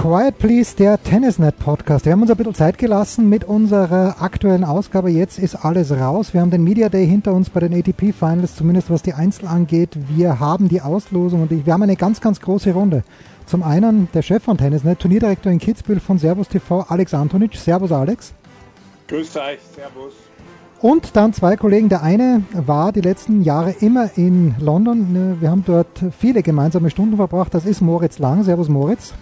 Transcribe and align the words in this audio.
Quiet 0.00 0.38
Please, 0.38 0.76
der 0.76 1.02
Tennisnet 1.02 1.58
Podcast. 1.58 2.04
Wir 2.04 2.12
haben 2.12 2.20
uns 2.20 2.30
ein 2.30 2.36
bisschen 2.36 2.54
Zeit 2.54 2.76
gelassen 2.76 3.28
mit 3.28 3.44
unserer 3.44 4.16
aktuellen 4.20 4.64
Ausgabe. 4.64 5.08
Jetzt 5.08 5.38
ist 5.38 5.54
alles 5.54 5.92
raus. 5.92 6.34
Wir 6.34 6.42
haben 6.42 6.50
den 6.50 6.62
Media 6.62 6.88
Day 6.90 7.06
hinter 7.06 7.32
uns 7.32 7.48
bei 7.48 7.60
den 7.60 7.72
ATP 7.72 8.12
Finals, 8.12 8.56
zumindest 8.56 8.90
was 8.90 9.02
die 9.02 9.14
Einzel 9.14 9.46
angeht. 9.46 9.96
Wir 10.08 10.40
haben 10.40 10.68
die 10.68 10.82
Auslosung 10.82 11.42
und 11.42 11.50
wir 11.64 11.72
haben 11.72 11.82
eine 11.82 11.96
ganz, 11.96 12.20
ganz 12.20 12.40
große 12.40 12.72
Runde. 12.72 13.02
Zum 13.46 13.62
einen 13.62 14.08
der 14.12 14.22
Chef 14.22 14.42
von 14.42 14.58
Tennisnet, 14.58 14.98
Turnierdirektor 14.98 15.50
in 15.50 15.58
Kitzbühel 15.58 16.00
von 16.00 16.18
Servus 16.18 16.48
TV, 16.48 16.80
Alex 16.88 17.14
Antonic. 17.14 17.54
Servus, 17.56 17.92
Alex. 17.92 18.34
Grüß 19.08 19.36
euch, 19.36 19.60
Servus. 19.74 20.12
Und 20.82 21.16
dann 21.16 21.32
zwei 21.32 21.56
Kollegen. 21.56 21.88
Der 21.88 22.02
eine 22.02 22.42
war 22.52 22.92
die 22.92 23.00
letzten 23.00 23.42
Jahre 23.42 23.70
immer 23.80 24.10
in 24.18 24.54
London. 24.58 25.38
Wir 25.40 25.50
haben 25.50 25.64
dort 25.64 26.04
viele 26.18 26.42
gemeinsame 26.42 26.90
Stunden 26.90 27.16
verbracht. 27.16 27.54
Das 27.54 27.64
ist 27.64 27.80
Moritz 27.80 28.18
Lang. 28.18 28.42
Servus, 28.42 28.68
Moritz. 28.68 29.14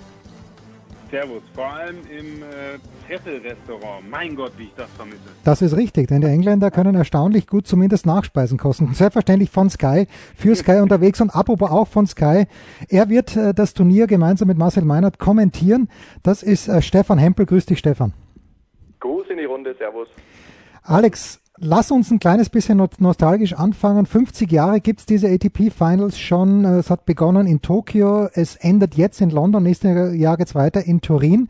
Servus, 1.12 1.42
vor 1.54 1.66
allem 1.66 1.98
im 2.10 2.42
äh, 2.42 2.78
Tessel-Restaurant. 3.06 4.08
Mein 4.08 4.34
Gott, 4.34 4.52
wie 4.56 4.62
ich 4.64 4.74
das 4.74 4.90
vermisse. 4.92 5.20
Das 5.44 5.60
ist 5.60 5.76
richtig, 5.76 6.08
denn 6.08 6.22
die 6.22 6.26
Engländer 6.26 6.70
können 6.70 6.94
erstaunlich 6.94 7.46
gut 7.46 7.66
zumindest 7.66 8.06
Nachspeisen 8.06 8.56
kosten. 8.56 8.88
Selbstverständlich 8.94 9.50
von 9.50 9.68
Sky, 9.68 10.06
für 10.34 10.56
Sky 10.56 10.80
unterwegs 10.80 11.20
und 11.20 11.28
apropos 11.28 11.70
auch 11.70 11.86
von 11.86 12.06
Sky. 12.06 12.46
Er 12.88 13.10
wird 13.10 13.36
äh, 13.36 13.52
das 13.52 13.74
Turnier 13.74 14.06
gemeinsam 14.06 14.48
mit 14.48 14.56
Marcel 14.56 14.86
Meinert 14.86 15.18
kommentieren. 15.18 15.90
Das 16.22 16.42
ist 16.42 16.68
äh, 16.68 16.80
Stefan 16.80 17.18
Hempel. 17.18 17.44
Grüß 17.44 17.66
dich, 17.66 17.78
Stefan. 17.78 18.14
Gruß 19.00 19.26
in 19.28 19.36
die 19.36 19.44
Runde, 19.44 19.74
Servus. 19.78 20.08
Alex, 20.82 21.41
lass 21.62 21.90
uns 21.90 22.10
ein 22.10 22.18
kleines 22.18 22.50
bisschen 22.50 22.86
nostalgisch 22.98 23.54
anfangen. 23.54 24.04
50 24.04 24.50
Jahre 24.50 24.80
gibt's 24.80 25.06
diese 25.06 25.28
ATP 25.28 25.70
Finals 25.70 26.18
schon. 26.18 26.64
Es 26.64 26.90
hat 26.90 27.06
begonnen 27.06 27.46
in 27.46 27.62
Tokio, 27.62 28.28
es 28.34 28.56
endet 28.56 28.96
jetzt 28.96 29.20
in 29.20 29.30
London, 29.30 29.62
nächstes 29.62 30.14
Jahr 30.14 30.36
geht's 30.36 30.54
weiter 30.54 30.84
in 30.84 31.00
Turin. 31.00 31.48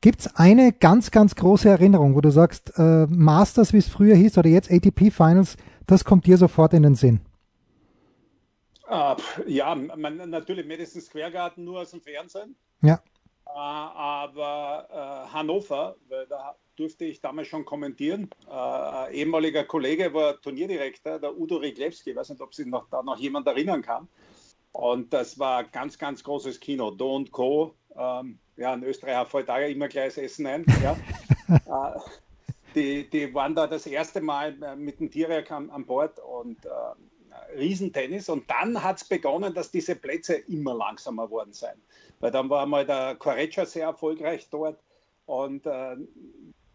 Gibt's 0.00 0.34
eine 0.36 0.72
ganz, 0.72 1.10
ganz 1.10 1.34
große 1.34 1.68
Erinnerung, 1.68 2.14
wo 2.14 2.22
du 2.22 2.30
sagst, 2.30 2.72
äh, 2.78 3.06
Masters, 3.06 3.74
wie 3.74 3.78
es 3.78 3.88
früher 3.88 4.14
hieß, 4.14 4.38
oder 4.38 4.48
jetzt 4.48 4.70
ATP 4.70 5.10
Finals, 5.10 5.56
das 5.86 6.04
kommt 6.04 6.24
dir 6.26 6.38
sofort 6.38 6.72
in 6.72 6.84
den 6.84 6.94
Sinn? 6.94 7.20
Uh, 8.88 9.14
ja, 9.46 9.74
man, 9.74 10.30
natürlich 10.30 10.66
Madison 10.66 11.02
Square 11.02 11.30
Garden 11.30 11.64
nur 11.64 11.80
aus 11.80 11.90
dem 11.90 12.00
Fernsehen. 12.00 12.56
Ja. 12.82 13.00
Aber 13.54 14.88
uh, 14.90 15.32
Hannover, 15.32 15.96
weil 16.08 16.26
da 16.26 16.56
durfte 16.76 17.04
ich 17.04 17.20
damals 17.20 17.48
schon 17.48 17.66
kommentieren. 17.66 18.30
Äh, 18.50 19.14
ehemaliger 19.14 19.64
Kollege 19.64 20.14
war 20.14 20.40
Turnierdirektor, 20.40 21.18
der 21.18 21.38
Udo 21.38 21.56
Riglewski. 21.56 22.10
Ich 22.10 22.16
weiß 22.16 22.30
nicht, 22.30 22.40
ob 22.40 22.54
sich 22.54 22.66
noch, 22.66 22.88
da 22.88 23.02
noch 23.02 23.18
jemand 23.18 23.46
erinnern 23.46 23.82
kann. 23.82 24.08
Und 24.72 25.12
das 25.12 25.38
war 25.38 25.64
ganz, 25.64 25.98
ganz 25.98 26.24
großes 26.24 26.58
Kino. 26.58 26.90
Do 26.90 27.16
und 27.16 27.32
Co. 27.32 27.74
Ähm, 27.96 28.38
ja, 28.56 28.72
in 28.72 28.82
Österreich 28.82 29.28
fällt 29.28 29.48
da 29.48 29.58
ja 29.60 29.66
immer 29.66 29.88
gleich 29.88 30.14
das 30.14 30.24
Essen 30.24 30.46
ein. 30.46 30.64
Ja. 30.82 30.96
äh, 31.94 32.00
die, 32.74 33.10
die 33.10 33.34
waren 33.34 33.54
da 33.54 33.66
das 33.66 33.86
erste 33.86 34.20
Mal 34.20 34.62
äh, 34.62 34.76
mit 34.76 35.00
dem 35.00 35.10
Tierwerk 35.10 35.50
an, 35.50 35.68
an 35.70 35.84
Bord 35.84 36.18
und 36.18 36.64
äh, 36.64 37.58
Riesentennis. 37.58 38.28
Und 38.28 38.48
dann 38.50 38.82
hat 38.82 38.98
es 38.98 39.04
begonnen, 39.04 39.52
dass 39.52 39.70
diese 39.70 39.96
Plätze 39.96 40.34
immer 40.34 40.74
langsamer 40.74 41.30
worden 41.30 41.52
sind. 41.52 41.76
Weil 42.20 42.30
dann 42.30 42.48
war 42.50 42.66
mal 42.66 42.86
der 42.86 43.16
Correccia 43.16 43.66
sehr 43.66 43.86
erfolgreich 43.86 44.48
dort. 44.50 44.78
Und 45.26 45.66
äh, 45.66 45.96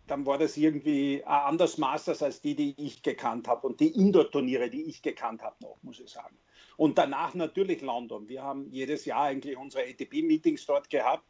dann 0.07 0.25
war 0.25 0.37
das 0.37 0.57
irgendwie 0.57 1.23
ein 1.23 1.41
anderes 1.41 1.77
Masters 1.77 2.21
als 2.21 2.41
die, 2.41 2.55
die 2.55 2.75
ich 2.77 3.01
gekannt 3.01 3.47
habe 3.47 3.67
und 3.67 3.79
die 3.79 3.89
Indoor-Turniere, 3.89 4.69
die 4.69 4.83
ich 4.83 5.01
gekannt 5.01 5.41
habe 5.41 5.55
noch, 5.61 5.77
muss 5.81 5.99
ich 5.99 6.09
sagen. 6.09 6.37
Und 6.77 6.97
danach 6.97 7.33
natürlich 7.33 7.81
London. 7.81 8.27
Wir 8.27 8.43
haben 8.43 8.69
jedes 8.69 9.05
Jahr 9.05 9.23
eigentlich 9.23 9.57
unsere 9.57 9.83
ATP-Meetings 9.83 10.65
dort 10.65 10.89
gehabt 10.89 11.25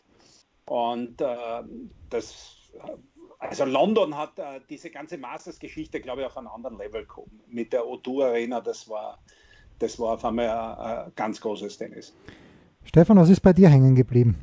und 0.66 1.22
äh, 1.22 1.64
das, 2.09 2.58
also 3.40 3.66
London 3.66 4.18
hat 4.18 4.38
äh, 4.40 4.59
diese 4.70 4.90
ganze 4.90 5.18
Masters-Geschichte, 5.18 6.02
glaube 6.02 6.22
ich, 6.22 6.28
auf 6.28 6.38
einen 6.38 6.47
anderen 6.47 6.78
Level 6.78 7.02
gekommen. 7.02 7.42
Mit 7.47 7.72
der 7.72 7.84
O2 7.84 8.26
Arena, 8.26 8.62
das 8.62 8.90
war, 8.90 9.20
das 9.80 10.00
war 10.00 10.16
auf 10.16 10.26
einmal 10.26 10.50
ein, 10.50 11.06
ein 11.06 11.12
ganz 11.16 11.40
großes 11.40 11.78
Tennis. 11.78 12.14
Stefan, 12.85 13.18
was 13.18 13.29
ist 13.29 13.41
bei 13.41 13.53
dir 13.53 13.69
hängen 13.69 13.96
geblieben? 13.96 14.35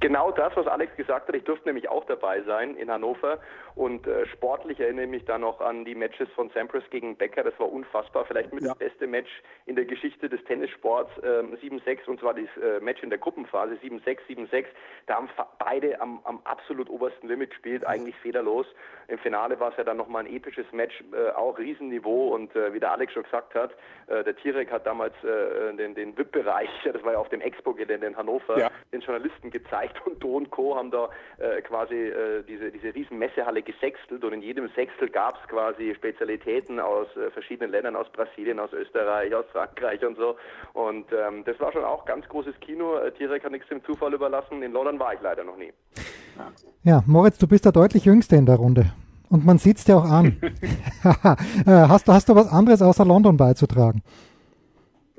Genau 0.00 0.32
das, 0.32 0.52
was 0.56 0.66
Alex 0.66 0.96
gesagt 0.96 1.28
hat. 1.28 1.34
Ich 1.34 1.44
durfte 1.44 1.68
nämlich 1.68 1.88
auch 1.88 2.04
dabei 2.06 2.42
sein 2.42 2.74
in 2.76 2.90
Hannover 2.90 3.38
und 3.74 4.06
äh, 4.06 4.26
sportlich 4.26 4.80
erinnere 4.80 5.06
ich 5.06 5.10
mich 5.10 5.24
da 5.24 5.38
noch 5.38 5.60
an 5.60 5.84
die 5.84 5.94
Matches 5.94 6.28
von 6.34 6.50
Sampras 6.50 6.84
gegen 6.90 7.16
Becker. 7.16 7.42
Das 7.42 7.58
war 7.58 7.72
unfassbar. 7.72 8.24
Vielleicht 8.26 8.52
mit 8.52 8.62
ja. 8.62 8.70
das 8.70 8.78
beste 8.78 9.06
Match 9.06 9.30
in 9.66 9.76
der 9.76 9.86
Geschichte 9.86 10.28
des 10.28 10.42
Tennissports. 10.44 11.10
Ähm, 11.22 11.56
7-6 11.56 12.06
und 12.06 12.20
zwar 12.20 12.34
das 12.34 12.44
äh, 12.62 12.80
Match 12.80 13.02
in 13.02 13.08
der 13.08 13.18
Gruppenphase 13.18 13.74
7-6, 13.74 14.18
7-6. 14.28 14.66
Da 15.06 15.14
haben 15.14 15.28
beide 15.58 16.00
am, 16.00 16.20
am, 16.24 16.40
absolut 16.44 16.90
obersten 16.90 17.28
Limit 17.28 17.50
gespielt, 17.50 17.86
eigentlich 17.86 18.14
federlos. 18.16 18.66
Im 19.08 19.18
Finale 19.18 19.58
war 19.58 19.70
es 19.70 19.76
ja 19.76 19.84
dann 19.84 19.96
nochmal 19.96 20.24
ein 20.24 20.32
episches 20.32 20.70
Match, 20.72 21.02
äh, 21.12 21.30
auch 21.30 21.58
Riesenniveau 21.58 22.34
und 22.34 22.54
äh, 22.54 22.72
wie 22.72 22.80
der 22.80 22.92
Alex 22.92 23.12
schon 23.12 23.22
gesagt 23.22 23.54
hat, 23.54 23.72
äh, 24.06 24.22
der 24.22 24.36
Tirek 24.36 24.70
hat 24.70 24.86
damals 24.86 25.14
äh, 25.24 25.74
den, 25.76 25.94
den 25.94 26.16
VIP-Bereich, 26.16 26.70
das 26.84 27.02
war 27.04 27.12
ja 27.12 27.18
auf 27.18 27.28
dem 27.30 27.40
Expo-Gelände 27.40 28.06
in 28.06 28.16
Hannover, 28.16 28.58
ja. 28.58 28.70
den 28.92 29.00
Journalisten 29.00 29.50
gezeigt 29.50 30.04
und 30.06 30.22
Do 30.22 30.36
und 30.36 30.50
Co. 30.50 30.76
haben 30.76 30.90
da 30.90 31.08
quasi 31.64 32.12
diese, 32.48 32.70
diese 32.70 32.94
riesen 32.94 33.18
Messehalle 33.18 33.61
gesextelt 33.64 34.24
und 34.24 34.32
in 34.32 34.42
jedem 34.42 34.68
Sechstel 34.74 35.08
gab 35.08 35.38
es 35.40 35.48
quasi 35.48 35.94
Spezialitäten 35.94 36.80
aus 36.80 37.06
äh, 37.16 37.30
verschiedenen 37.30 37.70
Ländern, 37.70 37.96
aus 37.96 38.10
Brasilien, 38.12 38.58
aus 38.58 38.72
Österreich, 38.72 39.34
aus 39.34 39.44
Frankreich 39.52 40.04
und 40.04 40.16
so. 40.16 40.36
Und 40.72 41.06
ähm, 41.12 41.44
das 41.44 41.58
war 41.60 41.72
schon 41.72 41.84
auch 41.84 42.04
ganz 42.04 42.28
großes 42.28 42.54
Kino. 42.60 42.96
Äh, 42.96 43.12
Tirek 43.12 43.44
hat 43.44 43.52
nichts 43.52 43.68
dem 43.68 43.84
Zufall 43.84 44.12
überlassen. 44.14 44.62
In 44.62 44.72
London 44.72 44.98
war 44.98 45.14
ich 45.14 45.20
leider 45.20 45.44
noch 45.44 45.56
nie. 45.56 45.72
Ja, 46.84 47.02
Moritz, 47.06 47.38
du 47.38 47.46
bist 47.46 47.64
der 47.64 47.72
deutlich 47.72 48.04
Jüngste 48.04 48.36
in 48.36 48.46
der 48.46 48.56
Runde. 48.56 48.92
Und 49.28 49.44
man 49.46 49.58
sieht 49.58 49.78
es 49.78 49.84
dir 49.84 49.96
auch 49.96 50.04
an. 50.04 50.40
Äh, 51.66 51.88
hast, 51.88 52.08
du, 52.08 52.12
hast 52.12 52.28
du 52.28 52.34
was 52.34 52.48
anderes 52.50 52.82
außer 52.82 53.04
London 53.04 53.36
beizutragen? 53.36 54.02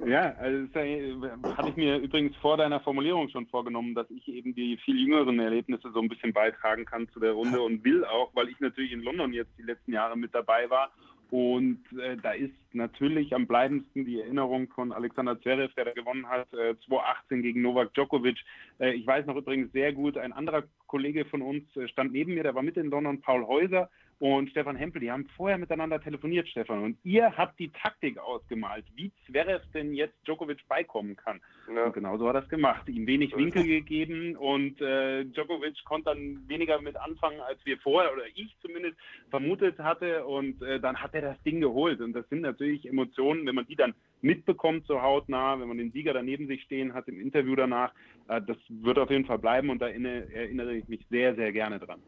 Ja, 0.06 0.36
also 0.40 0.68
das 0.68 1.58
hatte 1.58 1.70
ich 1.70 1.76
mir 1.76 1.98
übrigens 1.98 2.36
vor 2.38 2.58
deiner 2.58 2.80
Formulierung 2.82 3.30
schon 3.30 3.48
vorgenommen, 3.48 3.96
dass 3.96 4.10
ich 4.12 4.28
eben 4.28 4.54
die 4.54 4.78
viel 4.78 5.00
jüngeren 5.00 5.40
Erlebnisse 5.40 5.92
so 5.94 6.02
ein 6.02 6.10
bisschen 6.10 6.34
beitragen 6.34 6.86
kann 6.86 7.08
zu 7.10 7.20
der 7.20 7.32
Runde 7.32 7.62
und 7.62 7.84
will 7.84 8.04
auch, 8.06 8.30
weil 8.34 8.50
ich 8.50 8.60
natürlich 8.60 8.92
in 8.92 9.04
London 9.04 9.34
jetzt 9.34 9.52
die 9.58 9.64
letzten 9.64 9.94
Jahre 9.94 10.18
mit 10.18 10.34
dabei 10.36 10.70
war. 10.70 10.92
Und 11.32 11.80
äh, 12.00 12.16
da 12.18 12.34
ist 12.34 12.54
natürlich 12.74 13.34
am 13.34 13.48
bleibendsten 13.48 14.06
die 14.06 14.20
Erinnerung 14.20 14.68
von 14.70 14.92
Alexander 14.92 15.40
Zverev, 15.42 15.74
der 15.74 15.86
da 15.86 15.92
gewonnen 15.92 16.30
hat, 16.30 16.54
äh, 16.54 16.76
2018 16.86 17.42
gegen 17.42 17.62
Novak 17.64 17.92
Djokovic. 17.96 18.38
Äh, 18.80 18.94
ich 18.94 19.08
weiß 19.08 19.26
noch 19.26 19.36
übrigens 19.36 19.72
sehr 19.72 19.94
gut, 19.94 20.16
ein 20.16 20.32
anderer 20.32 20.64
Kollege 20.86 21.26
von 21.26 21.42
uns 21.42 21.64
äh, 21.76 21.88
stand 21.88 22.12
neben 22.12 22.36
mir, 22.36 22.44
der 22.44 22.54
war 22.54 22.62
mit 22.62 22.78
in 22.78 22.92
London, 22.92 23.20
Paul 23.22 23.48
Häuser 23.48 23.90
und 24.24 24.50
Stefan 24.52 24.78
Hempel, 24.78 25.02
die 25.02 25.12
haben 25.12 25.28
vorher 25.36 25.58
miteinander 25.58 26.00
telefoniert, 26.00 26.48
Stefan. 26.48 26.82
Und 26.82 26.98
ihr 27.04 27.36
habt 27.36 27.60
die 27.60 27.70
Taktik 27.74 28.18
ausgemalt, 28.18 28.86
wie 28.96 29.12
Zverev 29.26 29.62
denn 29.74 29.94
jetzt 29.94 30.16
Djokovic 30.26 30.66
beikommen 30.70 31.18
kann. 31.18 31.42
Ja. 31.68 31.88
Und 31.88 31.94
genau 31.94 32.18
so 32.18 32.30
hat 32.30 32.36
er 32.36 32.44
es 32.44 32.48
gemacht. 32.48 32.88
Ihm 32.88 33.06
wenig 33.06 33.36
Winkel 33.36 33.66
gegeben 33.66 34.38
und 34.38 34.80
äh, 34.80 35.26
Djokovic 35.26 35.84
konnte 35.84 36.12
dann 36.12 36.48
weniger 36.48 36.82
mit 36.82 36.96
anfangen, 36.96 37.42
als 37.42 37.60
wir 37.66 37.78
vorher 37.80 38.14
oder 38.14 38.24
ich 38.34 38.56
zumindest 38.62 38.96
vermutet 39.30 39.78
hatte. 39.80 40.26
Und 40.26 40.62
äh, 40.62 40.80
dann 40.80 40.96
hat 40.96 41.14
er 41.14 41.22
das 41.22 41.44
Ding 41.44 41.60
geholt. 41.60 42.00
Und 42.00 42.14
das 42.14 42.26
sind 42.30 42.44
natürlich 42.44 42.88
Emotionen, 42.88 43.46
wenn 43.46 43.56
man 43.56 43.68
die 43.68 43.76
dann 43.76 43.94
mitbekommt 44.22 44.88
so 44.88 45.02
hautnah, 45.02 45.60
wenn 45.60 45.68
man 45.68 45.78
den 45.78 45.92
Sieger 45.92 46.14
daneben 46.14 46.48
sich 46.48 46.62
stehen 46.64 46.94
hat 46.94 47.10
im 47.10 47.20
Interview 47.20 47.58
danach. 47.58 47.94
Äh, 48.30 48.42
das 48.42 48.56
wird 48.70 49.00
auf 49.00 49.12
jeden 49.12 49.26
Fall 49.26 49.40
bleiben 49.40 49.70
und 49.70 49.82
da 49.82 49.90
erinnere 49.90 50.76
ich 50.76 50.88
mich 50.88 51.02
sehr, 51.10 51.36
sehr 51.36 51.52
gerne 51.52 51.78
dran. 51.78 52.00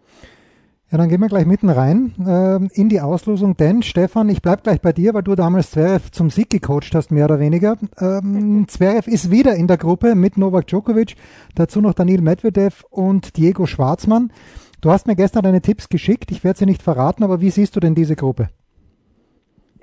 Ja, 0.91 0.99
dann 0.99 1.09
gehen 1.09 1.19
wir 1.19 1.29
gleich 1.29 1.47
mitten 1.47 1.69
rein 1.69 2.13
äh, 2.23 2.79
in 2.79 2.89
die 2.89 3.01
Auslosung, 3.01 3.57
denn 3.57 3.81
Stefan, 3.81 4.29
ich 4.29 4.43
bleib 4.43 4.63
gleich 4.63 4.81
bei 4.81 4.93
dir, 4.93 5.15
weil 5.15 5.23
du 5.23 5.33
damals 5.33 5.71
Zverev 5.71 6.11
zum 6.11 6.29
Sieg 6.29 6.51
gecoacht 6.51 6.93
hast, 6.93 7.09
mehr 7.09 7.25
oder 7.25 7.39
weniger. 7.39 7.75
Ähm, 7.99 8.67
Zverev 8.67 9.09
ist 9.09 9.31
wieder 9.31 9.55
in 9.55 9.65
der 9.65 9.77
Gruppe 9.77 10.13
mit 10.13 10.37
Novak 10.37 10.67
Djokovic, 10.67 11.15
dazu 11.55 11.81
noch 11.81 11.95
Daniel 11.95 12.21
Medvedev 12.21 12.83
und 12.91 13.35
Diego 13.35 13.65
Schwarzmann. 13.65 14.31
Du 14.79 14.91
hast 14.91 15.07
mir 15.07 15.15
gestern 15.15 15.41
deine 15.41 15.61
Tipps 15.61 15.89
geschickt, 15.89 16.29
ich 16.29 16.43
werde 16.43 16.59
sie 16.59 16.67
nicht 16.67 16.83
verraten, 16.83 17.23
aber 17.23 17.41
wie 17.41 17.49
siehst 17.49 17.75
du 17.75 17.79
denn 17.79 17.95
diese 17.95 18.15
Gruppe? 18.15 18.49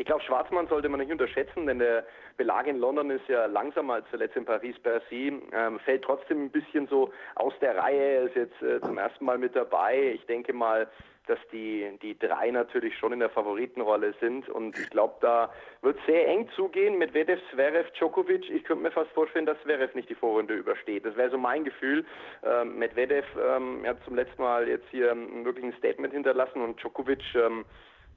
Ich 0.03 0.07
glaube, 0.07 0.25
Schwarzmann 0.25 0.67
sollte 0.67 0.89
man 0.89 0.99
nicht 0.99 1.13
unterschätzen, 1.13 1.65
denn 1.65 1.79
der 1.79 2.05
Belag 2.37 2.67
in 2.67 2.79
London 2.79 3.09
ist 3.11 3.29
ja 3.29 3.47
langsamer 3.47 3.95
als 3.95 4.11
zuletzt 4.11 4.37
in 4.37 4.45
Paris-Bercy. 4.45 5.41
Ähm, 5.53 5.79
fällt 5.79 6.03
trotzdem 6.03 6.47
ein 6.47 6.51
bisschen 6.51 6.89
so 6.89 7.13
aus 7.37 7.55
der 7.61 7.77
Reihe. 7.77 8.23
Ist 8.23 8.35
jetzt 8.35 8.61
äh, 8.63 8.81
zum 8.81 8.99
ersten 8.99 9.25
Mal 9.25 9.39
mit 9.39 9.55
dabei. 9.55 10.11
Ich 10.17 10.27
denke 10.27 10.53
mal, 10.53 10.89
dass 11.29 11.39
die, 11.53 11.89
die 12.03 12.19
drei 12.19 12.51
natürlich 12.51 12.99
schon 12.99 13.13
in 13.13 13.21
der 13.21 13.31
Favoritenrolle 13.31 14.13
sind. 14.19 14.49
Und 14.49 14.77
ich 14.77 14.91
glaube, 14.91 15.15
da 15.21 15.53
wird 15.83 15.97
sehr 16.05 16.27
eng 16.27 16.49
zugehen 16.57 16.99
mit 16.99 17.15
Vedev, 17.15 17.41
Zverev, 17.53 17.89
Djokovic. 17.93 18.51
Ich 18.51 18.65
könnte 18.65 18.83
mir 18.83 18.91
fast 18.91 19.13
vorstellen, 19.13 19.47
dass 19.47 19.63
Zverev 19.63 19.95
nicht 19.95 20.11
die 20.11 20.17
Vorrunde 20.17 20.55
übersteht. 20.55 21.07
Das 21.07 21.15
wäre 21.17 21.31
so 21.31 21.39
mein 21.39 21.63
Gefühl. 21.63 22.05
Ähm, 22.43 22.77
Medvedev 22.77 23.25
ähm, 23.37 23.87
hat 23.87 24.03
zum 24.05 24.17
letzten 24.17 24.43
Mal 24.43 24.67
jetzt 24.67 24.89
hier 24.91 25.17
wirklich 25.45 25.65
ein 25.65 25.75
Statement 25.75 26.13
hinterlassen 26.13 26.61
und 26.61 26.81
Djokovic 26.81 27.23
ähm, 27.37 27.65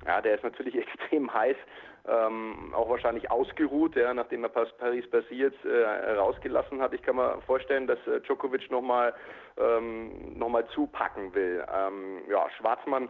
ja, 0.06 0.22
der 0.22 0.36
ist 0.36 0.44
natürlich 0.44 0.76
extrem 0.88 1.34
heiß, 1.34 1.58
ähm, 2.08 2.74
auch 2.76 2.90
wahrscheinlich 2.90 3.32
ausgeruht, 3.32 3.96
ja, 3.96 4.14
nachdem 4.14 4.44
er 4.44 4.50
Paris-Bercy 4.50 5.36
jetzt 5.36 5.64
äh, 5.66 6.12
rausgelassen 6.12 6.82
hat. 6.82 6.94
Ich 6.94 7.02
kann 7.02 7.16
mir 7.16 7.42
vorstellen, 7.42 7.88
dass 7.88 8.00
äh, 8.08 8.22
Djokovic 8.22 8.70
nochmal 8.70 9.14
ähm, 9.58 10.38
noch 10.38 10.50
zupacken 10.70 11.34
will. 11.34 11.66
Ähm, 11.74 12.22
ja, 12.30 12.48
Schwarzmann 12.58 13.10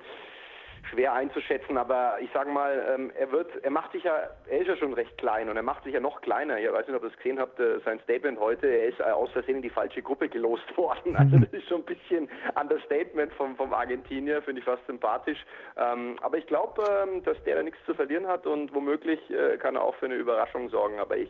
schwer 0.90 1.14
einzuschätzen, 1.14 1.78
aber 1.78 2.18
ich 2.22 2.30
sage 2.34 2.52
mal, 2.52 2.96
ähm, 2.96 3.12
er 3.18 3.32
wird, 3.32 3.64
er 3.64 3.72
macht 3.72 3.92
sich 3.92 4.04
ja, 4.04 4.30
er 4.48 4.60
ist 4.60 4.68
ja 4.68 4.78
schon 4.78 4.94
recht 4.94 5.18
klein 5.18 5.50
und 5.50 5.58
er 5.58 5.64
macht 5.64 5.84
sich 5.84 5.94
ja 5.94 6.00
noch 6.00 6.22
kleiner. 6.22 6.60
Ich 6.60 6.72
weiß 6.72 6.88
nicht, 6.88 6.96
ob 6.96 7.04
ihr 7.04 7.10
das 7.10 7.18
gesehen 7.18 7.40
habt, 7.40 7.60
äh, 7.60 7.80
sein 7.84 8.00
Statement 8.02 8.40
heute, 8.40 8.68
er 8.68 8.90
ist 8.90 9.00
äh, 9.00 9.04
aus 9.04 9.32
Versehen 9.32 9.58
in 9.58 9.62
die 9.62 9.70
falsche 9.70 10.02
Gruppe 10.02 10.30
gelost 10.30 10.66
worden. 10.78 11.16
Also 11.16 11.38
das 11.38 11.52
ist 11.52 11.68
schon 11.68 11.82
ein 11.82 11.86
bisschen 11.86 12.30
Understatement 12.60 13.34
vom, 13.34 13.56
vom 13.56 13.74
Argentinier, 13.74 14.42
finde 14.42 14.60
ich 14.60 14.66
fast 14.66 14.86
sympathisch. 14.88 15.44
Ähm, 15.78 16.18
aber 16.22 16.38
ich 16.38 16.48
glaube, 16.48 16.84
ähm, 17.04 17.24
dass 17.24 17.42
der 17.44 17.56
da 17.56 17.64
nichts 17.64 17.80
zu 17.86 17.94
verlieren 17.94 18.28
hat 18.28 18.46
und 18.46 18.74
womöglich 18.74 19.20
äh, 19.30 19.58
kann 19.58 19.76
er 19.76 19.84
auch 19.84 19.96
für 19.96 20.06
eine 20.06 20.16
Überraschung 20.16 20.70
sorgen, 20.70 21.00
aber 21.00 21.18
ich 21.18 21.30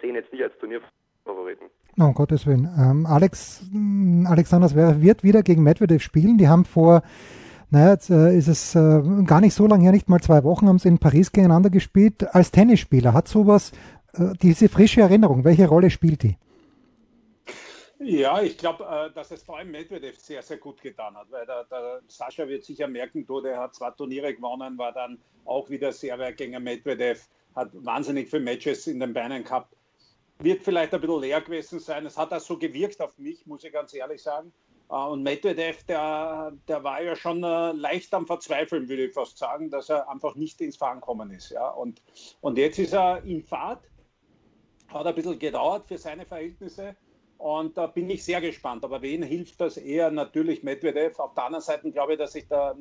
sehe 0.00 0.10
ihn 0.10 0.14
jetzt 0.14 0.32
nicht 0.32 0.42
als 0.42 0.56
Turnierfavoriten. 0.58 1.68
Oh, 1.98 2.04
um 2.04 2.14
Gottes 2.14 2.46
Willen. 2.46 2.68
Ähm, 2.78 3.06
Alex, 3.06 3.64
Alexander 4.26 4.68
Zverev 4.68 5.00
wird 5.00 5.22
wieder 5.22 5.42
gegen 5.42 5.62
Medvedev 5.62 6.02
spielen. 6.02 6.38
Die 6.38 6.48
haben 6.48 6.64
vor 6.64 7.02
naja, 7.74 7.90
jetzt 7.90 8.08
äh, 8.08 8.36
ist 8.36 8.46
es 8.46 8.76
äh, 8.76 9.02
gar 9.26 9.40
nicht 9.40 9.52
so 9.52 9.66
lange 9.66 9.82
her, 9.82 9.90
nicht 9.90 10.08
mal 10.08 10.20
zwei 10.20 10.44
Wochen 10.44 10.68
haben 10.68 10.78
sie 10.78 10.88
in 10.88 10.98
Paris 10.98 11.32
gegeneinander 11.32 11.70
gespielt. 11.70 12.24
Als 12.32 12.52
Tennisspieler 12.52 13.12
hat 13.12 13.26
sowas, 13.26 13.72
äh, 14.12 14.32
diese 14.40 14.68
frische 14.68 15.00
Erinnerung, 15.00 15.42
welche 15.44 15.66
Rolle 15.66 15.90
spielt 15.90 16.22
die? 16.22 16.38
Ja, 17.98 18.40
ich 18.40 18.58
glaube, 18.58 18.84
äh, 18.84 19.12
dass 19.12 19.32
es 19.32 19.42
vor 19.42 19.58
allem 19.58 19.72
Medvedev 19.72 20.16
sehr, 20.18 20.42
sehr 20.42 20.58
gut 20.58 20.80
getan 20.82 21.16
hat, 21.16 21.26
weil 21.32 21.46
der, 21.46 21.64
der 21.64 22.00
Sascha 22.06 22.46
wird 22.46 22.62
sicher 22.62 22.86
merken, 22.86 23.26
du, 23.26 23.40
der 23.40 23.58
hat 23.58 23.74
zwei 23.74 23.90
Turniere 23.90 24.32
gewonnen, 24.32 24.78
war 24.78 24.92
dann 24.92 25.18
auch 25.44 25.68
wieder 25.68 25.90
sehr 25.90 26.16
weit 26.20 26.36
gegen 26.36 26.62
Medvedev, 26.62 27.26
hat 27.56 27.70
wahnsinnig 27.72 28.30
viele 28.30 28.44
Matches 28.44 28.86
in 28.86 29.00
den 29.00 29.12
Beinen 29.12 29.42
gehabt. 29.42 29.74
Wird 30.38 30.62
vielleicht 30.62 30.94
ein 30.94 31.00
bisschen 31.00 31.20
leer 31.22 31.40
gewesen 31.40 31.80
sein. 31.80 32.06
Es 32.06 32.16
hat 32.16 32.32
auch 32.32 32.40
so 32.40 32.56
gewirkt 32.56 33.00
auf 33.00 33.18
mich, 33.18 33.44
muss 33.46 33.64
ich 33.64 33.72
ganz 33.72 33.92
ehrlich 33.94 34.22
sagen. 34.22 34.52
Äh, 34.90 34.94
und 34.94 35.22
Medvedev, 35.22 35.82
der, 35.84 36.52
der 36.68 36.84
war 36.84 37.02
ja 37.02 37.16
schon 37.16 37.42
äh, 37.42 37.72
leicht 37.72 38.12
am 38.14 38.26
Verzweifeln, 38.26 38.88
würde 38.88 39.06
ich 39.06 39.14
fast 39.14 39.38
sagen, 39.38 39.70
dass 39.70 39.88
er 39.88 40.08
einfach 40.08 40.34
nicht 40.34 40.60
ins 40.60 40.76
Fahren 40.76 41.00
gekommen 41.00 41.30
ist. 41.30 41.50
Ja. 41.50 41.70
Und, 41.70 42.02
und 42.40 42.58
jetzt 42.58 42.78
ist 42.78 42.94
er 42.94 43.22
in 43.24 43.42
Fahrt, 43.42 43.84
hat 44.88 45.06
ein 45.06 45.14
bisschen 45.14 45.38
gedauert 45.38 45.86
für 45.86 45.98
seine 45.98 46.26
Verhältnisse. 46.26 46.96
Und 47.38 47.76
da 47.76 47.86
bin 47.88 48.08
ich 48.08 48.24
sehr 48.24 48.40
gespannt. 48.40 48.84
Aber 48.84 49.02
wen 49.02 49.22
hilft 49.22 49.60
das 49.60 49.76
eher? 49.76 50.10
Natürlich 50.10 50.62
Medvedev. 50.62 51.18
Auf 51.18 51.34
der 51.34 51.44
anderen 51.44 51.64
Seite 51.64 51.90
glaube 51.90 52.12
ich, 52.12 52.18
dass 52.18 52.32
sich 52.32 52.48
der 52.48 52.76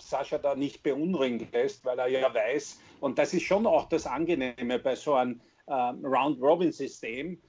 Sascha 0.00 0.38
da 0.38 0.54
nicht 0.54 0.82
beunruhigen 0.82 1.48
lässt, 1.52 1.84
weil 1.84 1.98
er 1.98 2.08
ja 2.08 2.32
weiß, 2.32 2.80
und 3.00 3.18
das 3.18 3.34
ist 3.34 3.42
schon 3.42 3.66
auch 3.66 3.88
das 3.88 4.06
Angenehme 4.06 4.78
bei 4.78 4.94
so 4.94 5.14
einem 5.14 5.40
äh, 5.66 5.72
Round-Robin-System, 5.72 7.40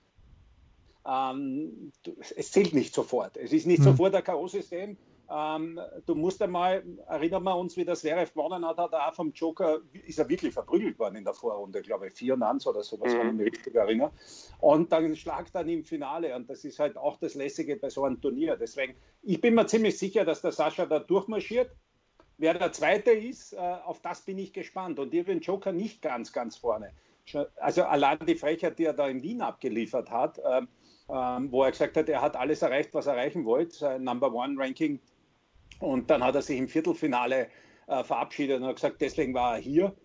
ähm, 1.07 1.91
es 2.35 2.51
zählt 2.51 2.73
nicht 2.73 2.93
sofort. 2.93 3.37
Es 3.37 3.53
ist 3.53 3.67
nicht 3.67 3.79
mhm. 3.79 3.85
sofort 3.85 4.15
ein 4.15 4.23
K.O.-System. 4.23 4.97
Ähm, 5.31 5.79
du 6.07 6.15
musst 6.15 6.41
einmal, 6.41 6.83
erinnern 7.07 7.43
wir 7.43 7.55
uns, 7.55 7.77
wie 7.77 7.85
das 7.85 7.99
Zverev 8.01 8.33
gewonnen 8.33 8.65
hat, 8.65 8.77
hat 8.77 8.93
er 8.93 9.09
auch 9.09 9.13
vom 9.13 9.31
Joker, 9.31 9.79
ist 10.05 10.17
er 10.17 10.27
wirklich 10.27 10.53
verprügelt 10.53 10.97
worden 10.97 11.17
in 11.17 11.23
der 11.23 11.35
Vorrunde, 11.35 11.83
glaube 11.83 12.07
ich, 12.07 12.13
vier 12.13 12.35
Nans 12.35 12.65
oder 12.65 12.81
sowas, 12.81 13.13
mhm. 13.13 13.19
wenn 13.19 13.27
ich 13.27 13.33
mich 13.35 13.51
richtig 13.53 13.75
erinnere. 13.75 14.11
Und 14.59 14.91
dann 14.91 15.15
schlagt 15.15 15.53
er 15.53 15.65
im 15.67 15.83
Finale 15.83 16.35
und 16.35 16.49
das 16.49 16.65
ist 16.65 16.79
halt 16.79 16.97
auch 16.97 17.17
das 17.17 17.35
Lässige 17.35 17.75
bei 17.75 17.89
so 17.89 18.05
einem 18.05 18.19
Turnier. 18.19 18.57
Deswegen, 18.57 18.95
ich 19.21 19.39
bin 19.39 19.53
mir 19.53 19.67
ziemlich 19.67 19.99
sicher, 19.99 20.25
dass 20.25 20.41
der 20.41 20.51
Sascha 20.51 20.87
da 20.87 20.99
durchmarschiert. 20.99 21.69
Wer 22.39 22.55
der 22.55 22.71
Zweite 22.71 23.11
ist, 23.11 23.53
äh, 23.53 23.57
auf 23.57 24.01
das 24.01 24.21
bin 24.21 24.39
ich 24.39 24.51
gespannt. 24.51 24.97
Und 24.97 25.13
ich 25.13 25.25
bin 25.25 25.41
Joker 25.41 25.71
nicht 25.71 26.01
ganz, 26.01 26.33
ganz 26.33 26.57
vorne. 26.57 26.91
Also 27.57 27.83
allein 27.83 28.17
die 28.25 28.35
Frechheit, 28.35 28.79
die 28.79 28.85
er 28.85 28.93
da 28.93 29.07
in 29.07 29.21
Wien 29.21 29.41
abgeliefert 29.41 30.09
hat, 30.09 30.39
äh, 30.39 30.61
ähm, 31.11 31.51
wo 31.51 31.63
er 31.63 31.71
gesagt 31.71 31.97
hat, 31.97 32.09
er 32.09 32.21
hat 32.21 32.35
alles 32.35 32.61
erreicht, 32.61 32.93
was 32.93 33.07
er 33.07 33.13
erreichen 33.13 33.45
wollte, 33.45 33.75
sein 33.75 34.03
Number 34.03 34.33
One 34.33 34.55
Ranking. 34.57 34.99
Und 35.79 36.09
dann 36.09 36.23
hat 36.23 36.35
er 36.35 36.41
sich 36.41 36.57
im 36.57 36.67
Viertelfinale 36.67 37.47
äh, 37.87 38.03
verabschiedet 38.03 38.61
und 38.61 38.67
hat 38.67 38.75
gesagt, 38.75 39.01
deswegen 39.01 39.33
war 39.33 39.55
er 39.55 39.61
hier. 39.61 39.95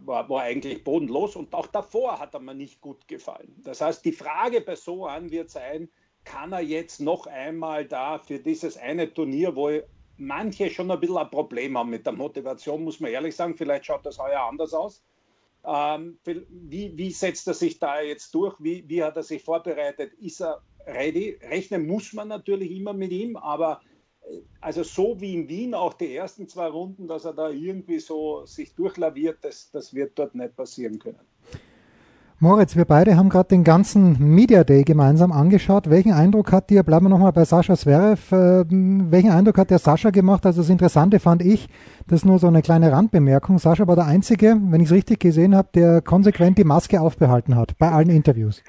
War, 0.00 0.28
war, 0.28 0.42
eigentlich 0.42 0.84
bodenlos 0.84 1.34
und 1.34 1.54
auch 1.54 1.66
davor 1.66 2.18
hat 2.18 2.34
er 2.34 2.40
mir 2.40 2.54
nicht 2.54 2.82
gut 2.82 3.08
gefallen. 3.08 3.54
Das 3.64 3.80
heißt, 3.80 4.04
die 4.04 4.12
Frage 4.12 4.60
bei 4.60 4.74
so 4.74 5.06
an 5.06 5.30
wird 5.30 5.48
sein, 5.48 5.88
kann 6.24 6.52
er 6.52 6.60
jetzt 6.60 7.00
noch 7.00 7.26
einmal 7.26 7.86
da 7.86 8.18
für 8.18 8.38
dieses 8.38 8.76
eine 8.76 9.12
Turnier, 9.12 9.56
wo 9.56 9.70
manche 10.18 10.68
schon 10.68 10.90
ein 10.90 11.00
bisschen 11.00 11.16
ein 11.16 11.30
Problem 11.30 11.78
haben 11.78 11.88
mit 11.88 12.04
der 12.04 12.12
Motivation, 12.12 12.84
muss 12.84 13.00
man 13.00 13.10
ehrlich 13.10 13.34
sagen, 13.34 13.56
vielleicht 13.56 13.86
schaut 13.86 14.04
das 14.04 14.18
heuer 14.18 14.42
anders 14.42 14.74
aus, 14.74 15.02
ähm, 15.64 16.18
wie, 16.24 16.96
wie, 16.96 17.10
setzt 17.10 17.46
er 17.48 17.54
sich 17.54 17.78
da 17.78 18.00
jetzt 18.00 18.34
durch? 18.34 18.56
Wie, 18.58 18.88
wie, 18.88 19.02
hat 19.02 19.16
er 19.16 19.22
sich 19.22 19.42
vorbereitet? 19.42 20.12
Ist 20.14 20.40
er 20.40 20.62
ready? 20.86 21.38
Rechnen 21.42 21.86
muss 21.86 22.12
man 22.12 22.28
natürlich 22.28 22.70
immer 22.70 22.92
mit 22.92 23.12
ihm, 23.12 23.36
aber 23.36 23.80
äh, 24.22 24.40
also 24.60 24.82
so 24.82 25.20
wie 25.20 25.34
in 25.34 25.48
Wien 25.48 25.74
auch 25.74 25.94
die 25.94 26.14
ersten 26.14 26.48
zwei 26.48 26.68
Runden, 26.68 27.08
dass 27.08 27.24
er 27.24 27.34
da 27.34 27.50
irgendwie 27.50 27.98
so 27.98 28.46
sich 28.46 28.74
durchlaviert, 28.74 29.38
das, 29.42 29.70
das 29.70 29.94
wird 29.94 30.18
dort 30.18 30.34
nicht 30.34 30.56
passieren 30.56 30.98
können. 30.98 31.27
Moritz, 32.40 32.76
wir 32.76 32.84
beide 32.84 33.16
haben 33.16 33.30
gerade 33.30 33.48
den 33.48 33.64
ganzen 33.64 34.16
Media 34.32 34.62
Day 34.62 34.84
gemeinsam 34.84 35.32
angeschaut. 35.32 35.90
Welchen 35.90 36.12
Eindruck 36.12 36.52
hat 36.52 36.70
dir, 36.70 36.84
bleiben 36.84 37.06
wir 37.06 37.10
nochmal 37.10 37.32
bei 37.32 37.44
Sascha 37.44 37.74
Zverev, 37.74 38.32
äh, 38.32 38.64
welchen 39.10 39.30
Eindruck 39.30 39.58
hat 39.58 39.70
der 39.70 39.80
Sascha 39.80 40.10
gemacht? 40.10 40.46
Also 40.46 40.60
das 40.60 40.70
Interessante 40.70 41.18
fand 41.18 41.42
ich, 41.42 41.66
das 42.06 42.20
ist 42.20 42.24
nur 42.26 42.38
so 42.38 42.46
eine 42.46 42.62
kleine 42.62 42.92
Randbemerkung. 42.92 43.58
Sascha 43.58 43.88
war 43.88 43.96
der 43.96 44.06
Einzige, 44.06 44.56
wenn 44.70 44.80
ich 44.80 44.86
es 44.86 44.92
richtig 44.92 45.18
gesehen 45.18 45.56
habe, 45.56 45.70
der 45.74 46.00
konsequent 46.00 46.58
die 46.58 46.64
Maske 46.64 47.00
aufbehalten 47.00 47.56
hat, 47.56 47.76
bei 47.76 47.90
allen 47.90 48.08
Interviews. 48.08 48.62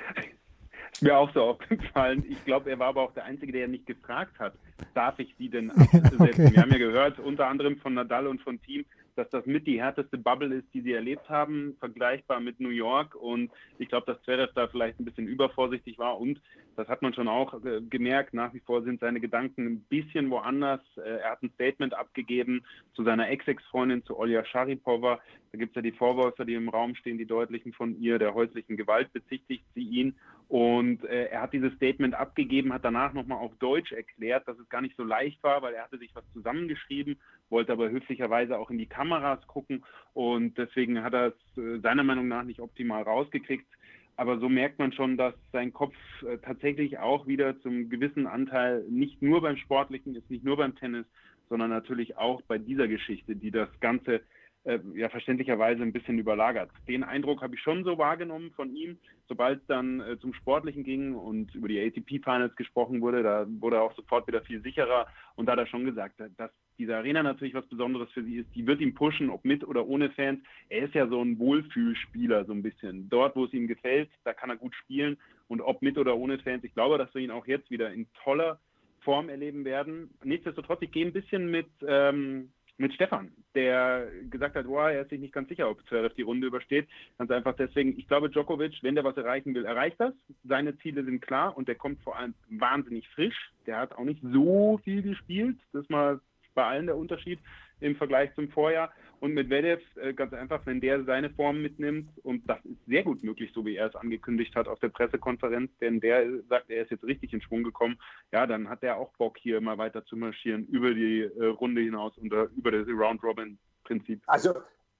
Ist 0.91 1.03
mir 1.03 1.15
auch 1.15 1.31
so 1.35 1.43
aufgefallen. 1.51 2.25
Ich 2.27 2.43
glaube, 2.45 2.71
er 2.71 2.79
war 2.79 2.87
aber 2.87 3.03
auch 3.03 3.13
der 3.13 3.25
Einzige, 3.25 3.51
der 3.51 3.67
nicht 3.67 3.85
gefragt 3.85 4.39
hat, 4.39 4.53
darf 4.95 5.19
ich 5.19 5.35
sie 5.37 5.47
denn 5.47 5.69
absetzen? 5.69 6.15
okay. 6.19 6.49
Wir 6.53 6.63
haben 6.63 6.71
ja 6.71 6.79
gehört, 6.79 7.19
unter 7.19 7.45
anderem 7.45 7.77
von 7.77 7.93
Nadal 7.93 8.25
und 8.25 8.41
von 8.41 8.59
Team, 8.63 8.83
dass 9.19 9.29
das 9.29 9.45
mit 9.45 9.67
die 9.67 9.81
härteste 9.81 10.17
Bubble 10.17 10.55
ist, 10.55 10.73
die 10.73 10.81
sie 10.81 10.93
erlebt 10.93 11.29
haben, 11.29 11.75
vergleichbar 11.79 12.39
mit 12.39 12.59
New 12.61 12.69
York. 12.69 13.15
Und 13.15 13.51
ich 13.77 13.89
glaube, 13.89 14.05
dass 14.05 14.21
Zverev 14.23 14.51
da 14.55 14.67
vielleicht 14.67 14.99
ein 14.99 15.05
bisschen 15.05 15.27
übervorsichtig 15.27 15.99
war. 15.99 16.19
Und 16.19 16.41
das 16.77 16.87
hat 16.87 17.01
man 17.01 17.13
schon 17.13 17.27
auch 17.27 17.53
äh, 17.65 17.81
gemerkt. 17.81 18.33
Nach 18.33 18.53
wie 18.53 18.61
vor 18.61 18.81
sind 18.83 19.01
seine 19.01 19.19
Gedanken 19.19 19.65
ein 19.65 19.81
bisschen 19.89 20.29
woanders. 20.29 20.79
Äh, 20.95 21.19
er 21.19 21.31
hat 21.31 21.43
ein 21.43 21.51
Statement 21.55 21.93
abgegeben 21.93 22.63
zu 22.93 23.03
seiner 23.03 23.29
Ex-Ex-Freundin, 23.29 24.05
zu 24.05 24.17
Olja 24.17 24.45
Sharipova. 24.45 25.19
Da 25.51 25.57
gibt 25.57 25.71
es 25.71 25.75
ja 25.75 25.81
die 25.81 25.97
Vorwürfe, 25.97 26.45
die 26.45 26.53
im 26.53 26.69
Raum 26.69 26.95
stehen, 26.95 27.17
die 27.17 27.25
deutlichen 27.25 27.73
von 27.73 27.99
ihr, 27.99 28.19
der 28.19 28.33
häuslichen 28.33 28.77
Gewalt 28.77 29.11
bezichtigt 29.13 29.65
sie 29.73 29.83
ihn. 29.83 30.15
Und 30.47 31.03
äh, 31.05 31.25
er 31.25 31.41
hat 31.41 31.53
dieses 31.53 31.73
Statement 31.73 32.15
abgegeben, 32.15 32.73
hat 32.73 32.85
danach 32.85 33.13
nochmal 33.13 33.39
auf 33.39 33.55
Deutsch 33.59 33.91
erklärt, 33.91 34.47
dass 34.47 34.57
es 34.59 34.69
gar 34.69 34.81
nicht 34.81 34.95
so 34.95 35.03
leicht 35.03 35.41
war, 35.43 35.61
weil 35.61 35.73
er 35.73 35.83
hatte 35.83 35.97
sich 35.97 36.13
was 36.15 36.23
zusammengeschrieben, 36.33 37.19
wollte 37.49 37.71
aber 37.71 37.89
höflicherweise 37.89 38.57
auch 38.57 38.69
in 38.69 38.77
die 38.77 38.87
Kameras 38.87 39.45
gucken 39.47 39.83
und 40.13 40.57
deswegen 40.57 41.03
hat 41.03 41.13
er 41.13 41.27
es 41.27 41.57
äh, 41.57 41.79
seiner 41.79 42.03
Meinung 42.03 42.27
nach 42.27 42.43
nicht 42.43 42.59
optimal 42.59 43.03
rausgekriegt. 43.03 43.67
Aber 44.15 44.37
so 44.39 44.49
merkt 44.49 44.79
man 44.79 44.91
schon, 44.91 45.17
dass 45.17 45.33
sein 45.53 45.71
Kopf 45.71 45.95
äh, 46.23 46.37
tatsächlich 46.39 46.97
auch 46.99 47.25
wieder 47.25 47.59
zum 47.61 47.89
gewissen 47.89 48.27
Anteil 48.27 48.83
nicht 48.89 49.21
nur 49.21 49.41
beim 49.41 49.55
Sportlichen 49.55 50.15
ist, 50.15 50.29
nicht 50.29 50.43
nur 50.43 50.57
beim 50.57 50.75
Tennis, 50.75 51.05
sondern 51.47 51.69
natürlich 51.69 52.17
auch 52.17 52.41
bei 52.41 52.57
dieser 52.57 52.87
Geschichte, 52.87 53.35
die 53.35 53.51
das 53.51 53.69
Ganze 53.79 54.21
äh, 54.63 54.79
ja 54.95 55.09
verständlicherweise 55.09 55.81
ein 55.81 55.93
bisschen 55.93 56.19
überlagert. 56.19 56.69
Den 56.87 57.03
Eindruck 57.03 57.41
habe 57.41 57.55
ich 57.55 57.61
schon 57.61 57.83
so 57.83 57.97
wahrgenommen 57.97 58.51
von 58.51 58.75
ihm. 58.75 58.97
Sobald 59.27 59.61
es 59.61 59.67
dann 59.67 60.01
äh, 60.01 60.19
zum 60.19 60.33
Sportlichen 60.33 60.83
ging 60.83 61.15
und 61.15 61.53
über 61.55 61.67
die 61.67 61.79
ATP 61.79 62.23
Finals 62.23 62.55
gesprochen 62.55 63.01
wurde, 63.01 63.23
da 63.23 63.45
wurde 63.47 63.77
er 63.77 63.83
auch 63.83 63.95
sofort 63.95 64.27
wieder 64.27 64.41
viel 64.41 64.61
sicherer 64.61 65.07
und 65.35 65.45
da 65.45 65.53
hat 65.53 65.59
er 65.59 65.67
schon 65.67 65.85
gesagt, 65.85 66.21
dass 66.37 66.51
diese 66.77 66.95
Arena 66.95 67.21
natürlich 67.21 67.53
was 67.53 67.67
Besonderes 67.67 68.09
für 68.11 68.23
sie 68.23 68.37
ist. 68.37 68.55
Die 68.55 68.65
wird 68.65 68.79
ihn 68.79 68.95
pushen, 68.95 69.29
ob 69.29 69.43
mit 69.43 69.67
oder 69.67 69.85
ohne 69.85 70.09
Fans. 70.11 70.39
Er 70.69 70.85
ist 70.85 70.95
ja 70.95 71.07
so 71.07 71.21
ein 71.21 71.37
Wohlfühlspieler, 71.37 72.45
so 72.45 72.53
ein 72.53 72.63
bisschen. 72.63 73.09
Dort, 73.09 73.35
wo 73.35 73.45
es 73.45 73.53
ihm 73.53 73.67
gefällt, 73.67 74.09
da 74.23 74.33
kann 74.33 74.49
er 74.49 74.55
gut 74.55 74.73
spielen. 74.75 75.17
Und 75.49 75.61
ob 75.61 75.81
mit 75.81 75.97
oder 75.97 76.15
ohne 76.15 76.39
Fans, 76.39 76.63
ich 76.63 76.73
glaube, 76.73 76.97
dass 76.97 77.13
wir 77.13 77.21
ihn 77.21 77.31
auch 77.31 77.47
jetzt 77.47 77.69
wieder 77.69 77.91
in 77.91 78.07
toller 78.23 78.59
Form 79.01 79.29
erleben 79.29 79.65
werden. 79.65 80.09
Nichtsdestotrotz, 80.23 80.81
ich 80.81 80.91
gehe 80.91 81.05
ein 81.05 81.13
bisschen 81.13 81.51
mit, 81.51 81.67
ähm, 81.85 82.51
mit 82.79 82.93
Stefan, 82.93 83.31
der 83.55 84.07
gesagt 84.29 84.55
hat, 84.55 84.65
oh, 84.65 84.77
er 84.77 85.01
ist 85.01 85.09
sich 85.09 85.19
nicht 85.19 85.33
ganz 85.33 85.49
sicher, 85.49 85.69
ob 85.69 85.85
Zverev 85.87 86.13
die 86.15 86.21
Runde 86.21 86.47
übersteht. 86.47 86.87
Ganz 87.17 87.29
einfach 87.29 87.55
deswegen, 87.55 87.99
ich 87.99 88.07
glaube, 88.07 88.29
Djokovic, 88.29 88.81
wenn 88.81 88.95
der 88.95 89.03
was 89.03 89.17
erreichen 89.17 89.53
will, 89.53 89.65
erreicht 89.65 89.99
das. 89.99 90.13
Seine 90.45 90.77
Ziele 90.77 91.03
sind 91.03 91.21
klar 91.21 91.57
und 91.57 91.67
der 91.67 91.75
kommt 91.75 92.01
vor 92.01 92.17
allem 92.17 92.33
wahnsinnig 92.49 93.07
frisch. 93.09 93.51
Der 93.67 93.77
hat 93.77 93.91
auch 93.91 94.05
nicht 94.05 94.21
so 94.23 94.79
viel 94.83 95.01
gespielt. 95.01 95.57
Das 95.73 95.83
ist 95.83 95.89
mal 95.89 96.21
bei 96.55 96.65
allen 96.65 96.85
der 96.85 96.97
Unterschied 96.97 97.39
im 97.81 97.95
Vergleich 97.95 98.33
zum 98.35 98.49
Vorjahr. 98.49 98.91
Und 99.19 99.33
mit 99.33 99.49
Vedev 99.49 99.81
äh, 99.97 100.13
ganz 100.13 100.33
einfach, 100.33 100.65
wenn 100.65 100.79
der 100.79 101.03
seine 101.03 101.29
Form 101.29 101.61
mitnimmt, 101.61 102.09
und 102.23 102.49
das 102.49 102.63
ist 102.63 102.77
sehr 102.87 103.03
gut 103.03 103.21
möglich, 103.23 103.51
so 103.53 103.65
wie 103.65 103.75
er 103.75 103.87
es 103.87 103.95
angekündigt 103.95 104.55
hat 104.55 104.67
auf 104.67 104.79
der 104.79 104.89
Pressekonferenz, 104.89 105.71
denn 105.81 105.99
der 105.99 106.41
sagt, 106.47 106.69
er 106.69 106.83
ist 106.83 106.91
jetzt 106.91 107.03
richtig 107.03 107.33
in 107.33 107.41
Schwung 107.41 107.63
gekommen, 107.63 107.99
ja, 108.31 108.47
dann 108.47 108.69
hat 108.69 108.81
er 108.81 108.97
auch 108.97 109.11
Bock, 109.17 109.37
hier 109.37 109.59
mal 109.59 109.77
weiter 109.77 110.05
zu 110.05 110.15
marschieren 110.15 110.65
über 110.67 110.93
die 110.93 111.21
äh, 111.21 111.45
Runde 111.45 111.81
hinaus 111.81 112.17
und 112.17 112.33
uh, 112.33 112.47
über 112.55 112.71
das 112.71 112.87
Round-Robin-Prinzip. 112.87 114.21
Also 114.25 114.53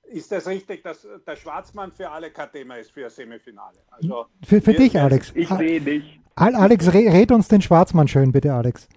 ist 0.04 0.32
das 0.32 0.48
richtig, 0.48 0.84
dass 0.84 1.08
der 1.26 1.36
Schwarzmann 1.36 1.92
für 1.92 2.10
alle 2.10 2.32
kein 2.32 2.52
Thema 2.52 2.76
ist 2.76 2.92
für 2.92 3.06
ein 3.06 3.12
Semifinale? 3.12 3.78
Also, 3.90 4.26
für, 4.44 4.60
für 4.60 4.74
dich, 4.74 5.00
Alex. 5.00 5.32
Ich 5.36 5.48
sehe 5.48 5.80
dich. 5.80 6.20
Alex, 6.36 6.94
red 6.94 7.32
uns 7.32 7.48
den 7.48 7.62
Schwarzmann 7.62 8.08
schön, 8.08 8.32
bitte, 8.32 8.54
Alex. 8.54 8.88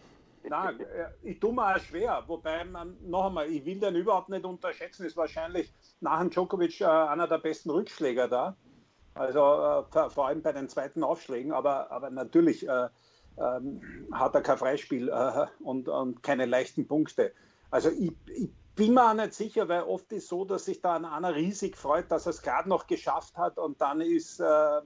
Nein, 0.52 0.80
äh, 0.80 1.06
ich 1.23 1.40
tue 1.40 1.54
mir 1.54 1.75
auch 1.75 1.78
schwer. 1.78 2.23
Wobei, 2.26 2.62
man, 2.64 2.94
noch 3.09 3.28
einmal, 3.28 3.49
ich 3.49 3.64
will 3.64 3.80
den 3.80 3.97
überhaupt 3.97 4.28
nicht 4.28 4.44
unterschätzen. 4.44 5.06
Ist 5.06 5.16
wahrscheinlich 5.16 5.73
nach 6.00 6.21
dem 6.21 6.28
Djokovic 6.28 6.82
äh, 6.82 6.85
einer 6.85 7.26
der 7.26 7.38
besten 7.38 7.71
Rückschläger 7.71 8.28
da. 8.28 8.54
Also 9.14 9.40
äh, 9.40 10.11
vor 10.11 10.26
allem 10.26 10.42
bei 10.42 10.52
den 10.52 10.68
zweiten 10.68 11.02
Aufschlägen. 11.04 11.52
Aber, 11.52 11.90
aber 11.90 12.11
natürlich 12.11 12.68
äh, 12.68 12.88
ähm, 13.38 13.80
hat 14.12 14.35
er 14.35 14.42
kein 14.42 14.59
Freispiel 14.59 15.09
äh, 15.09 15.47
und, 15.61 15.88
und, 15.88 16.23
keine 16.23 16.44
leichten 16.44 16.87
Punkte. 16.87 17.32
Also 17.71 17.88
ich, 17.88 18.12
ich, 18.26 18.50
bin 18.75 18.94
mir 18.94 19.11
auch 19.11 19.14
nicht 19.14 19.35
sicher, 19.35 19.68
weil 19.68 19.82
oft 19.82 20.11
ist 20.12 20.28
so, 20.28 20.47
dass 20.47 20.64
sich 20.64 20.80
da 20.80 20.97
einer 20.97 21.35
riesig 21.35 21.76
freut, 21.76 22.11
dass 22.11 22.25
er 22.26 22.30
es 22.30 22.40
gerade 22.40 22.71
noch 22.71 22.87
geschafft 22.87 23.37
hat 23.37 23.59
und 23.59 23.78
dann 23.82 24.00
ist 24.00 24.40
äh, 24.40 24.80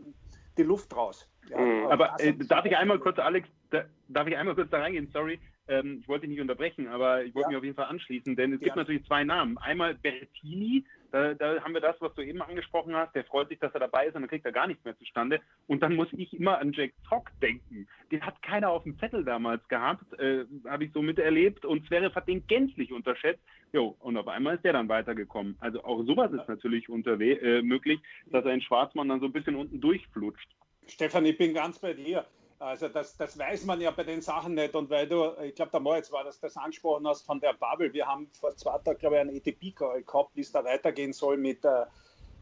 die 0.58 0.64
Luft 0.64 0.96
raus. 0.96 1.28
Ja, 1.50 1.60
mhm. 1.60 1.86
aber 1.86 2.16
darf 2.48 2.64
ich 2.64 2.76
einmal 2.76 2.98
kurz, 2.98 3.20
Alex, 3.20 3.48
da, 3.70 3.84
darf 4.08 4.26
ich 4.26 4.36
einmal 4.36 4.56
kurz 4.56 4.70
da 4.70 4.78
reingehen? 4.78 5.08
Sorry. 5.12 5.38
Ähm, 5.68 5.98
ich 6.00 6.08
wollte 6.08 6.22
dich 6.22 6.30
nicht 6.30 6.40
unterbrechen, 6.40 6.88
aber 6.88 7.24
ich 7.24 7.34
wollte 7.34 7.46
ja. 7.46 7.48
mich 7.50 7.58
auf 7.58 7.64
jeden 7.64 7.76
Fall 7.76 7.86
anschließen, 7.86 8.36
denn 8.36 8.52
es 8.52 8.60
ja. 8.60 8.66
gibt 8.66 8.76
natürlich 8.76 9.04
zwei 9.06 9.24
Namen. 9.24 9.58
Einmal 9.58 9.94
Bertini, 9.94 10.84
da, 11.12 11.34
da, 11.34 11.62
haben 11.62 11.74
wir 11.74 11.80
das, 11.80 11.96
was 12.00 12.14
du 12.14 12.22
eben 12.22 12.42
angesprochen 12.42 12.94
hast. 12.94 13.14
Der 13.14 13.24
freut 13.24 13.48
sich, 13.48 13.58
dass 13.58 13.72
er 13.74 13.80
dabei 13.80 14.06
ist 14.06 14.14
und 14.14 14.22
dann 14.22 14.28
kriegt 14.28 14.44
er 14.44 14.52
gar 14.52 14.66
nichts 14.66 14.84
mehr 14.84 14.96
zustande. 14.98 15.40
Und 15.66 15.82
dann 15.82 15.94
muss 15.94 16.08
ich 16.12 16.32
immer 16.34 16.58
an 16.58 16.72
Jack 16.72 16.92
Zock 17.08 17.30
denken. 17.40 17.88
Den 18.10 18.24
hat 18.24 18.42
keiner 18.42 18.70
auf 18.70 18.82
dem 18.82 18.98
Zettel 18.98 19.24
damals 19.24 19.66
gehabt, 19.68 20.04
äh, 20.18 20.44
habe 20.66 20.84
ich 20.84 20.92
so 20.92 21.02
miterlebt. 21.02 21.64
Und 21.64 21.86
Zverev 21.86 22.14
hat 22.14 22.28
den 22.28 22.46
gänzlich 22.46 22.92
unterschätzt. 22.92 23.42
Jo, 23.72 23.96
und 24.00 24.16
auf 24.16 24.28
einmal 24.28 24.56
ist 24.56 24.64
der 24.64 24.72
dann 24.74 24.88
weitergekommen. 24.88 25.56
Also 25.60 25.82
auch 25.84 26.02
sowas 26.04 26.32
ist 26.32 26.48
natürlich 26.48 26.88
äh, 26.88 27.62
möglich, 27.62 28.00
dass 28.26 28.44
ein 28.46 28.60
Schwarzmann 28.60 29.08
dann 29.08 29.20
so 29.20 29.26
ein 29.26 29.32
bisschen 29.32 29.56
unten 29.56 29.80
durchflutscht. 29.80 30.48
Stefan, 30.86 31.26
ich 31.26 31.36
bin 31.36 31.52
ganz 31.52 31.78
bei 31.78 31.94
dir. 31.94 32.24
Also 32.58 32.88
das, 32.88 33.16
das 33.16 33.38
weiß 33.38 33.64
man 33.66 33.80
ja 33.80 33.90
bei 33.90 34.04
den 34.04 34.22
Sachen 34.22 34.54
nicht. 34.54 34.74
Und 34.74 34.88
weil 34.88 35.06
du, 35.06 35.32
ich 35.42 35.54
glaube, 35.54 35.70
der 35.72 35.80
Moritz 35.80 36.10
war 36.10 36.24
das, 36.24 36.40
das 36.40 36.56
angesprochen 36.56 37.06
hast 37.06 37.22
von 37.22 37.40
der 37.40 37.52
Bubble. 37.52 37.92
Wir 37.92 38.06
haben 38.06 38.28
vor 38.32 38.56
zwei 38.56 38.78
Tagen, 38.78 38.98
glaube 38.98 39.16
ich, 39.16 39.20
einen 39.20 39.36
ETP-Call 39.36 40.02
gehabt, 40.02 40.30
wie 40.34 40.40
es 40.40 40.52
da 40.52 40.64
weitergehen 40.64 41.12
soll 41.12 41.36
mit 41.36 41.64
der 41.64 41.88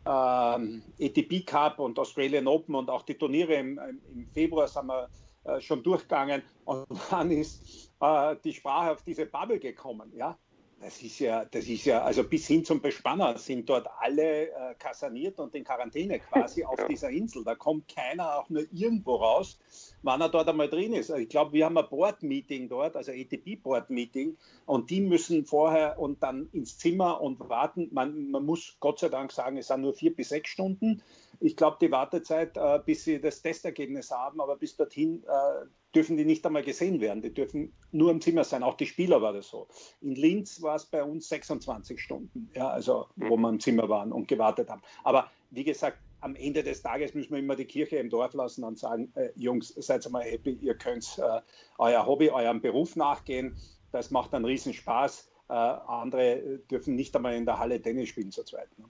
ähm, 0.06 0.82
ETP 0.98 1.44
Cup 1.44 1.78
und 1.78 1.98
Australian 1.98 2.46
Open 2.46 2.74
und 2.74 2.90
auch 2.90 3.02
die 3.02 3.14
Turniere 3.14 3.54
im, 3.54 3.78
im 4.12 4.28
Februar 4.32 4.68
sind 4.68 4.86
wir 4.86 5.08
äh, 5.44 5.60
schon 5.60 5.82
durchgegangen. 5.82 6.42
Und 6.64 6.86
dann 7.10 7.30
ist 7.30 7.90
äh, 8.00 8.36
die 8.44 8.52
Sprache 8.52 8.92
auf 8.92 9.02
diese 9.02 9.26
Bubble 9.26 9.58
gekommen. 9.58 10.12
Ja? 10.14 10.38
Das 10.80 11.00
ist 11.00 11.18
ja, 11.18 11.44
das 11.46 11.66
ist 11.66 11.86
ja, 11.86 12.02
also 12.02 12.24
bis 12.24 12.46
hin 12.46 12.64
zum 12.64 12.80
Bespanner 12.80 13.38
sind 13.38 13.68
dort 13.68 13.88
alle 14.00 14.48
äh, 14.48 14.74
kaserniert 14.78 15.40
und 15.40 15.54
in 15.54 15.64
Quarantäne 15.64 16.20
quasi 16.20 16.64
auf 16.64 16.86
dieser 16.86 17.10
Insel. 17.10 17.42
Da 17.44 17.54
kommt 17.54 17.88
keiner 17.88 18.38
auch 18.38 18.50
nur 18.50 18.64
irgendwo 18.70 19.16
raus, 19.16 19.58
wann 20.04 20.20
er 20.20 20.28
dort 20.28 20.48
einmal 20.48 20.68
drin 20.68 20.92
ist. 20.92 21.10
Ich 21.10 21.28
glaube, 21.28 21.54
wir 21.54 21.64
haben 21.64 21.78
ein 21.78 21.88
Board-Meeting 21.88 22.68
dort, 22.68 22.96
also 22.96 23.10
ETP-Board-Meeting, 23.10 24.36
und 24.66 24.90
die 24.90 25.00
müssen 25.00 25.46
vorher 25.46 25.98
und 25.98 26.22
dann 26.22 26.48
ins 26.52 26.78
Zimmer 26.78 27.20
und 27.20 27.40
warten. 27.40 27.88
Man, 27.92 28.30
man 28.30 28.44
muss 28.44 28.76
Gott 28.80 28.98
sei 28.98 29.08
Dank 29.08 29.32
sagen, 29.32 29.56
es 29.56 29.68
sind 29.68 29.80
nur 29.80 29.94
vier 29.94 30.14
bis 30.14 30.28
sechs 30.28 30.50
Stunden. 30.50 31.02
Ich 31.40 31.56
glaube, 31.56 31.78
die 31.80 31.90
Wartezeit, 31.90 32.56
äh, 32.56 32.80
bis 32.84 33.04
sie 33.04 33.20
das 33.20 33.42
Testergebnis 33.42 34.10
haben, 34.10 34.40
aber 34.40 34.56
bis 34.56 34.76
dorthin 34.76 35.24
äh, 35.24 35.66
dürfen 35.94 36.16
die 36.16 36.24
nicht 36.24 36.44
einmal 36.46 36.62
gesehen 36.62 37.00
werden. 37.00 37.22
Die 37.22 37.32
dürfen 37.32 37.72
nur 37.90 38.10
im 38.10 38.20
Zimmer 38.20 38.44
sein. 38.44 38.62
Auch 38.62 38.74
die 38.74 38.86
Spieler 38.86 39.22
war 39.22 39.32
das 39.32 39.48
so. 39.48 39.68
In 40.00 40.14
Linz 40.14 40.62
war 40.62 40.76
es 40.76 40.84
bei 40.86 41.02
uns 41.02 41.28
26 41.28 42.00
Stunden, 42.00 42.50
ja, 42.54 42.68
also 42.68 43.06
wo 43.16 43.36
wir 43.36 43.48
im 43.48 43.60
Zimmer 43.60 43.88
waren 43.88 44.12
und 44.12 44.28
gewartet 44.28 44.68
haben. 44.68 44.82
Aber 45.02 45.30
wie 45.50 45.64
gesagt, 45.64 45.98
am 46.24 46.34
Ende 46.36 46.62
des 46.62 46.80
Tages 46.82 47.14
müssen 47.14 47.32
wir 47.32 47.38
immer 47.38 47.54
die 47.54 47.66
Kirche 47.66 47.96
im 47.96 48.08
Dorf 48.08 48.32
lassen 48.32 48.64
und 48.64 48.78
sagen, 48.78 49.12
äh, 49.14 49.28
Jungs, 49.36 49.74
seid 49.76 50.08
mal 50.10 50.22
happy, 50.22 50.52
ihr 50.52 50.74
könnt 50.74 51.18
äh, 51.18 51.40
euer 51.78 52.06
Hobby, 52.06 52.30
eurem 52.30 52.62
Beruf 52.62 52.96
nachgehen. 52.96 53.56
Das 53.92 54.10
macht 54.10 54.34
einen 54.34 54.46
riesen 54.46 54.72
Spaß. 54.72 55.28
Äh, 55.50 55.52
andere 55.52 56.60
dürfen 56.70 56.96
nicht 56.96 57.14
einmal 57.14 57.34
in 57.34 57.44
der 57.44 57.58
Halle 57.58 57.80
Tennis 57.80 58.08
spielen 58.08 58.32
zu 58.32 58.42
zweit. 58.42 58.68
Ne? 58.78 58.86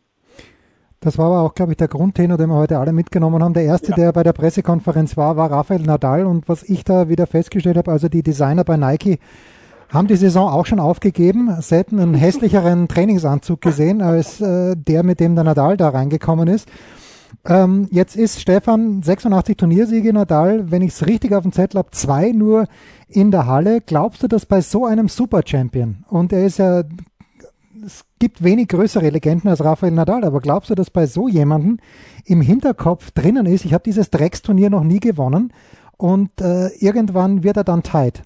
Das 1.00 1.18
war 1.18 1.26
aber 1.26 1.42
auch, 1.42 1.54
glaube 1.54 1.72
ich, 1.72 1.76
der 1.76 1.88
Grundtenor, 1.88 2.38
den 2.38 2.48
wir 2.48 2.56
heute 2.56 2.78
alle 2.78 2.92
mitgenommen 2.92 3.42
haben. 3.42 3.52
Der 3.52 3.64
erste, 3.64 3.90
ja. 3.90 3.96
der 3.96 4.12
bei 4.12 4.22
der 4.22 4.32
Pressekonferenz 4.32 5.16
war, 5.16 5.36
war 5.36 5.50
Rafael 5.50 5.82
Nadal. 5.82 6.26
Und 6.26 6.48
was 6.48 6.62
ich 6.62 6.84
da 6.84 7.08
wieder 7.08 7.26
festgestellt 7.26 7.76
habe, 7.76 7.90
also 7.90 8.08
die 8.08 8.22
Designer 8.22 8.62
bei 8.62 8.76
Nike 8.76 9.18
haben 9.90 10.06
die 10.06 10.16
Saison 10.16 10.48
auch 10.48 10.66
schon 10.66 10.80
aufgegeben. 10.80 11.54
Sie 11.60 11.74
hätten 11.74 11.98
einen 11.98 12.14
hässlicheren 12.14 12.86
Trainingsanzug 12.86 13.60
gesehen 13.60 14.02
als 14.02 14.40
äh, 14.40 14.76
der, 14.76 15.02
mit 15.02 15.18
dem 15.18 15.34
der 15.34 15.44
Nadal 15.44 15.76
da 15.76 15.88
reingekommen 15.88 16.46
ist. 16.46 16.68
Ähm, 17.44 17.88
jetzt 17.90 18.16
ist 18.16 18.40
Stefan 18.40 19.02
86 19.02 19.56
Turniersiege 19.56 20.12
Nadal, 20.12 20.70
wenn 20.70 20.82
ich 20.82 20.92
es 20.92 21.06
richtig 21.06 21.32
auf 21.34 21.42
dem 21.42 21.52
Zettel 21.52 21.78
habe, 21.78 21.90
zwei 21.90 22.32
nur 22.32 22.66
in 23.08 23.30
der 23.30 23.46
Halle. 23.46 23.80
Glaubst 23.80 24.22
du, 24.22 24.28
dass 24.28 24.46
bei 24.46 24.60
so 24.60 24.86
einem 24.86 25.08
Super 25.08 25.42
Champion, 25.44 26.04
und 26.08 26.32
er 26.32 26.44
ist 26.44 26.58
ja 26.58 26.84
es 27.84 28.04
gibt 28.18 28.42
wenig 28.42 28.68
größere 28.68 29.10
Legenden 29.10 29.48
als 29.48 29.62
Rafael 29.64 29.92
Nadal, 29.92 30.24
aber 30.24 30.40
glaubst 30.40 30.70
du, 30.70 30.74
dass 30.74 30.90
bei 30.90 31.06
so 31.06 31.28
jemandem 31.28 31.78
im 32.24 32.40
Hinterkopf 32.40 33.10
drinnen 33.10 33.46
ist, 33.46 33.64
ich 33.64 33.74
habe 33.74 33.84
dieses 33.84 34.10
Drecksturnier 34.10 34.70
noch 34.70 34.84
nie 34.84 35.00
gewonnen 35.00 35.52
und 35.96 36.30
äh, 36.40 36.68
irgendwann 36.78 37.42
wird 37.42 37.56
er 37.56 37.64
dann 37.64 37.82
tight? 37.82 38.22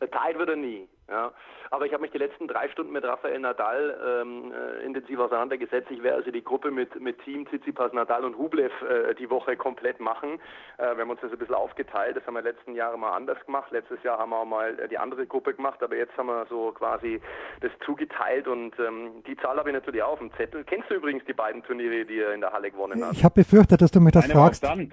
Tight 0.00 0.36
wird 0.36 0.48
er 0.48 0.56
nie, 0.56 0.88
ja. 1.12 1.32
Aber 1.70 1.86
ich 1.86 1.92
habe 1.92 2.02
mich 2.02 2.10
die 2.10 2.18
letzten 2.18 2.48
drei 2.48 2.68
Stunden 2.68 2.92
mit 2.92 3.04
Rafael 3.04 3.38
Nadal 3.38 4.22
ähm, 4.22 4.52
äh, 4.52 4.84
intensiv 4.84 5.18
auseinandergesetzt. 5.18 5.90
Ich 5.90 6.02
werde 6.02 6.18
also 6.18 6.30
die 6.30 6.44
Gruppe 6.44 6.70
mit, 6.70 7.00
mit 7.00 7.18
Team 7.22 7.46
Tsitsipas, 7.46 7.92
Nadal 7.92 8.24
und 8.24 8.36
Hublev 8.36 8.72
äh, 8.82 9.14
die 9.14 9.30
Woche 9.30 9.56
komplett 9.56 10.00
machen. 10.00 10.40
Äh, 10.78 10.96
wir 10.96 11.02
haben 11.02 11.10
uns 11.10 11.20
das 11.20 11.32
ein 11.32 11.38
bisschen 11.38 11.54
aufgeteilt. 11.54 12.16
Das 12.16 12.26
haben 12.26 12.34
wir 12.34 12.42
letzten 12.42 12.74
Jahre 12.74 12.98
mal 12.98 13.12
anders 13.12 13.38
gemacht. 13.46 13.70
Letztes 13.70 14.02
Jahr 14.02 14.18
haben 14.18 14.30
wir 14.30 14.38
auch 14.38 14.46
mal 14.46 14.78
äh, 14.78 14.88
die 14.88 14.98
andere 14.98 15.26
Gruppe 15.26 15.54
gemacht, 15.54 15.82
aber 15.82 15.96
jetzt 15.96 16.16
haben 16.16 16.26
wir 16.26 16.46
so 16.48 16.72
quasi 16.72 17.20
das 17.60 17.72
zugeteilt 17.84 18.48
und 18.48 18.78
ähm, 18.78 19.22
die 19.26 19.36
Zahl 19.36 19.56
habe 19.56 19.70
ich 19.70 19.74
natürlich 19.74 20.02
auch 20.02 20.12
auf 20.12 20.18
dem 20.18 20.32
Zettel. 20.34 20.64
Kennst 20.64 20.90
du 20.90 20.94
übrigens 20.94 21.24
die 21.24 21.32
beiden 21.32 21.62
Turniere, 21.62 22.04
die 22.04 22.20
er 22.20 22.34
in 22.34 22.40
der 22.40 22.52
Halle 22.52 22.70
gewonnen 22.70 23.04
hat? 23.04 23.12
Ich 23.12 23.24
habe 23.24 23.34
befürchtet, 23.34 23.80
dass 23.80 23.90
du 23.90 24.00
mich 24.00 24.12
das 24.12 24.24
Eine 24.24 24.34
fragst. 24.34 24.62
War 24.62 24.72
auf 24.72 24.76
Sand. 24.76 24.92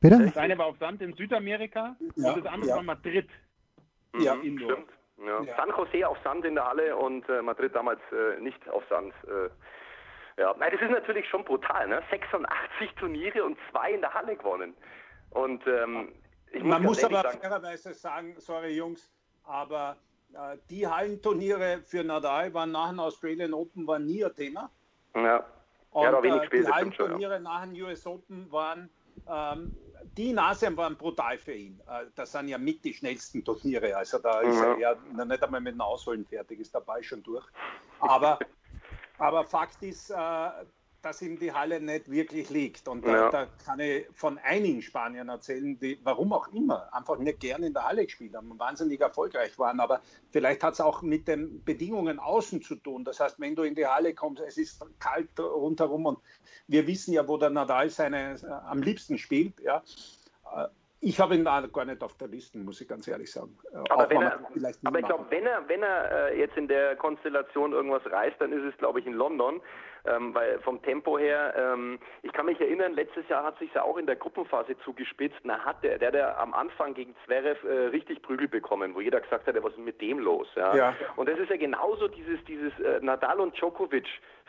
Bitte? 0.00 0.18
Das 0.26 0.36
eine 0.36 0.58
war 0.58 0.66
auf 0.66 0.76
Sand 0.78 1.00
in 1.00 1.14
Südamerika 1.14 1.96
ja, 2.16 2.32
und 2.32 2.44
das 2.44 2.52
andere 2.52 2.70
ja. 2.70 2.76
war 2.76 2.82
Madrid. 2.82 3.28
Ja, 4.18 4.34
Indoor. 4.34 4.72
stimmt. 4.72 4.88
Ja. 5.24 5.42
Ja. 5.42 5.56
San 5.56 5.70
Jose 5.70 6.08
auf 6.08 6.18
Sand 6.24 6.44
in 6.44 6.54
der 6.54 6.66
Halle 6.66 6.96
und 6.96 7.28
äh, 7.28 7.42
Madrid 7.42 7.74
damals 7.74 8.00
äh, 8.12 8.40
nicht 8.40 8.68
auf 8.68 8.82
Sand. 8.88 9.14
Äh, 9.26 9.50
ja, 10.40 10.54
Nein, 10.58 10.70
das 10.72 10.80
ist 10.80 10.90
natürlich 10.90 11.28
schon 11.28 11.44
brutal. 11.44 11.88
Ne? 11.88 12.02
86 12.10 12.94
Turniere 12.98 13.44
und 13.44 13.58
zwei 13.70 13.92
in 13.92 14.00
der 14.00 14.12
Halle 14.14 14.36
gewonnen. 14.36 14.74
Und 15.30 15.66
ähm, 15.66 16.12
muss 16.52 16.62
man 16.62 16.82
muss 16.82 17.04
aber 17.04 17.22
sagen, 17.22 17.40
fairerweise 17.40 17.94
sagen, 17.94 18.34
sorry 18.38 18.76
Jungs, 18.76 19.10
aber 19.44 19.96
äh, 20.34 20.56
die 20.70 20.86
Hallenturniere 20.86 21.82
für 21.84 22.02
Nadal 22.04 22.52
waren 22.54 22.72
nach 22.72 22.90
dem 22.90 23.00
Australian 23.00 23.54
Open 23.54 23.86
war 23.86 23.98
nie 23.98 24.24
ein 24.24 24.34
Thema. 24.34 24.70
Ja. 25.14 25.44
Und 25.90 26.04
ja, 26.04 26.22
wenig 26.22 26.42
äh, 26.52 26.60
die 26.62 26.66
Hallenturniere 26.66 27.36
schon, 27.36 27.44
ja. 27.44 27.50
nach 27.50 27.62
dem 27.64 27.82
US 27.82 28.06
Open 28.06 28.50
waren 28.50 28.90
ähm, 29.28 29.76
die 30.16 30.32
Nase 30.32 30.76
waren 30.76 30.96
brutal 30.96 31.38
für 31.38 31.54
ihn. 31.54 31.80
Äh, 31.88 32.06
das 32.14 32.32
sind 32.32 32.48
ja 32.48 32.58
mit 32.58 32.84
die 32.84 32.92
schnellsten 32.92 33.44
Turniere. 33.44 33.96
Also 33.96 34.18
da 34.18 34.42
mhm. 34.42 34.50
ist 34.50 34.60
er 34.60 34.78
ja 34.78 34.94
nicht 35.24 35.42
einmal 35.42 35.60
mit 35.60 35.74
dem 35.74 35.80
Ausholen 35.80 36.24
fertig, 36.26 36.60
ist 36.60 36.74
der 36.74 36.80
Ball 36.80 37.02
schon 37.02 37.22
durch. 37.22 37.46
Aber, 38.00 38.38
aber 39.18 39.44
Fakt 39.44 39.82
ist, 39.82 40.10
äh, 40.10 40.50
dass 41.02 41.20
ihm 41.20 41.38
die 41.38 41.52
Halle 41.52 41.80
nicht 41.80 42.10
wirklich 42.10 42.48
liegt. 42.50 42.88
Und 42.88 43.04
da, 43.04 43.12
ja. 43.12 43.30
da 43.30 43.46
kann 43.64 43.80
ich 43.80 44.06
von 44.14 44.38
einigen 44.38 44.80
Spaniern 44.82 45.28
erzählen, 45.28 45.78
die, 45.78 45.98
warum 46.04 46.32
auch 46.32 46.48
immer, 46.52 46.92
einfach 46.94 47.18
nicht 47.18 47.40
gerne 47.40 47.66
in 47.66 47.72
der 47.72 47.84
Halle 47.84 48.04
gespielt 48.04 48.34
haben 48.34 48.50
und 48.50 48.58
wahnsinnig 48.58 49.00
erfolgreich 49.00 49.58
waren. 49.58 49.80
Aber 49.80 50.00
vielleicht 50.30 50.62
hat 50.62 50.74
es 50.74 50.80
auch 50.80 51.02
mit 51.02 51.28
den 51.28 51.62
Bedingungen 51.64 52.18
außen 52.18 52.62
zu 52.62 52.76
tun. 52.76 53.04
Das 53.04 53.20
heißt, 53.20 53.40
wenn 53.40 53.56
du 53.56 53.64
in 53.64 53.74
die 53.74 53.86
Halle 53.86 54.14
kommst, 54.14 54.42
es 54.42 54.56
ist 54.56 54.84
kalt 55.00 55.38
rundherum 55.38 56.06
und 56.06 56.18
wir 56.68 56.86
wissen 56.86 57.12
ja, 57.12 57.26
wo 57.26 57.36
der 57.36 57.50
Nadal 57.50 57.90
seine 57.90 58.34
äh, 58.34 58.46
am 58.46 58.80
liebsten 58.80 59.18
spielt. 59.18 59.60
Ja. 59.60 59.82
Äh, 61.02 61.08
ich 61.08 61.20
habe 61.20 61.34
ihn 61.34 61.44
gar 61.44 61.84
nicht 61.84 62.02
auf 62.02 62.16
der 62.16 62.28
Liste, 62.28 62.58
muss 62.58 62.80
ich 62.80 62.88
ganz 62.88 63.06
ehrlich 63.08 63.30
sagen. 63.30 63.58
Aber, 63.90 64.08
wenn 64.08 64.22
er, 64.22 64.38
aber 64.84 64.98
ich 64.98 65.06
glaube, 65.06 65.26
wenn 65.30 65.46
er, 65.46 65.68
wenn 65.68 65.82
er 65.82 66.30
äh, 66.30 66.38
jetzt 66.38 66.56
in 66.56 66.68
der 66.68 66.96
Konstellation 66.96 67.72
irgendwas 67.72 68.02
reißt, 68.10 68.40
dann 68.40 68.52
ist 68.52 68.64
es, 68.64 68.76
glaube 68.78 69.00
ich, 69.00 69.06
in 69.06 69.14
London. 69.14 69.60
Ähm, 70.04 70.34
weil 70.34 70.58
vom 70.60 70.82
Tempo 70.82 71.16
her, 71.16 71.54
ähm, 71.56 72.00
ich 72.22 72.32
kann 72.32 72.46
mich 72.46 72.60
erinnern, 72.60 72.94
letztes 72.94 73.28
Jahr 73.28 73.44
hat 73.44 73.56
sich 73.60 73.72
ja 73.72 73.82
auch 73.84 73.96
in 73.96 74.06
der 74.06 74.16
Gruppenphase 74.16 74.76
zugespitzt. 74.84 75.38
Na 75.44 75.60
hat 75.60 75.84
der, 75.84 75.96
der, 75.98 76.10
der 76.10 76.40
am 76.40 76.54
Anfang 76.54 76.94
gegen 76.94 77.14
Zverev 77.24 77.64
äh, 77.64 77.86
richtig 77.86 78.20
Prügel 78.22 78.48
bekommen, 78.48 78.96
wo 78.96 79.00
jeder 79.00 79.20
gesagt 79.20 79.46
hat, 79.46 79.62
was 79.62 79.72
ist 79.74 79.78
mit 79.78 80.00
dem 80.00 80.18
los? 80.18 80.48
Ja? 80.56 80.74
ja. 80.74 80.94
Und 81.14 81.28
das 81.28 81.38
ist 81.38 81.50
ja 81.50 81.56
genauso 81.56 82.08
dieses, 82.08 82.42
dieses 82.46 82.76
äh, 82.80 82.98
Nadal 83.00 83.38
und 83.38 83.56
Djokovic 83.56 84.08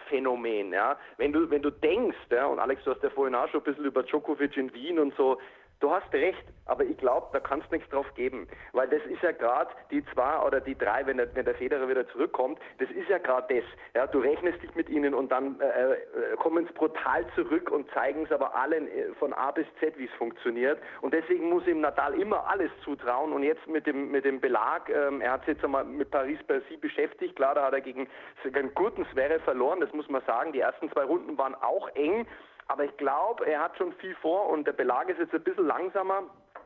Phänomen, 0.10 0.74
ja. 0.74 0.98
Wenn 1.18 1.32
du, 1.32 1.50
wenn 1.50 1.62
du 1.62 1.70
denkst, 1.70 2.18
ja, 2.30 2.46
und 2.48 2.60
Alex, 2.60 2.84
du 2.84 2.92
hast 2.92 3.04
ja 3.04 3.10
vorhin 3.10 3.36
auch 3.36 3.48
schon 3.50 3.62
ein 3.62 3.64
bisschen 3.64 3.86
über 3.86 4.04
Djokovic 4.04 4.58
in 4.58 4.74
Wien 4.74 5.00
und 5.00 5.16
so, 5.16 5.40
Du 5.80 5.92
hast 5.92 6.12
recht, 6.14 6.44
aber 6.66 6.86
ich 6.86 6.98
glaube, 6.98 7.28
da 7.34 7.40
kannst 7.42 7.70
nichts 7.72 7.90
drauf 7.90 8.06
geben, 8.16 8.48
weil 8.72 8.88
das 8.88 9.02
ist 9.06 9.22
ja 9.22 9.32
gerade 9.32 9.70
die 9.92 10.04
zwei 10.14 10.40
oder 10.40 10.62
die 10.62 10.78
drei, 10.78 11.06
wenn 11.06 11.18
der, 11.18 11.36
wenn 11.36 11.44
der 11.44 11.56
Federer 11.56 11.90
wieder 11.90 12.08
zurückkommt, 12.08 12.58
das 12.80 12.90
ist 12.92 13.10
ja 13.10 13.18
gerade 13.18 13.54
das. 13.54 13.66
Ja, 13.94 14.08
du 14.08 14.20
rechnest 14.20 14.64
dich 14.64 14.74
mit 14.76 14.90
ihnen 14.90 15.14
und 15.14 15.32
dann 15.32 15.60
äh, 15.60 15.66
äh 15.66 15.98
kommen 16.38 16.66
es 16.66 16.74
brutal 16.74 17.26
zurück 17.36 17.70
und 17.70 17.90
zeigen 17.92 18.24
es 18.24 18.32
aber 18.32 18.56
allen 18.56 18.88
äh, 18.88 19.14
von 19.20 19.34
A 19.34 19.52
bis 19.52 19.68
Z, 19.80 19.98
wie 19.98 20.06
es 20.06 20.14
funktioniert. 20.14 20.80
Und 21.02 21.14
deswegen 21.14 21.50
muss 21.50 21.68
ihm 21.68 21.82
Natal 21.82 22.14
immer 22.20 22.48
alles 22.48 22.72
zutrauen. 22.84 23.34
Und 23.34 23.44
jetzt 23.44 23.68
mit 23.68 23.86
dem 23.86 24.10
mit 24.10 24.24
dem 24.24 24.40
Belag, 24.40 24.90
ähm, 24.90 25.20
er 25.20 25.34
hat 25.34 25.42
sich 25.42 25.56
jetzt 25.56 25.66
einmal 25.66 25.84
mit 25.84 26.12
Paris 26.12 26.40
Sie 26.70 26.78
beschäftigt. 26.78 27.36
Klar, 27.36 27.56
da 27.56 27.66
hat 27.66 27.74
er 27.74 27.82
gegen 27.82 28.08
einen 28.54 28.74
guten 28.74 29.06
Sverre 29.12 29.40
verloren, 29.42 29.82
das 29.82 29.92
muss 29.92 30.08
man 30.10 30.22
sagen. 30.26 30.54
Die 30.54 30.62
ersten 30.62 30.90
zwei 30.92 31.04
Runden 31.04 31.38
waren 31.38 31.56
auch 31.56 31.90
eng. 31.96 32.26
Aber 32.68 32.86
ich 32.86 32.96
glaube, 32.98 33.46
er 33.46 33.62
hat 33.62 33.78
schon 33.78 33.94
viel 33.94 34.16
vor 34.16 34.50
und 34.50 34.66
der 34.66 34.74
Belag 34.74 35.10
ist 35.10 35.20
jetzt 35.20 35.34
ein 35.34 35.44
bisschen 35.44 35.68
langsamer. 35.68 36.24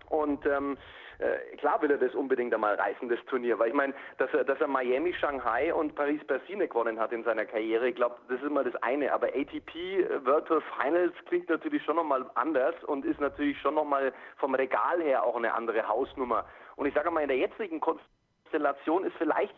Und 0.10 0.46
ähm, 0.46 0.78
äh, 1.20 1.58
klar 1.58 1.82
will 1.82 1.92
er 1.92 1.98
das 1.98 2.14
unbedingt 2.14 2.54
einmal 2.54 2.76
reißen, 2.76 3.10
das 3.10 3.20
Turnier. 3.26 3.58
Weil 3.60 3.70
ich 3.70 3.74
meine, 3.74 3.94
dass 4.18 4.32
er, 4.34 4.44
dass 4.44 4.60
er 4.62 4.68
Miami, 4.68 5.14
Shanghai 5.14 5.74
und 5.74 5.96
Paris 5.96 6.24
Persine 6.26 6.68
gewonnen 6.68 7.00
hat 7.00 7.12
in 7.12 7.24
seiner 7.24 7.46
Karriere, 7.46 7.90
ich 7.90 7.96
glaube, 7.96 8.16
das 8.30 8.40
ist 8.40 8.46
immer 8.46 8.64
das 8.64 8.76
eine. 8.84 9.12
Aber 9.12 9.28
ATP 9.28 10.08
Tour 10.48 10.62
Finals 10.82 11.14
klingt 11.26 11.50
natürlich 11.50 11.84
schon 11.84 11.96
nochmal 11.96 12.30
anders 12.36 12.76
und 12.86 13.06
ist 13.06 13.20
natürlich 13.20 13.60
schon 13.60 13.76
nochmal 13.76 14.14
vom 14.38 14.54
Regal 14.56 15.02
her 15.02 15.24
auch 15.24 15.36
eine 15.36 15.54
andere 15.54 15.88
Hausnummer. 15.88 16.46
Und 16.76 16.86
ich 16.86 16.94
sage 16.94 17.10
mal, 17.10 17.22
in 17.22 17.30
der 17.30 17.38
jetzigen 17.38 17.82
Konstellation 17.82 19.04
ist 19.04 19.16
vielleicht 19.18 19.56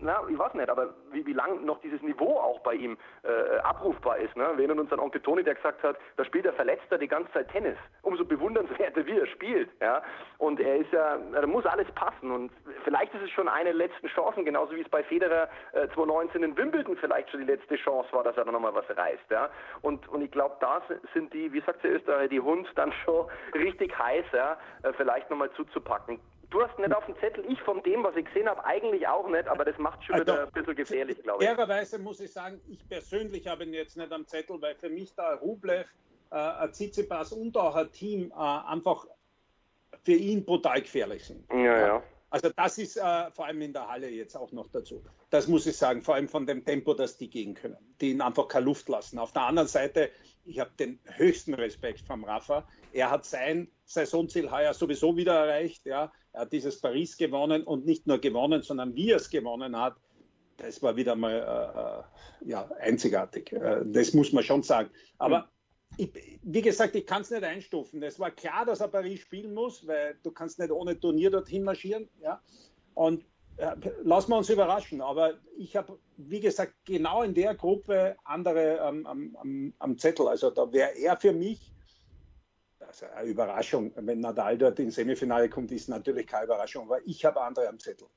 na, 0.00 0.22
ich 0.28 0.38
weiß 0.38 0.54
nicht, 0.54 0.68
aber 0.68 0.94
wie, 1.12 1.26
wie 1.26 1.32
lang 1.32 1.64
noch 1.64 1.80
dieses 1.80 2.00
Niveau 2.02 2.38
auch 2.38 2.60
bei 2.60 2.74
ihm 2.74 2.96
äh, 3.22 3.58
abrufbar 3.58 4.18
ist. 4.18 4.36
Ne? 4.36 4.44
Wir 4.54 4.64
erinnern 4.64 4.80
uns 4.80 4.92
an 4.92 5.00
Onkel 5.00 5.20
Toni, 5.20 5.42
der 5.42 5.54
gesagt 5.54 5.82
hat, 5.82 5.96
da 6.16 6.24
spielt 6.24 6.44
der 6.44 6.52
Verletzter 6.52 6.98
die 6.98 7.08
ganze 7.08 7.32
Zeit 7.32 7.50
Tennis. 7.50 7.76
Umso 8.02 8.24
bewundernswerter, 8.24 9.06
wie 9.06 9.18
er 9.18 9.26
spielt. 9.26 9.70
Ja? 9.80 10.02
Und 10.38 10.60
er 10.60 10.76
ist 10.76 10.92
ja, 10.92 11.18
da 11.32 11.46
muss 11.46 11.66
alles 11.66 11.90
passen. 11.92 12.30
Und 12.30 12.52
vielleicht 12.84 13.14
ist 13.14 13.22
es 13.22 13.30
schon 13.30 13.48
eine 13.48 13.70
der 13.70 13.74
letzten 13.74 14.06
Chancen, 14.08 14.44
genauso 14.44 14.74
wie 14.74 14.82
es 14.82 14.88
bei 14.88 15.02
Federer 15.02 15.48
äh, 15.72 15.88
2019 15.88 16.42
in 16.42 16.56
Wimbledon 16.56 16.96
vielleicht 16.96 17.30
schon 17.30 17.40
die 17.40 17.46
letzte 17.46 17.76
Chance 17.76 18.12
war, 18.12 18.22
dass 18.22 18.36
er 18.36 18.44
da 18.44 18.52
nochmal 18.52 18.74
was 18.74 18.88
reißt. 18.96 19.30
Ja? 19.30 19.50
Und, 19.82 20.08
und 20.08 20.22
ich 20.22 20.30
glaube, 20.30 20.56
da 20.60 20.82
sind 21.12 21.32
die, 21.32 21.52
wie 21.52 21.60
sagt 21.60 21.82
der 21.82 21.96
Österreicher, 21.96 22.28
die 22.28 22.40
Hund 22.40 22.68
dann 22.76 22.92
schon 23.04 23.26
richtig 23.54 23.98
heiß, 23.98 24.24
ja? 24.32 24.58
äh, 24.82 24.92
vielleicht 24.92 25.30
nochmal 25.30 25.50
zuzupacken. 25.52 26.20
Du 26.50 26.62
hast 26.62 26.78
nicht 26.78 26.94
auf 26.94 27.04
dem 27.04 27.14
Zettel, 27.18 27.44
ich 27.46 27.60
von 27.60 27.82
dem, 27.82 28.02
was 28.02 28.16
ich 28.16 28.24
gesehen 28.24 28.48
habe, 28.48 28.64
eigentlich 28.64 29.06
auch 29.06 29.28
nicht, 29.28 29.46
aber 29.48 29.64
das 29.66 29.76
macht 29.78 30.02
schon 30.04 30.14
also, 30.14 30.32
wieder 30.32 30.46
ein 30.46 30.52
bisschen 30.52 30.76
gefährlich, 30.76 31.22
glaube 31.22 31.44
ich. 31.44 31.50
Fairerweise 31.50 31.98
muss 31.98 32.20
ich 32.20 32.32
sagen, 32.32 32.60
ich 32.68 32.88
persönlich 32.88 33.46
habe 33.46 33.64
ihn 33.64 33.74
jetzt 33.74 33.96
nicht 33.96 34.10
am 34.10 34.26
Zettel, 34.26 34.60
weil 34.62 34.74
für 34.74 34.88
mich 34.88 35.14
da 35.14 35.34
Rublev, 35.34 35.86
äh, 36.30 36.68
Tsitsipas 36.70 37.32
und 37.32 37.56
auch 37.56 37.76
ein 37.76 37.92
Team 37.92 38.32
äh, 38.32 38.34
einfach 38.34 39.06
für 40.04 40.12
ihn 40.12 40.44
brutal 40.44 40.80
gefährlich 40.80 41.24
sind. 41.24 41.44
Ja, 41.52 41.86
ja. 41.86 42.02
Also 42.30 42.50
das 42.54 42.78
ist 42.78 42.96
äh, 42.96 43.30
vor 43.30 43.46
allem 43.46 43.62
in 43.62 43.72
der 43.72 43.88
Halle 43.88 44.08
jetzt 44.08 44.36
auch 44.36 44.52
noch 44.52 44.68
dazu. 44.68 45.02
Das 45.30 45.48
muss 45.48 45.66
ich 45.66 45.76
sagen, 45.76 46.02
vor 46.02 46.14
allem 46.14 46.28
von 46.28 46.46
dem 46.46 46.64
Tempo, 46.64 46.94
das 46.94 47.16
die 47.16 47.28
gehen 47.28 47.54
können, 47.54 47.76
die 48.00 48.10
ihn 48.10 48.20
einfach 48.20 48.48
keine 48.48 48.66
Luft 48.66 48.88
lassen. 48.88 49.18
Auf 49.18 49.32
der 49.32 49.42
anderen 49.42 49.68
Seite, 49.68 50.10
ich 50.48 50.58
habe 50.58 50.70
den 50.78 50.98
höchsten 51.04 51.54
Respekt 51.54 52.00
vom 52.00 52.24
Rafa. 52.24 52.66
Er 52.92 53.10
hat 53.10 53.26
sein 53.26 53.68
Saisonziel 53.84 54.50
heuer 54.50 54.72
sowieso 54.72 55.16
wieder 55.16 55.34
erreicht. 55.34 55.84
Ja. 55.84 56.10
Er 56.32 56.42
hat 56.42 56.52
dieses 56.52 56.80
Paris 56.80 57.16
gewonnen 57.16 57.62
und 57.64 57.84
nicht 57.84 58.06
nur 58.06 58.18
gewonnen, 58.18 58.62
sondern 58.62 58.94
wie 58.94 59.10
er 59.10 59.18
es 59.18 59.28
gewonnen 59.28 59.76
hat, 59.76 59.96
das 60.56 60.82
war 60.82 60.96
wieder 60.96 61.14
mal 61.14 62.04
äh, 62.42 62.46
äh 62.46 62.50
ja, 62.50 62.68
einzigartig. 62.80 63.52
Äh, 63.52 63.82
das 63.84 64.12
muss 64.14 64.32
man 64.32 64.42
schon 64.42 64.62
sagen. 64.62 64.90
Aber 65.18 65.48
ich, 65.96 66.10
wie 66.42 66.62
gesagt, 66.62 66.96
ich 66.96 67.06
kann 67.06 67.22
es 67.22 67.30
nicht 67.30 67.44
einstufen. 67.44 68.02
Es 68.02 68.18
war 68.18 68.30
klar, 68.30 68.64
dass 68.64 68.80
er 68.80 68.88
Paris 68.88 69.20
spielen 69.20 69.54
muss, 69.54 69.86
weil 69.86 70.18
du 70.22 70.30
kannst 70.32 70.58
nicht 70.58 70.72
ohne 70.72 70.98
Turnier 70.98 71.30
dorthin 71.30 71.62
marschieren. 71.62 72.08
Ja? 72.20 72.42
Und 72.94 73.24
lassen 74.02 74.30
wir 74.30 74.36
uns 74.36 74.50
überraschen. 74.50 75.00
Aber 75.00 75.34
ich 75.56 75.76
habe, 75.76 75.98
wie 76.16 76.40
gesagt, 76.40 76.74
genau 76.84 77.22
in 77.22 77.34
der 77.34 77.54
Gruppe 77.54 78.16
andere 78.24 78.80
am, 78.80 79.06
am, 79.06 79.74
am, 79.78 79.98
Zettel. 79.98 80.28
Also 80.28 80.50
da 80.50 80.72
wäre 80.72 80.90
er 80.96 81.16
für 81.16 81.32
mich 81.32 81.72
also 82.80 83.06
eine 83.06 83.28
Überraschung. 83.28 83.92
Wenn 83.96 84.20
Nadal 84.20 84.56
dort 84.56 84.78
ins 84.78 84.94
Semifinale 84.94 85.48
kommt, 85.48 85.72
ist 85.72 85.88
natürlich 85.88 86.26
keine 86.26 86.44
Überraschung, 86.44 86.84
aber 86.84 87.00
ich 87.04 87.24
habe 87.24 87.40
andere 87.40 87.68
am 87.68 87.78
Zettel. 87.78 88.08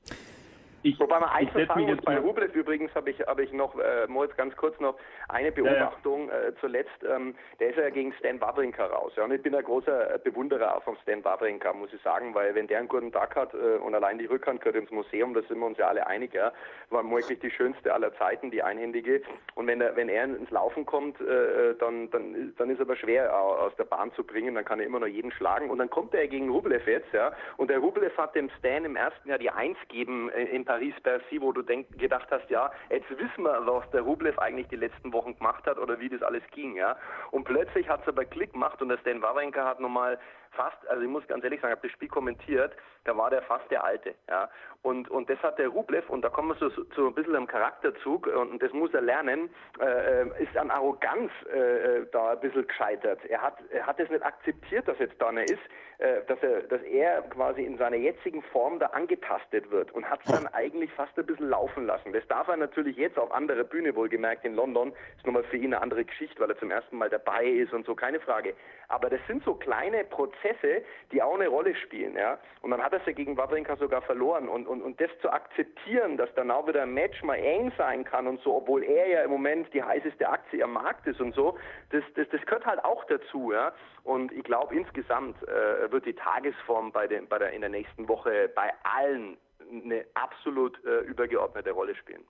Ich, 0.82 0.98
Wobei 0.98 1.20
man 1.20 1.28
eins 1.28 1.52
sagen 1.52 1.86
muss, 1.86 2.00
bei 2.04 2.18
Rublev 2.18 2.54
übrigens 2.54 2.92
habe 2.94 3.10
ich, 3.10 3.20
hab 3.20 3.38
ich 3.38 3.52
noch, 3.52 3.78
äh, 3.78 4.06
Moritz, 4.08 4.36
ganz 4.36 4.56
kurz 4.56 4.78
noch 4.80 4.96
eine 5.28 5.52
Beobachtung 5.52 6.28
ja, 6.28 6.34
ja. 6.34 6.48
Äh, 6.48 6.54
zuletzt. 6.60 7.04
Ähm, 7.08 7.34
der 7.60 7.70
ist 7.70 7.78
ja 7.78 7.90
gegen 7.90 8.12
Stan 8.14 8.40
Wawrinka 8.40 8.86
raus. 8.86 9.12
Ja, 9.16 9.24
und 9.24 9.32
ich 9.32 9.42
bin 9.42 9.54
ein 9.54 9.62
großer 9.62 10.18
Bewunderer 10.18 10.76
auch 10.76 10.82
von 10.82 10.96
Stan 11.02 11.24
Wawrinka, 11.24 11.72
muss 11.72 11.92
ich 11.92 12.02
sagen, 12.02 12.34
weil 12.34 12.54
wenn 12.54 12.66
der 12.66 12.80
einen 12.80 12.88
guten 12.88 13.12
Tag 13.12 13.36
hat 13.36 13.54
äh, 13.54 13.78
und 13.78 13.94
allein 13.94 14.18
die 14.18 14.26
Rückhand 14.26 14.60
gehört 14.60 14.76
ins 14.76 14.90
Museum, 14.90 15.34
da 15.34 15.42
sind 15.42 15.58
wir 15.60 15.66
uns 15.66 15.78
ja 15.78 15.86
alle 15.86 16.06
einig, 16.06 16.34
ja, 16.34 16.52
war 16.90 17.08
wirklich 17.08 17.38
die 17.38 17.50
schönste 17.50 17.94
aller 17.94 18.12
Zeiten, 18.16 18.50
die 18.50 18.62
einhändige. 18.62 19.22
Und 19.54 19.68
wenn 19.68 19.80
er, 19.80 19.94
wenn 19.94 20.08
er 20.08 20.24
ins 20.24 20.50
Laufen 20.50 20.84
kommt, 20.84 21.20
äh, 21.20 21.74
dann, 21.78 22.10
dann, 22.10 22.54
dann 22.58 22.70
ist 22.70 22.78
er 22.78 22.86
aber 22.86 22.96
schwer 22.96 23.36
aus 23.36 23.74
der 23.76 23.84
Bahn 23.84 24.12
zu 24.12 24.24
bringen, 24.24 24.56
dann 24.56 24.64
kann 24.64 24.80
er 24.80 24.86
immer 24.86 24.98
noch 24.98 25.06
jeden 25.06 25.30
schlagen. 25.30 25.70
Und 25.70 25.78
dann 25.78 25.90
kommt 25.90 26.12
er 26.14 26.26
gegen 26.26 26.50
Rublev 26.50 26.86
jetzt, 26.86 27.12
ja, 27.12 27.32
und 27.56 27.70
der 27.70 27.78
Rublev 27.78 28.16
hat 28.16 28.34
dem 28.34 28.50
Stan 28.58 28.84
im 28.84 28.96
ersten 28.96 29.28
Jahr 29.28 29.38
die 29.38 29.50
Eins 29.50 29.78
geben 29.88 30.28
äh, 30.30 30.44
in 30.44 30.64
Paris-Bercy, 30.72 31.42
wo 31.42 31.52
du 31.52 31.60
denk, 31.60 31.86
gedacht 31.98 32.28
hast, 32.30 32.48
ja, 32.48 32.70
jetzt 32.88 33.10
wissen 33.10 33.44
wir, 33.44 33.66
was 33.66 33.90
der 33.90 34.00
Rublev 34.00 34.38
eigentlich 34.38 34.68
die 34.68 34.76
letzten 34.76 35.12
Wochen 35.12 35.36
gemacht 35.36 35.66
hat 35.66 35.76
oder 35.78 36.00
wie 36.00 36.08
das 36.08 36.22
alles 36.22 36.42
ging, 36.52 36.76
ja. 36.76 36.96
Und 37.30 37.44
plötzlich 37.44 37.86
hat 37.90 38.00
es 38.00 38.08
aber 38.08 38.24
Klick 38.24 38.52
gemacht 38.52 38.80
und 38.80 38.88
der 38.88 38.96
Stan 38.98 39.20
Wawrinka 39.20 39.62
hat 39.64 39.80
nochmal 39.80 40.18
fast, 40.52 40.78
also 40.88 41.02
ich 41.02 41.08
muss 41.08 41.26
ganz 41.26 41.44
ehrlich 41.44 41.60
sagen, 41.60 41.72
ich 41.72 41.78
habe 41.78 41.88
das 41.88 41.94
Spiel 41.94 42.08
kommentiert, 42.08 42.74
da 43.04 43.16
war 43.16 43.30
der 43.30 43.42
fast 43.42 43.70
der 43.70 43.84
Alte, 43.84 44.14
ja. 44.28 44.48
Und, 44.82 45.08
und 45.10 45.30
das 45.30 45.38
hat 45.42 45.58
der 45.58 45.68
Rublev, 45.68 46.08
und 46.10 46.22
da 46.22 46.28
kommen 46.28 46.48
wir 46.48 46.54
so, 46.56 46.68
so, 46.70 46.84
so 46.96 47.06
ein 47.06 47.14
bisschen 47.14 47.36
im 47.36 47.46
Charakterzug, 47.46 48.26
und, 48.26 48.60
das 48.60 48.72
muss 48.72 48.92
er 48.94 49.00
lernen, 49.00 49.48
äh, 49.80 50.22
äh, 50.22 50.42
ist 50.42 50.56
an 50.56 50.70
Arroganz 50.70 51.30
äh, 51.52 51.58
äh, 51.58 52.06
da 52.10 52.32
ein 52.32 52.40
bisschen 52.40 52.66
gescheitert. 52.66 53.24
Er 53.26 53.42
hat, 53.42 53.58
er 53.70 53.86
hat 53.86 54.00
es 54.00 54.10
nicht 54.10 54.24
akzeptiert, 54.24 54.88
dass 54.88 54.98
jetzt 54.98 55.20
da 55.20 55.28
einer 55.28 55.44
ist, 55.44 55.60
äh, 55.98 56.22
dass, 56.26 56.42
er, 56.42 56.62
dass 56.62 56.82
er 56.82 57.22
quasi 57.22 57.62
in 57.62 57.78
seiner 57.78 57.96
jetzigen 57.96 58.42
Form 58.42 58.80
da 58.80 58.86
angetastet 58.86 59.70
wird 59.70 59.92
und 59.92 60.08
hat 60.08 60.20
es 60.24 60.32
dann 60.32 60.48
eigentlich 60.48 60.92
fast 60.92 61.16
ein 61.16 61.26
bisschen 61.26 61.48
laufen 61.48 61.86
lassen. 61.86 62.12
Das 62.12 62.26
darf 62.26 62.48
er 62.48 62.56
natürlich 62.56 62.96
jetzt 62.96 63.18
auf 63.18 63.30
anderer 63.30 63.62
Bühne 63.62 63.94
wohlgemerkt 63.94 64.44
in 64.44 64.54
London, 64.56 64.92
ist 65.16 65.24
nochmal 65.24 65.44
für 65.44 65.56
ihn 65.58 65.72
eine 65.72 65.80
andere 65.80 66.04
Geschichte, 66.04 66.40
weil 66.40 66.50
er 66.50 66.58
zum 66.58 66.72
ersten 66.72 66.98
Mal 66.98 67.08
dabei 67.08 67.46
ist 67.46 67.72
und 67.72 67.86
so, 67.86 67.94
keine 67.94 68.18
Frage. 68.18 68.54
Aber 68.88 69.10
das 69.10 69.20
sind 69.28 69.44
so 69.44 69.54
kleine 69.54 70.02
Prozesse, 70.04 70.82
die 71.12 71.22
auch 71.22 71.36
eine 71.36 71.46
Rolle 71.46 71.76
spielen, 71.76 72.16
ja. 72.16 72.38
Und 72.62 72.72
dann 72.72 72.82
hat 72.82 72.91
er 72.92 73.00
sie 73.04 73.14
gegen 73.14 73.36
Wawrinka 73.36 73.76
sogar 73.76 74.02
verloren 74.02 74.48
und, 74.48 74.66
und, 74.66 74.82
und 74.82 75.00
das 75.00 75.10
zu 75.20 75.30
akzeptieren, 75.30 76.16
dass 76.16 76.32
dann 76.34 76.50
auch 76.50 76.66
wieder 76.66 76.82
ein 76.82 76.94
Match 76.94 77.22
mal 77.22 77.36
eng 77.36 77.72
sein 77.76 78.04
kann 78.04 78.26
und 78.26 78.40
so, 78.42 78.56
obwohl 78.56 78.82
er 78.84 79.08
ja 79.08 79.22
im 79.22 79.30
Moment 79.30 79.72
die 79.74 79.82
heißeste 79.82 80.28
Aktie 80.28 80.62
am 80.62 80.72
Markt 80.72 81.06
ist 81.06 81.20
und 81.20 81.34
so, 81.34 81.56
das, 81.90 82.02
das, 82.14 82.28
das 82.30 82.40
gehört 82.42 82.66
halt 82.66 82.84
auch 82.84 83.04
dazu, 83.04 83.52
ja. 83.52 83.72
Und 84.04 84.32
ich 84.32 84.44
glaube, 84.44 84.74
insgesamt 84.74 85.36
äh, 85.42 85.90
wird 85.90 86.06
die 86.06 86.14
Tagesform 86.14 86.92
bei 86.92 87.06
den, 87.06 87.28
bei 87.28 87.38
der, 87.38 87.52
in 87.52 87.60
der 87.60 87.70
nächsten 87.70 88.08
Woche 88.08 88.50
bei 88.54 88.72
allen 88.82 89.36
eine 89.70 90.04
absolut 90.14 90.78
äh, 90.84 91.00
übergeordnete 91.00 91.70
Rolle 91.70 91.94
spielen. 91.94 92.24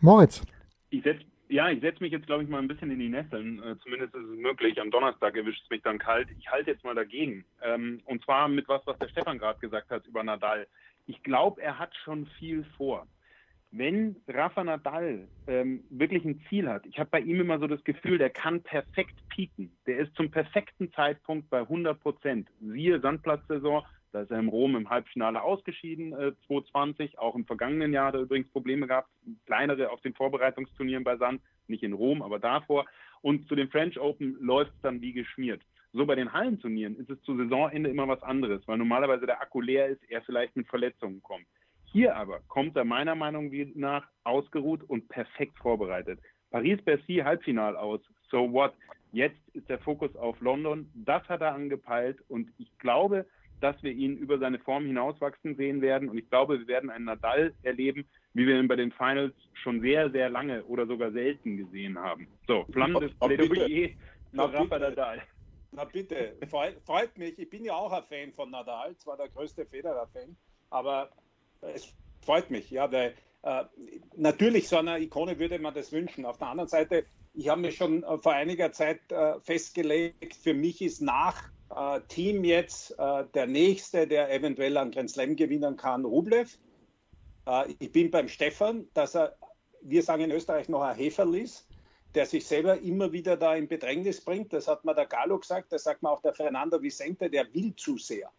Moritz. 0.00 0.42
Ich 0.90 1.02
setze 1.02 1.24
ja, 1.48 1.70
ich 1.70 1.80
setze 1.80 2.02
mich 2.02 2.12
jetzt, 2.12 2.26
glaube 2.26 2.42
ich, 2.42 2.48
mal 2.48 2.58
ein 2.58 2.68
bisschen 2.68 2.90
in 2.90 2.98
die 2.98 3.08
Nesseln. 3.08 3.62
Äh, 3.62 3.76
zumindest 3.82 4.14
ist 4.14 4.24
es 4.24 4.38
möglich. 4.38 4.80
Am 4.80 4.90
Donnerstag 4.90 5.36
erwischt 5.36 5.62
es 5.62 5.70
mich 5.70 5.82
dann 5.82 5.98
kalt. 5.98 6.28
Ich 6.38 6.50
halte 6.50 6.70
jetzt 6.70 6.84
mal 6.84 6.94
dagegen. 6.94 7.44
Ähm, 7.62 8.00
und 8.06 8.24
zwar 8.24 8.48
mit 8.48 8.68
was, 8.68 8.86
was 8.86 8.98
der 8.98 9.08
Stefan 9.08 9.38
gerade 9.38 9.58
gesagt 9.60 9.90
hat 9.90 10.06
über 10.06 10.22
Nadal. 10.22 10.66
Ich 11.06 11.22
glaube, 11.22 11.62
er 11.62 11.78
hat 11.78 11.94
schon 12.04 12.26
viel 12.38 12.64
vor. 12.76 13.06
Wenn 13.72 14.16
Rafa 14.28 14.64
Nadal 14.64 15.28
ähm, 15.46 15.84
wirklich 15.90 16.24
ein 16.24 16.40
Ziel 16.48 16.68
hat, 16.68 16.86
ich 16.86 16.98
habe 16.98 17.10
bei 17.10 17.20
ihm 17.20 17.40
immer 17.40 17.58
so 17.58 17.66
das 17.66 17.82
Gefühl, 17.84 18.18
der 18.18 18.30
kann 18.30 18.62
perfekt 18.62 19.16
pieken. 19.28 19.70
Der 19.86 19.98
ist 19.98 20.14
zum 20.14 20.30
perfekten 20.30 20.92
Zeitpunkt 20.92 21.50
bei 21.50 21.60
100 21.60 22.00
Prozent. 22.00 22.48
Siehe 22.60 23.00
Sandplatzsaison, 23.00 23.82
da 24.12 24.22
ist 24.22 24.30
er 24.30 24.38
im 24.38 24.48
Rom 24.48 24.76
im 24.76 24.88
Halbfinale 24.88 25.42
ausgeschieden, 25.42 26.12
äh, 26.12 26.32
2020. 26.46 27.18
Auch 27.18 27.34
im 27.34 27.44
vergangenen 27.44 27.92
Jahr 27.92 28.06
hat 28.06 28.14
er 28.14 28.22
übrigens 28.22 28.48
Probleme 28.50 28.86
gehabt, 28.86 29.10
kleinere 29.46 29.90
auf 29.90 30.00
den 30.00 30.14
Vorbereitungsturnieren 30.14 31.04
bei 31.04 31.16
Sand, 31.16 31.42
nicht 31.66 31.82
in 31.82 31.92
Rom, 31.92 32.22
aber 32.22 32.38
davor. 32.38 32.86
Und 33.20 33.48
zu 33.48 33.54
den 33.56 33.68
French 33.68 33.98
Open 33.98 34.36
läuft 34.40 34.72
es 34.74 34.80
dann 34.82 35.00
wie 35.02 35.12
geschmiert. 35.12 35.60
So 35.92 36.06
bei 36.06 36.14
den 36.14 36.32
Hallenturnieren 36.32 36.96
ist 36.96 37.10
es 37.10 37.20
zu 37.22 37.36
Saisonende 37.36 37.90
immer 37.90 38.06
was 38.06 38.22
anderes, 38.22 38.66
weil 38.66 38.78
normalerweise 38.78 39.26
der 39.26 39.40
Akku 39.40 39.60
leer 39.60 39.88
ist, 39.88 40.02
er 40.10 40.22
vielleicht 40.22 40.54
mit 40.54 40.68
Verletzungen 40.68 41.22
kommt. 41.22 41.46
Hier 41.92 42.16
aber 42.16 42.40
kommt 42.48 42.76
er 42.76 42.84
meiner 42.84 43.14
Meinung 43.14 43.50
nach 43.74 44.06
ausgeruht 44.24 44.82
und 44.82 45.08
perfekt 45.08 45.58
vorbereitet. 45.58 46.20
Paris-Bercy 46.50 47.22
Halbfinal 47.24 47.76
aus. 47.76 48.00
So 48.30 48.52
what? 48.52 48.74
Jetzt 49.12 49.38
ist 49.54 49.68
der 49.68 49.78
Fokus 49.78 50.14
auf 50.16 50.40
London. 50.40 50.90
Das 50.94 51.26
hat 51.28 51.40
er 51.40 51.54
angepeilt 51.54 52.18
und 52.28 52.50
ich 52.58 52.76
glaube, 52.78 53.26
dass 53.60 53.82
wir 53.82 53.92
ihn 53.92 54.16
über 54.18 54.38
seine 54.38 54.58
Form 54.58 54.84
hinauswachsen 54.84 55.56
sehen 55.56 55.80
werden. 55.80 56.10
Und 56.10 56.18
ich 56.18 56.28
glaube, 56.28 56.58
wir 56.58 56.66
werden 56.66 56.90
einen 56.90 57.06
Nadal 57.06 57.54
erleben, 57.62 58.06
wie 58.34 58.46
wir 58.46 58.58
ihn 58.58 58.68
bei 58.68 58.76
den 58.76 58.92
Finals 58.92 59.32
schon 59.54 59.80
sehr, 59.80 60.10
sehr 60.10 60.28
lange 60.28 60.62
oder 60.64 60.86
sogar 60.86 61.10
selten 61.12 61.56
gesehen 61.56 61.98
haben. 61.98 62.28
So, 62.46 62.66
flammendes 62.72 63.14
Plädoyer 63.18 63.90
für 64.32 64.52
Rafa 64.52 64.78
Nadal. 64.78 65.22
Na 65.72 65.84
bitte, 65.84 66.36
freut 66.48 67.16
mich. 67.16 67.38
Ich 67.38 67.48
bin 67.48 67.64
ja 67.64 67.74
auch 67.74 67.92
ein 67.92 68.04
Fan 68.04 68.32
von 68.34 68.50
Nadal, 68.50 68.94
zwar 68.98 69.16
der 69.16 69.28
größte 69.28 69.64
Federer-Fan, 69.64 70.36
aber 70.70 71.10
es 71.60 71.92
freut 72.20 72.50
mich, 72.50 72.70
ja, 72.70 72.90
weil 72.90 73.14
äh, 73.42 73.64
natürlich 74.16 74.68
so 74.68 74.76
einer 74.76 74.98
Ikone 74.98 75.38
würde 75.38 75.58
man 75.58 75.72
das 75.72 75.92
wünschen. 75.92 76.26
Auf 76.26 76.38
der 76.38 76.48
anderen 76.48 76.68
Seite, 76.68 77.04
ich 77.32 77.48
habe 77.48 77.60
mir 77.60 77.72
schon 77.72 78.02
äh, 78.02 78.18
vor 78.18 78.32
einiger 78.32 78.72
Zeit 78.72 79.00
äh, 79.12 79.40
festgelegt, 79.40 80.34
für 80.34 80.54
mich 80.54 80.82
ist 80.82 81.00
nach 81.00 81.50
äh, 81.74 82.00
Team 82.08 82.44
jetzt 82.44 82.98
äh, 82.98 83.24
der 83.34 83.46
nächste, 83.46 84.06
der 84.06 84.32
eventuell 84.32 84.76
einen 84.76 84.90
Grand 84.90 85.10
Slam 85.10 85.36
gewinnen 85.36 85.76
kann, 85.76 86.04
Rublev. 86.04 86.58
Äh, 87.46 87.74
ich 87.78 87.92
bin 87.92 88.10
beim 88.10 88.28
Stefan, 88.28 88.88
dass 88.94 89.14
er, 89.14 89.36
wir 89.80 90.02
sagen 90.02 90.24
in 90.24 90.32
Österreich 90.32 90.68
noch 90.68 90.82
ein 90.82 90.96
Heferl 90.96 91.36
ist, 91.36 91.68
der 92.14 92.26
sich 92.26 92.46
selber 92.46 92.80
immer 92.80 93.12
wieder 93.12 93.36
da 93.36 93.54
in 93.54 93.68
Bedrängnis 93.68 94.24
bringt. 94.24 94.52
Das 94.52 94.66
hat 94.66 94.84
mir 94.84 94.94
der 94.94 95.06
Gallo 95.06 95.38
gesagt, 95.38 95.72
das 95.72 95.84
sagt 95.84 96.02
mir 96.02 96.10
auch 96.10 96.22
der 96.22 96.32
Fernando 96.32 96.82
Vicente, 96.82 97.30
der 97.30 97.52
will 97.54 97.76
zu 97.76 97.98
sehr 97.98 98.32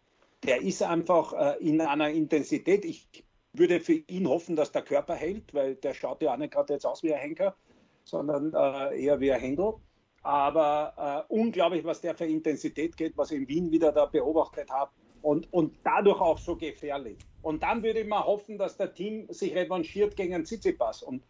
der 0.44 0.62
ist 0.62 0.82
einfach 0.82 1.32
äh, 1.32 1.64
in 1.64 1.80
einer 1.80 2.10
Intensität. 2.10 2.84
Ich 2.84 3.08
würde 3.52 3.80
für 3.80 3.94
ihn 3.94 4.28
hoffen, 4.28 4.56
dass 4.56 4.72
der 4.72 4.82
Körper 4.82 5.14
hält, 5.14 5.52
weil 5.54 5.74
der 5.76 5.94
schaut 5.94 6.22
ja 6.22 6.32
auch 6.32 6.36
nicht 6.36 6.52
gerade 6.52 6.74
jetzt 6.74 6.86
aus 6.86 7.02
wie 7.02 7.12
ein 7.12 7.20
Henker, 7.20 7.56
sondern 8.04 8.52
äh, 8.54 9.02
eher 9.02 9.20
wie 9.20 9.32
ein 9.32 9.40
Händel. 9.40 9.74
Aber 10.22 11.26
äh, 11.28 11.32
unglaublich, 11.32 11.84
was 11.84 12.00
der 12.00 12.14
für 12.14 12.26
Intensität 12.26 12.96
geht, 12.96 13.16
was 13.16 13.30
ich 13.30 13.38
in 13.38 13.48
Wien 13.48 13.70
wieder 13.70 13.92
da 13.92 14.06
beobachtet 14.06 14.70
habe. 14.70 14.90
Und, 15.22 15.52
und 15.52 15.76
dadurch 15.82 16.20
auch 16.20 16.38
so 16.38 16.54
gefährlich. 16.54 17.18
Und 17.42 17.62
dann 17.62 17.82
würde 17.82 18.00
ich 18.00 18.06
mal 18.06 18.22
hoffen, 18.24 18.56
dass 18.56 18.76
der 18.76 18.94
Team 18.94 19.26
sich 19.30 19.54
revanchiert 19.54 20.16
gegen 20.16 20.44
Tsitsipas. 20.44 21.02
Und 21.02 21.24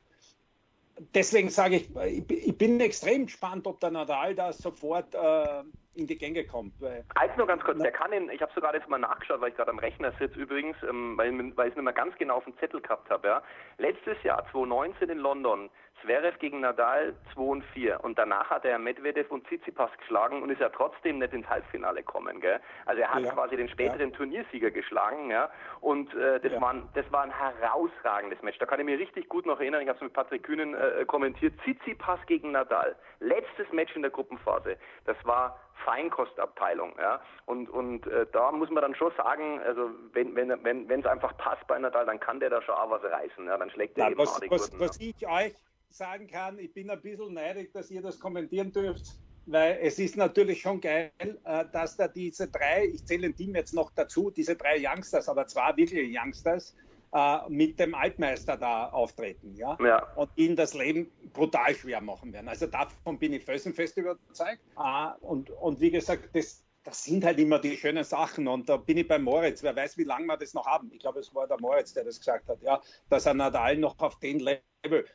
deswegen 1.15 1.51
sage 1.51 1.77
ich, 1.77 1.97
ich 2.29 2.59
bin 2.59 2.81
extrem 2.81 3.27
gespannt, 3.27 3.67
ob 3.67 3.81
der 3.81 3.91
Nadal 3.91 4.35
da 4.35 4.53
sofort 4.53 5.15
äh, 5.15 5.63
in 5.95 6.07
die 6.07 6.17
Gänge 6.17 6.45
kommt. 6.45 6.75
Eins 6.83 7.37
nur 7.37 7.47
ganz 7.47 7.63
kurz, 7.65 7.79
der 7.79 7.91
kann 7.91 8.13
ihn, 8.13 8.31
ich 8.31 8.41
habe 8.41 8.53
sogar 8.55 8.75
jetzt 8.75 8.89
mal 8.89 8.99
nachgeschaut, 8.99 9.41
weil 9.41 9.51
ich 9.51 9.57
gerade 9.57 9.71
am 9.71 9.79
Rechner 9.79 10.13
sitze 10.19 10.39
übrigens, 10.39 10.77
ähm, 10.89 11.17
weil, 11.17 11.33
weil 11.57 11.69
ich 11.69 11.73
es 11.73 11.77
nicht 11.77 11.85
mehr 11.85 11.93
ganz 11.93 12.17
genau 12.17 12.37
auf 12.37 12.45
dem 12.45 12.57
Zettel 12.59 12.81
gehabt 12.81 13.11
habe. 13.11 13.29
Ja. 13.29 13.43
Letztes 13.79 14.23
Jahr, 14.23 14.45
2019 14.53 15.11
in 15.11 15.19
London, 15.19 15.71
Zverev 16.03 16.39
gegen 16.39 16.61
Nadal 16.61 17.15
2 17.35 17.41
und 17.41 17.65
4 17.73 18.03
und 18.05 18.19
danach 18.19 18.51
hat 18.51 18.65
er 18.65 18.79
Medvedev 18.79 19.31
und 19.31 19.47
Tsitsipas 19.47 19.91
geschlagen 19.99 20.43
und 20.43 20.51
ist 20.51 20.61
ja 20.61 20.69
trotzdem 20.69 21.19
nicht 21.19 21.33
ins 21.33 21.49
Halbfinale 21.49 22.01
gekommen. 22.01 22.41
Gell? 22.41 22.61
Also 22.87 23.03
er 23.03 23.13
hat 23.13 23.23
ja. 23.23 23.33
quasi 23.33 23.57
den 23.57 23.69
späteren 23.69 24.11
ja. 24.11 24.17
Turniersieger 24.17 24.71
geschlagen 24.71 25.31
ja? 25.31 25.51
und 25.81 26.15
äh, 26.15 26.41
das, 26.41 26.53
ja. 26.53 26.61
war 26.61 26.75
ein, 26.75 26.89
das 26.95 27.11
war 27.13 27.23
ein 27.23 27.33
herausragendes 27.33 28.43
Match. 28.43 28.59
Da 28.59 28.67
kann 28.67 28.81
ich 28.81 28.87
mich 28.87 28.99
richtig 28.99 29.29
gut 29.29 29.47
noch 29.47 29.61
erinnern, 29.61 29.83
ich 29.83 29.89
habe 29.89 29.97
es 29.97 30.03
mit 30.03 30.13
Patrick 30.13 30.43
Kühnen 30.43 30.75
äh, 30.75 31.05
kommentiert, 31.07 31.55
Tsitsipas 31.63 32.21
gegen 32.27 32.53
Nadal, 32.53 32.97
letztes 33.21 33.71
Match 33.73 33.95
in 33.97 34.03
der 34.03 34.11
Gruppenphase, 34.11 34.77
das 35.05 35.17
war 35.25 35.59
Feinkostabteilung. 35.85 36.95
Ja? 36.99 37.21
Und, 37.47 37.71
und 37.71 38.07
äh, 38.07 38.27
da 38.33 38.53
muss 38.53 38.71
man 38.71 38.83
dann 38.83 38.95
schon 38.95 39.13
sagen, 39.17 39.61
also 39.61 39.91
wenn 40.13 40.35
wenn 40.35 40.49
wenn 40.65 40.89
wenn, 40.89 41.01
es 41.01 41.07
einfach 41.07 41.37
passt 41.39 41.67
bei 41.67 41.79
Nadal, 41.79 42.07
dann 42.07 42.21
kann 42.21 42.41
der 42.41 42.51
da 42.51 42.61
schon 42.63 42.75
auch 42.75 42.91
was 42.91 43.03
reißen. 43.03 43.47
Ja? 43.47 43.57
Dann 43.57 43.71
schlägt 43.71 43.97
er 43.99 44.11
eben 44.11 44.19
was, 44.19 44.41
was, 44.51 44.79
was 44.79 45.01
ich 45.01 45.27
euch 45.27 45.55
sagen 45.91 46.27
kann, 46.27 46.59
ich 46.59 46.73
bin 46.73 46.91
ein 46.91 47.01
bisschen 47.01 47.35
neidig, 47.35 47.73
dass 47.73 47.91
ihr 47.91 48.03
das 48.03 48.19
kommentieren 48.19 48.73
dürft, 48.73 49.19
weil 49.47 49.79
es 49.83 49.99
ist 49.99 50.17
natürlich 50.17 50.61
schon 50.61 50.81
geil, 50.81 51.11
äh, 51.19 51.65
dass 51.73 51.97
da 51.97 52.09
diese 52.09 52.49
drei, 52.49 52.87
ich 52.87 53.05
zähle 53.05 53.23
den 53.23 53.37
Team 53.37 53.55
jetzt 53.55 53.75
noch 53.75 53.91
dazu, 53.93 54.31
diese 54.31 54.57
drei 54.57 54.77
Youngsters, 54.79 55.29
aber 55.29 55.47
zwar 55.47 55.77
wirklich 55.77 56.17
Youngsters, 56.17 56.75
äh, 57.13 57.39
mit 57.49 57.81
dem 57.81 57.95
Altmeister 57.95 58.57
da 58.57 58.91
auftreten, 58.91 59.55
ja? 59.57 59.79
ja? 59.83 60.03
Und 60.15 60.31
ihnen 60.37 60.57
das 60.57 60.75
Leben 60.75 61.11
brutal 61.33 61.75
schwer 61.75 62.03
machen 62.03 62.33
werden. 62.33 62.49
Also 62.49 62.67
davon 62.67 63.19
bin 63.19 63.33
ich 63.33 63.45
felsenfest 63.45 63.97
überzeugt. 63.97 64.61
Äh, 64.77 65.09
und, 65.23 65.51
und 65.51 65.81
wie 65.81 65.91
gesagt, 65.91 66.29
das, 66.35 66.63
das 66.85 67.05
sind 67.05 67.25
halt 67.25 67.39
immer 67.39 67.59
die 67.61 67.79
schönen 67.79 68.05
Sachen. 68.05 68.47
Und 68.47 68.69
da 68.69 68.77
bin 68.77 68.99
ich 68.99 69.09
bei 69.09 69.19
Moritz. 69.19 69.63
Wer 69.63 69.75
weiß, 69.75 69.97
wie 69.97 70.05
lange 70.05 70.27
wir 70.27 70.37
das 70.37 70.53
noch 70.53 70.67
haben. 70.67 70.91
Ich 70.93 70.99
glaube, 70.99 71.21
es 71.21 71.35
war 71.35 71.49
der 71.49 71.59
Moritz, 71.59 71.95
der 71.95 72.05
das 72.05 72.19
gesagt 72.19 72.47
hat, 72.47 72.61
ja, 72.61 72.79
dass 73.09 73.25
er 73.25 73.33
Nadal 73.33 73.79
noch 73.79 73.99
auf 74.01 74.19
den 74.19 74.41
Level 74.41 74.63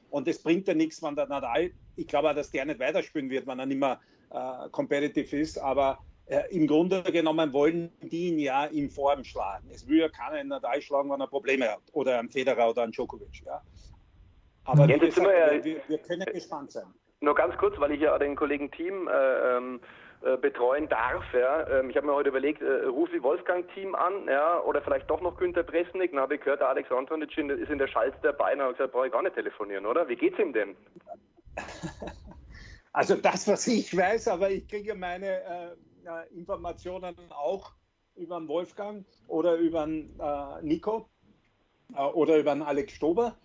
und 0.10 0.28
es 0.28 0.41
bringt 0.41 0.67
ja 0.67 0.73
nichts, 0.73 1.02
wenn 1.02 1.15
der 1.15 1.28
Nadal, 1.28 1.71
ich 1.95 2.08
glaube 2.08 2.30
auch, 2.30 2.36
dass 2.36 2.52
der 2.52 2.65
nicht 2.65 2.80
weiterspielen 2.80 3.30
wird, 3.30 3.47
wenn 3.47 3.60
er 3.60 3.65
nicht 3.65 3.80
mehr 3.80 3.99
äh, 4.32 4.69
competitive 4.71 5.38
ist, 5.38 5.58
aber 5.58 5.99
äh, 6.26 6.41
im 6.52 6.67
Grunde 6.67 7.04
genommen 7.04 7.54
wollen 7.54 7.91
die 8.02 8.30
ihn 8.30 8.39
ja 8.39 8.65
in 8.65 8.89
Form 8.89 9.23
schlagen. 9.23 9.69
Es 9.71 9.88
will 9.88 9.99
ja 9.99 10.10
keiner 10.10 10.43
Nadal 10.43 10.82
schlagen, 10.82 11.10
wenn 11.12 11.21
er 11.21 11.28
Probleme 11.28 11.69
hat, 11.69 11.82
oder 11.91 12.19
ein 12.19 12.30
Federer 12.30 12.69
oder 12.69 12.84
ein 12.84 12.91
Djokovic. 12.91 13.43
Ja. 13.45 13.62
Aber 14.65 14.88
ja, 14.88 14.97
gesagt, 14.97 15.28
wir, 15.28 15.63
wir, 15.63 15.82
wir, 15.88 15.97
können 15.97 16.26
gespannt 16.26 16.71
sein. 16.71 16.88
Nur 17.21 17.36
ganz 17.36 17.58
kurz, 17.58 17.78
weil 17.80 17.91
ich 17.91 18.02
ja 18.02 18.17
den 18.17 18.36
Kollegen 18.36 18.71
Team 18.71 19.08
äh, 19.08 19.58
ähm, 19.58 19.80
äh, 20.23 20.38
betreuen 20.38 20.88
darf. 20.88 21.23
Ja. 21.33 21.67
Ähm, 21.69 21.89
ich 21.89 21.97
habe 21.97 22.07
mir 22.07 22.13
heute 22.13 22.29
überlegt, 22.29 22.62
äh, 22.62 22.86
rufe 22.86 23.15
ich 23.15 23.23
Wolfgang-Team 23.23 23.95
an 23.95 24.27
ja, 24.27 24.59
oder 24.62 24.81
vielleicht 24.81 25.09
doch 25.09 25.21
noch 25.21 25.38
Günter 25.38 25.63
Bresnik. 25.63 26.12
Dann 26.12 26.21
habe 26.21 26.36
ich 26.36 26.41
gehört, 26.41 26.62
der 26.62 26.69
Alex 26.69 26.91
Antonic 26.91 27.38
ist 27.38 27.69
in 27.69 27.77
der 27.77 27.88
Schalt 27.88 28.13
dabei. 28.21 28.51
Dann 28.51 28.62
habe 28.62 28.71
ich 28.71 28.77
gesagt, 28.77 28.93
brauche 28.93 29.07
ich 29.07 29.12
gar 29.12 29.21
nicht 29.21 29.36
telefonieren, 29.36 29.86
oder? 29.86 30.07
Wie 30.07 30.15
geht's 30.15 30.39
ihm 30.39 30.53
denn? 30.53 30.75
Also 32.95 33.15
das, 33.15 33.47
was 33.47 33.65
ich 33.65 33.97
weiß, 33.97 34.27
aber 34.27 34.51
ich 34.51 34.67
kriege 34.67 34.93
meine 34.93 35.41
äh 35.41 35.75
Informationen 36.36 37.15
auch 37.31 37.73
über 38.15 38.38
den 38.39 38.47
Wolfgang 38.47 39.05
oder 39.27 39.55
über 39.55 39.86
den 39.86 40.19
äh, 40.19 40.62
Nico 40.62 41.09
äh, 41.95 42.01
oder 42.01 42.38
über 42.38 42.53
den 42.53 42.62
Alex 42.62 42.93
Stober. 42.93 43.36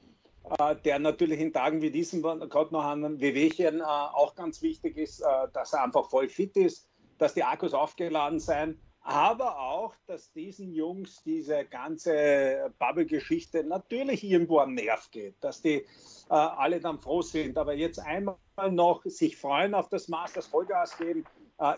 Äh, 0.58 0.76
der 0.84 0.98
natürlich 0.98 1.40
in 1.40 1.52
Tagen 1.52 1.82
wie 1.82 1.90
diesen 1.90 2.22
gerade 2.22 2.72
noch 2.72 2.84
an 2.84 3.20
Wehwehchen 3.20 3.80
äh, 3.80 3.82
auch 3.82 4.34
ganz 4.34 4.62
wichtig 4.62 4.96
ist, 4.96 5.20
äh, 5.20 5.24
dass 5.52 5.72
er 5.72 5.84
einfach 5.84 6.08
voll 6.08 6.28
fit 6.28 6.56
ist, 6.56 6.88
dass 7.18 7.34
die 7.34 7.44
Akkus 7.44 7.74
aufgeladen 7.74 8.40
sind, 8.40 8.78
aber 9.02 9.58
auch, 9.58 9.94
dass 10.06 10.32
diesen 10.32 10.72
Jungs 10.72 11.22
diese 11.24 11.64
ganze 11.64 12.72
Bubble-Geschichte 12.78 13.64
natürlich 13.64 14.22
irgendwo 14.22 14.58
am 14.58 14.74
Nerv 14.74 15.10
geht, 15.10 15.36
dass 15.40 15.62
die 15.62 15.86
alle 16.28 16.78
dann 16.78 16.98
froh 16.98 17.22
sind. 17.22 17.56
Aber 17.56 17.72
jetzt 17.72 17.98
einmal 18.00 18.36
noch 18.70 19.02
sich 19.04 19.38
freuen 19.38 19.74
auf 19.74 19.88
das 19.88 20.08
Masters, 20.08 20.46
Vollgas 20.46 20.98
geben, 20.98 21.24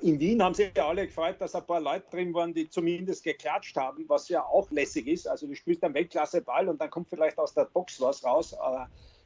in 0.03 0.21
Wien 0.21 0.43
haben 0.43 0.55
sich 0.55 0.73
ja 0.77 0.89
alle 0.89 1.07
gefreut, 1.07 1.41
dass 1.41 1.55
ein 1.55 1.65
paar 1.67 1.81
Leute 1.81 2.05
drin 2.11 2.35
waren, 2.35 2.53
die 2.53 2.69
zumindest 2.69 3.25
geklatscht 3.25 3.77
haben, 3.77 4.07
was 4.09 4.29
ja 4.29 4.45
auch 4.45 4.71
lässig 4.71 5.07
ist. 5.07 5.27
Also 5.27 5.47
du 5.47 5.55
spielst 5.55 5.83
einen 5.83 5.95
Weltklasse-Ball 5.95 6.69
und 6.69 6.79
dann 6.79 6.91
kommt 6.91 7.09
vielleicht 7.09 7.39
aus 7.39 7.55
der 7.55 7.65
Box 7.65 7.99
was 7.99 8.23
raus. 8.23 8.55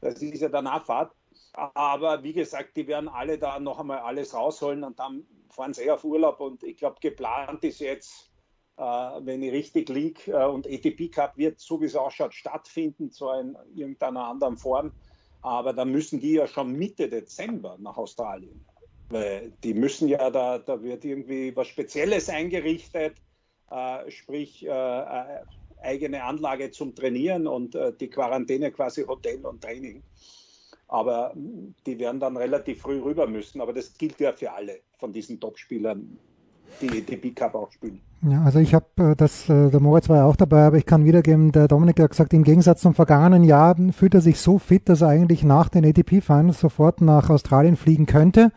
Das 0.01 0.23
ist 0.23 0.41
ja 0.41 0.49
danach 0.49 0.85
Fahrt. 0.85 1.13
Aber 1.55 2.23
wie 2.23 2.33
gesagt, 2.33 2.77
die 2.77 2.87
werden 2.87 3.09
alle 3.09 3.39
da 3.39 3.59
noch 3.59 3.79
einmal 3.79 3.99
alles 3.99 4.35
rausholen 4.35 4.83
und 4.83 4.99
dann 4.99 5.25
fahren 5.51 5.73
sie 5.73 5.85
eh 5.85 5.91
auf 5.91 6.05
Urlaub. 6.05 6.41
Und 6.41 6.65
ich 6.65 6.77
glaube, 6.77 6.97
geplant 7.01 7.63
ist 7.65 7.79
jetzt, 7.79 8.31
äh, 8.77 8.83
wenn 8.83 9.43
ich 9.43 9.53
richtig 9.53 9.89
liege, 9.89 10.33
äh, 10.33 10.47
und 10.47 10.67
ATP 10.67 11.09
Cup 11.11 11.37
wird, 11.37 11.61
so 11.61 11.81
wie 11.81 11.87
es 11.87 11.95
ausschaut, 11.95 12.35
stattfinden, 12.35 13.11
zwar 13.13 13.41
in 13.41 13.57
irgendeiner 13.75 14.27
anderen 14.27 14.57
Form. 14.57 14.93
Aber 15.43 15.73
dann 15.73 15.91
müssen 15.91 16.21
die 16.21 16.33
ja 16.33 16.47
schon 16.47 16.73
Mitte 16.73 17.09
Dezember 17.09 17.77
nach 17.79 17.97
Australien. 17.97 18.65
Weil 19.11 19.53
die 19.63 19.75
müssen 19.75 20.09
ja, 20.09 20.31
da, 20.31 20.59
da 20.59 20.83
wird 20.83 21.05
irgendwie 21.05 21.55
was 21.55 21.69
Spezielles 21.69 22.29
eingerichtet, 22.29 23.15
äh, 23.71 24.11
sprich 24.11 24.65
äh, 24.67 24.69
äh, 24.69 25.43
eigene 25.83 26.25
Anlage 26.25 26.71
zum 26.71 26.95
Trainieren 26.95 27.47
und 27.47 27.75
äh, 27.75 27.93
die 27.93 28.09
Quarantäne 28.09 28.73
quasi 28.73 29.05
Hotel 29.05 29.45
und 29.45 29.63
Training. 29.63 30.03
Aber 30.89 31.35
die 31.87 31.99
werden 31.99 32.21
dann 32.21 32.37
relativ 32.37 32.83
früh 32.83 33.01
rüber 33.01 33.27
müssen. 33.27 33.61
Aber 33.61 33.73
das 33.73 33.93
gilt 33.97 34.21
ja 34.21 34.33
für 34.33 34.53
alle 34.53 34.81
von 34.99 35.13
diesen 35.13 35.41
Topspielern. 35.41 36.19
die 36.81 36.89
ATP 36.89 37.35
Cup 37.35 37.55
auch 37.55 37.71
spielen. 37.71 38.01
Ja, 38.23 38.43
also 38.43 38.59
ich 38.59 38.75
habe 38.75 38.87
äh, 38.97 39.17
das, 39.17 39.49
äh, 39.49 39.71
der 39.71 39.81
Moritz 39.81 40.09
war 40.09 40.19
ja 40.19 40.25
auch 40.25 40.37
dabei, 40.37 40.65
aber 40.65 40.79
ich 40.79 40.87
kann 40.87 41.05
wiedergeben, 41.05 41.53
der 41.53 41.69
Dominik 41.69 42.01
hat 42.01 42.11
gesagt, 42.11 42.33
im 42.33 42.43
Gegensatz 42.43 42.81
zum 42.81 42.95
vergangenen 42.95 43.45
Jahr 43.45 43.77
fühlt 43.93 44.15
er 44.15 44.21
sich 44.21 44.41
so 44.41 44.59
fit, 44.59 44.89
dass 44.89 45.03
er 45.03 45.09
eigentlich 45.09 45.45
nach 45.45 45.69
den 45.69 45.85
ATP 45.85 46.23
Finals 46.23 46.61
sofort 46.61 47.01
nach 47.01 47.29
Australien 47.29 47.77
fliegen 47.77 48.07
könnte, 48.07 48.51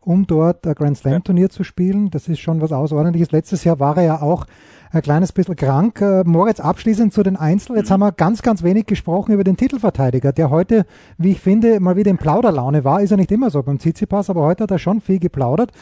um 0.00 0.26
dort 0.26 0.66
ein 0.66 0.74
Grand 0.74 0.96
Slam 0.96 1.22
Turnier 1.22 1.50
zu 1.50 1.64
spielen. 1.64 2.10
Das 2.10 2.28
ist 2.28 2.40
schon 2.40 2.60
was 2.60 2.72
Außerordentliches. 2.72 3.32
Letztes 3.32 3.64
Jahr 3.64 3.80
war 3.80 3.96
er 3.96 4.02
ja 4.02 4.22
auch 4.22 4.46
ein 4.92 5.02
kleines 5.02 5.32
bisschen 5.32 5.56
krank. 5.56 6.00
Äh, 6.00 6.24
Moritz, 6.24 6.60
abschließend 6.60 7.12
zu 7.12 7.22
den 7.22 7.36
Einzel. 7.36 7.76
Jetzt 7.76 7.90
mhm. 7.90 7.94
haben 7.94 8.00
wir 8.00 8.12
ganz, 8.12 8.42
ganz 8.42 8.62
wenig 8.62 8.86
gesprochen 8.86 9.32
über 9.32 9.44
den 9.44 9.56
Titelverteidiger, 9.56 10.32
der 10.32 10.50
heute, 10.50 10.86
wie 11.18 11.32
ich 11.32 11.40
finde, 11.40 11.80
mal 11.80 11.96
wieder 11.96 12.10
in 12.10 12.18
Plauderlaune 12.18 12.84
war. 12.84 13.00
Ist 13.02 13.10
ja 13.10 13.16
nicht 13.16 13.32
immer 13.32 13.50
so 13.50 13.62
beim 13.62 13.78
Tsitsipas, 13.78 14.30
aber 14.30 14.42
heute 14.42 14.64
hat 14.64 14.70
er 14.70 14.78
schon 14.78 15.00
viel 15.00 15.18
geplaudert. 15.18 15.72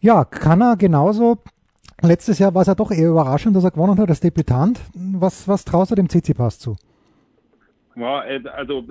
Ja, 0.00 0.24
kann 0.24 0.60
er 0.60 0.76
genauso 0.76 1.38
Letztes 2.00 2.38
Jahr 2.38 2.54
war 2.54 2.62
es 2.62 2.68
ja 2.68 2.76
doch 2.76 2.92
eher 2.92 3.08
überraschend, 3.08 3.56
dass 3.56 3.64
er 3.64 3.72
gewonnen 3.72 3.98
hat 3.98 4.08
als 4.08 4.20
Debütant. 4.20 4.80
Was, 4.94 5.48
was 5.48 5.64
traust 5.64 5.90
du 5.90 5.96
dem 5.96 6.08
Tsitsipas 6.08 6.60
zu? 6.60 6.76
Ja, 7.98 8.24
äh, 8.24 8.42
also 8.48 8.86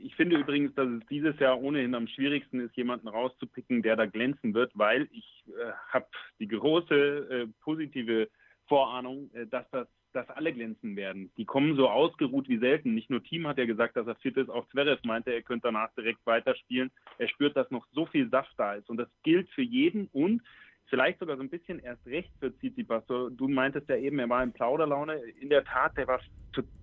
ich 0.00 0.14
finde 0.14 0.36
übrigens, 0.36 0.74
dass 0.74 0.88
es 0.88 1.02
dieses 1.10 1.38
Jahr 1.40 1.60
ohnehin 1.60 1.94
am 1.94 2.06
schwierigsten 2.06 2.60
ist, 2.60 2.76
jemanden 2.76 3.08
rauszupicken, 3.08 3.82
der 3.82 3.96
da 3.96 4.06
glänzen 4.06 4.54
wird, 4.54 4.70
weil 4.74 5.08
ich 5.10 5.44
äh, 5.48 5.72
habe 5.88 6.06
die 6.38 6.46
große 6.46 6.94
äh, 6.94 7.46
positive 7.62 8.28
Vorahnung, 8.66 9.30
äh, 9.34 9.46
dass 9.46 9.68
das 9.70 9.88
dass 10.12 10.30
alle 10.30 10.52
glänzen 10.52 10.94
werden. 10.94 11.32
Die 11.36 11.44
kommen 11.44 11.74
so 11.74 11.88
ausgeruht 11.88 12.48
wie 12.48 12.58
selten. 12.58 12.94
Nicht 12.94 13.10
nur 13.10 13.24
Team 13.24 13.48
hat 13.48 13.58
er 13.58 13.66
gesagt, 13.66 13.96
dass 13.96 14.06
er 14.06 14.14
fit 14.14 14.36
ist, 14.36 14.48
auch 14.48 14.64
Zverev 14.68 15.00
meinte, 15.04 15.32
er 15.32 15.42
könnte 15.42 15.66
danach 15.66 15.92
direkt 15.94 16.24
weiterspielen. 16.24 16.92
Er 17.18 17.26
spürt, 17.26 17.56
dass 17.56 17.68
noch 17.72 17.84
so 17.92 18.06
viel 18.06 18.30
Saft 18.30 18.54
da 18.56 18.74
ist 18.74 18.88
und 18.88 18.96
das 18.96 19.08
gilt 19.24 19.50
für 19.50 19.62
jeden 19.62 20.06
und 20.12 20.40
vielleicht 20.86 21.18
sogar 21.18 21.36
so 21.36 21.42
ein 21.42 21.48
bisschen 21.48 21.78
erst 21.80 22.06
recht 22.06 22.30
für 22.40 22.56
Tsitsipas. 22.58 23.04
Du 23.06 23.48
meintest 23.48 23.88
ja 23.88 23.96
eben, 23.96 24.18
er 24.18 24.28
war 24.28 24.42
in 24.42 24.52
Plauderlaune. 24.52 25.16
In 25.40 25.48
der 25.48 25.64
Tat, 25.64 25.96
der 25.96 26.06
war 26.06 26.20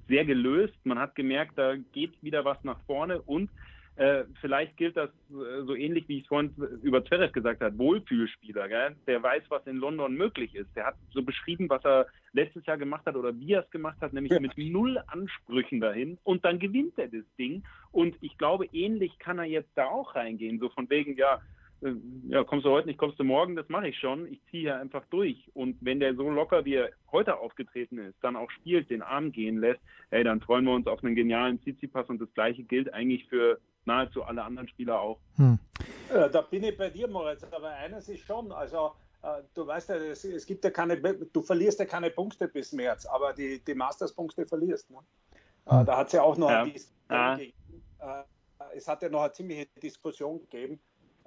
sehr 0.08 0.26
gelöst. 0.26 0.76
Man 0.84 1.00
hat 1.00 1.16
gemerkt, 1.16 1.58
da 1.58 1.76
geht 1.94 2.22
wieder 2.22 2.44
was 2.44 2.62
nach 2.64 2.80
vorne 2.86 3.22
und 3.22 3.50
äh, 3.98 4.24
vielleicht 4.40 4.78
gilt 4.78 4.96
das 4.96 5.10
äh, 5.30 5.64
so 5.66 5.76
ähnlich, 5.76 6.08
wie 6.08 6.18
ich 6.18 6.24
es 6.24 6.28
vorhin 6.28 6.54
über 6.82 7.04
Zverev 7.04 7.34
gesagt 7.34 7.62
habe, 7.62 7.78
Wohlfühlspieler. 7.78 8.68
Gell? 8.68 8.96
Der 9.06 9.22
weiß, 9.22 9.44
was 9.50 9.68
in 9.68 9.78
London 9.78 10.16
möglich 10.16 10.56
ist. 10.56 10.74
Der 10.76 10.86
hat 10.86 10.96
so 11.14 11.22
beschrieben, 11.22 11.70
was 11.70 11.84
er 11.84 12.08
letztes 12.32 12.66
Jahr 12.66 12.78
gemacht 12.78 13.06
hat 13.06 13.16
oder 13.16 13.38
wie 13.38 13.54
er 13.54 13.64
es 13.64 13.70
gemacht 13.70 13.98
hat, 14.02 14.14
nämlich 14.14 14.40
mit 14.40 14.58
null 14.58 15.02
Ansprüchen 15.08 15.82
dahin. 15.82 16.18
Und 16.24 16.46
dann 16.46 16.58
gewinnt 16.58 16.98
er 16.98 17.10
das 17.10 17.26
Ding. 17.38 17.64
Und 17.92 18.16
ich 18.22 18.38
glaube, 18.38 18.66
ähnlich 18.72 19.20
kann 19.20 19.40
er 19.40 19.46
jetzt 19.46 19.72
da 19.76 19.86
auch 19.86 20.16
reingehen. 20.16 20.60
So 20.60 20.70
von 20.70 20.90
wegen, 20.90 21.18
ja, 21.18 21.42
ja, 22.28 22.44
kommst 22.44 22.66
du 22.66 22.70
heute 22.70 22.88
nicht, 22.88 23.00
kommst 23.00 23.20
du 23.20 23.24
morgen, 23.24 23.56
das 23.56 23.68
mache 23.70 23.88
ich 23.88 23.98
schon. 23.98 24.28
Ich 24.28 24.40
ziehe 24.50 24.62
hier 24.62 24.80
einfach 24.80 25.04
durch. 25.10 25.50
Und 25.54 25.78
wenn 25.82 26.00
der 26.00 26.16
so 26.16 26.30
locker, 26.30 26.64
wie 26.64 26.76
er 26.76 26.92
heute 27.12 27.38
aufgetreten 27.40 27.98
ist, 27.98 28.16
dann 28.22 28.36
auch 28.36 28.52
spielt, 28.52 28.90
den 28.90 29.02
Arm 29.02 29.32
gehen 29.32 29.60
lässt, 29.60 29.82
hey, 30.12 30.24
dann 30.24 30.42
freuen 30.42 30.66
wir 30.66 30.74
uns 30.74 30.88
auf 30.88 31.04
einen 31.04 31.16
genialen 31.16 31.60
Tsitsipas 31.60 32.08
und 32.10 32.22
das 32.22 32.32
gleiche 32.34 32.64
gilt 32.64 32.94
eigentlich 32.94 33.28
für 33.28 33.60
nahezu 33.86 34.24
alle 34.24 34.44
anderen 34.44 34.68
Spieler 34.68 35.02
auch. 35.02 35.20
Hm. 35.38 35.58
Äh, 36.14 36.30
da 36.30 36.42
bin 36.42 36.64
ich 36.64 36.78
bei 36.78 36.90
dir, 36.90 37.08
Moritz, 37.08 37.44
aber 37.44 37.70
eines 37.70 38.08
ist 38.10 38.26
schon, 38.26 38.52
also 38.52 38.92
äh, 39.24 39.42
du 39.56 39.66
weißt 39.66 39.90
ja, 39.90 39.96
es, 39.96 40.24
es, 40.24 40.46
gibt 40.46 40.64
ja 40.64 40.70
keine, 40.70 40.98
du 41.02 41.42
verlierst 41.42 41.80
ja 41.80 41.86
keine 41.86 42.12
Punkte 42.12 42.48
bis 42.48 42.74
März, 42.74 43.08
aber 43.08 43.34
die, 43.34 43.60
die 43.64 43.74
Masters-Punkte 43.74 44.46
verlierst. 44.46 44.88
Ne? 44.92 45.00
Äh, 45.66 45.80
hm. 45.80 45.86
da 45.88 45.98
hat 45.98 46.08
es 46.08 46.14
ja 46.14 46.22
auch 46.22 46.38
noch 46.38 46.52
ja. 46.52 46.64
Diskussion 46.64 46.96
ja. 47.10 47.36
gegeben. 47.36 47.58
Äh, 48.00 48.24
es 48.76 48.88
hat 48.88 49.02
ja 49.02 49.10
noch 49.10 49.24
eine 49.24 49.32
ziemliche 49.32 49.66
Diskussion 49.82 50.40
gegeben 50.42 50.80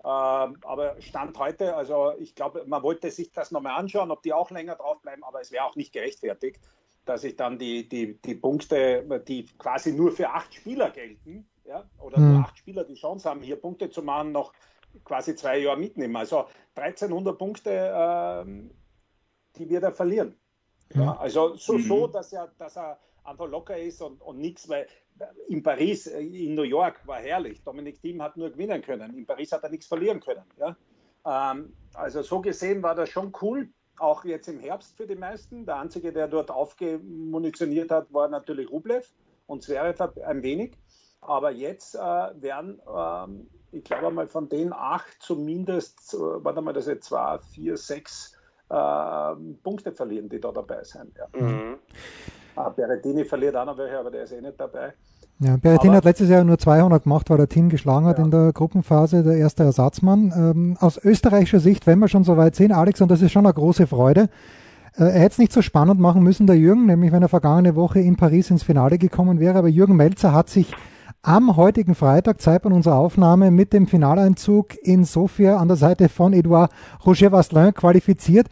aber 0.04 1.00
Stand 1.00 1.38
heute, 1.38 1.74
also 1.74 2.12
ich 2.18 2.34
glaube, 2.34 2.64
man 2.66 2.82
wollte 2.82 3.10
sich 3.10 3.32
das 3.32 3.50
nochmal 3.50 3.78
anschauen, 3.78 4.10
ob 4.10 4.22
die 4.22 4.32
auch 4.32 4.50
länger 4.50 4.76
draufbleiben, 4.76 5.24
aber 5.24 5.40
es 5.40 5.50
wäre 5.50 5.64
auch 5.64 5.76
nicht 5.76 5.92
gerechtfertigt, 5.92 6.60
dass 7.04 7.24
ich 7.24 7.36
dann 7.36 7.58
die, 7.58 7.88
die, 7.88 8.20
die 8.20 8.34
Punkte, 8.34 9.22
die 9.26 9.46
quasi 9.58 9.92
nur 9.92 10.12
für 10.12 10.30
acht 10.30 10.54
Spieler 10.54 10.90
gelten, 10.90 11.48
ja, 11.64 11.88
oder 11.98 12.18
mhm. 12.18 12.32
nur 12.34 12.44
acht 12.44 12.58
Spieler 12.58 12.84
die 12.84 12.94
Chance 12.94 13.28
haben, 13.28 13.40
hier 13.40 13.56
Punkte 13.56 13.90
zu 13.90 14.02
machen, 14.02 14.32
noch 14.32 14.52
quasi 15.04 15.34
zwei 15.34 15.58
Jahre 15.58 15.78
mitnehmen. 15.78 16.16
Also 16.16 16.46
1300 16.76 17.38
Punkte, 17.38 17.92
ähm, 17.94 18.70
die 19.56 19.68
wir 19.68 19.80
da 19.80 19.90
verlieren. 19.90 20.36
Ja, 20.94 21.16
also 21.16 21.56
so, 21.56 21.74
mhm. 21.74 21.82
so 21.82 22.06
dass, 22.06 22.32
er, 22.32 22.52
dass 22.58 22.76
er 22.76 22.98
einfach 23.24 23.48
locker 23.48 23.76
ist 23.76 24.02
und, 24.02 24.20
und 24.20 24.38
nichts, 24.38 24.68
weil 24.68 24.86
in 25.48 25.62
Paris, 25.62 26.06
äh, 26.06 26.20
in 26.20 26.54
New 26.54 26.62
York 26.62 27.06
war 27.06 27.18
herrlich. 27.18 27.62
Dominik 27.62 28.00
Thiem 28.00 28.22
hat 28.22 28.36
nur 28.36 28.50
gewinnen 28.50 28.82
können. 28.82 29.16
In 29.16 29.26
Paris 29.26 29.52
hat 29.52 29.62
er 29.62 29.70
nichts 29.70 29.86
verlieren 29.86 30.20
können. 30.20 30.44
Ja? 30.58 30.76
Ähm, 31.26 31.72
also 31.94 32.22
so 32.22 32.40
gesehen 32.40 32.82
war 32.82 32.94
das 32.94 33.10
schon 33.10 33.32
cool, 33.40 33.68
auch 33.98 34.24
jetzt 34.24 34.48
im 34.48 34.58
Herbst 34.58 34.96
für 34.96 35.06
die 35.06 35.14
meisten. 35.14 35.66
Der 35.66 35.76
einzige, 35.76 36.12
der 36.12 36.28
dort 36.28 36.50
aufgemunitioniert 36.50 37.90
hat, 37.90 38.12
war 38.12 38.28
natürlich 38.28 38.70
Rublev 38.70 39.08
und 39.46 39.62
Zverev 39.62 40.00
ein 40.24 40.42
wenig. 40.42 40.76
Aber 41.20 41.50
jetzt 41.50 41.94
äh, 41.94 41.98
werden, 41.98 42.82
ähm, 42.94 43.48
ich 43.72 43.84
glaube 43.84 44.10
mal 44.10 44.26
von 44.26 44.48
den 44.48 44.72
acht 44.72 45.16
zumindest, 45.20 46.14
äh, 46.14 46.18
warte 46.18 46.60
mal, 46.60 46.72
das 46.72 46.86
jetzt 46.86 47.06
zwei, 47.06 47.38
vier, 47.38 47.76
sechs 47.76 48.36
äh, 48.68 49.34
Punkte 49.62 49.92
verlieren, 49.92 50.28
die 50.28 50.40
da 50.40 50.52
dabei 50.52 50.82
sind. 50.84 51.16
Ja. 51.16 51.28
Mhm. 51.40 51.78
Ah, 52.56 52.68
Berrettini 52.68 53.24
verliert 53.24 53.56
auch 53.56 53.66
noch 53.66 53.76
welche, 53.76 53.98
aber 53.98 54.10
der 54.10 54.24
ist 54.24 54.32
eh 54.32 54.40
nicht 54.40 54.58
dabei. 54.58 54.92
Ja, 55.40 55.56
Berrettini 55.56 55.88
aber, 55.88 55.96
hat 55.98 56.04
letztes 56.04 56.28
Jahr 56.28 56.44
nur 56.44 56.58
200 56.58 57.02
gemacht, 57.02 57.28
weil 57.30 57.40
er 57.40 57.48
Team 57.48 57.68
geschlagen 57.68 58.06
hat 58.06 58.18
ja. 58.18 58.24
in 58.24 58.30
der 58.30 58.52
Gruppenphase, 58.52 59.22
der 59.22 59.36
erste 59.36 59.64
Ersatzmann. 59.64 60.32
Ähm, 60.36 60.76
aus 60.80 60.98
österreichischer 61.02 61.60
Sicht, 61.60 61.86
wenn 61.86 61.98
wir 61.98 62.08
schon 62.08 62.24
so 62.24 62.36
weit 62.36 62.54
sehen, 62.54 62.72
Alex, 62.72 63.00
und 63.00 63.10
das 63.10 63.22
ist 63.22 63.32
schon 63.32 63.46
eine 63.46 63.54
große 63.54 63.86
Freude, 63.86 64.28
äh, 64.96 65.04
er 65.04 65.20
hätte 65.20 65.32
es 65.32 65.38
nicht 65.38 65.52
so 65.52 65.62
spannend 65.62 66.00
machen 66.00 66.22
müssen, 66.22 66.46
der 66.46 66.56
Jürgen, 66.56 66.86
nämlich 66.86 67.10
wenn 67.10 67.22
er 67.22 67.28
vergangene 67.28 67.74
Woche 67.74 68.00
in 68.00 68.16
Paris 68.16 68.50
ins 68.50 68.62
Finale 68.62 68.98
gekommen 68.98 69.40
wäre, 69.40 69.58
aber 69.58 69.68
Jürgen 69.68 69.96
Melzer 69.96 70.32
hat 70.32 70.48
sich 70.48 70.72
am 71.22 71.56
heutigen 71.56 71.94
Freitag, 71.94 72.40
Zeitpunkt 72.40 72.76
unserer 72.76 72.96
Aufnahme, 72.96 73.50
mit 73.50 73.72
dem 73.72 73.86
Finaleinzug 73.86 74.76
in 74.82 75.04
Sofia 75.04 75.56
an 75.56 75.68
der 75.68 75.78
Seite 75.78 76.08
von 76.08 76.32
Edouard 76.32 76.70
Roger 77.04 77.32
Vasselin 77.32 77.72
qualifiziert 77.72 78.48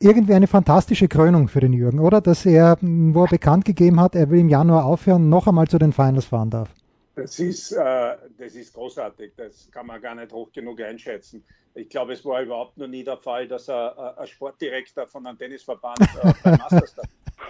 irgendwie 0.00 0.34
eine 0.34 0.46
fantastische 0.46 1.08
Krönung 1.08 1.48
für 1.48 1.60
den 1.60 1.72
Jürgen, 1.72 1.98
oder? 1.98 2.20
Dass 2.20 2.46
er, 2.46 2.78
wo 2.80 3.24
er 3.24 3.28
bekannt 3.28 3.64
gegeben 3.64 4.00
hat, 4.00 4.14
er 4.14 4.30
will 4.30 4.40
im 4.40 4.48
Januar 4.48 4.84
aufhören, 4.84 5.28
noch 5.28 5.46
einmal 5.46 5.66
zu 5.66 5.78
den 5.78 5.92
Finals 5.92 6.26
fahren 6.26 6.50
darf. 6.50 6.70
Das 7.16 7.38
ist, 7.40 7.72
äh, 7.72 8.16
das 8.38 8.54
ist 8.54 8.74
großartig, 8.74 9.32
das 9.36 9.68
kann 9.72 9.86
man 9.86 10.00
gar 10.00 10.14
nicht 10.14 10.32
hoch 10.32 10.52
genug 10.52 10.80
einschätzen. 10.80 11.44
Ich 11.74 11.88
glaube, 11.88 12.12
es 12.12 12.24
war 12.24 12.42
überhaupt 12.42 12.78
noch 12.78 12.86
nie 12.86 13.02
der 13.02 13.16
Fall, 13.16 13.48
dass 13.48 13.68
er 13.68 14.14
äh, 14.16 14.20
ein 14.20 14.26
Sportdirektor 14.28 15.06
von 15.08 15.26
einem 15.26 15.36
Tennisverband 15.36 16.00
äh, 16.00 16.32
beim 16.44 16.58
Masters 16.58 16.94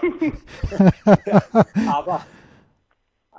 Aber 1.87 2.27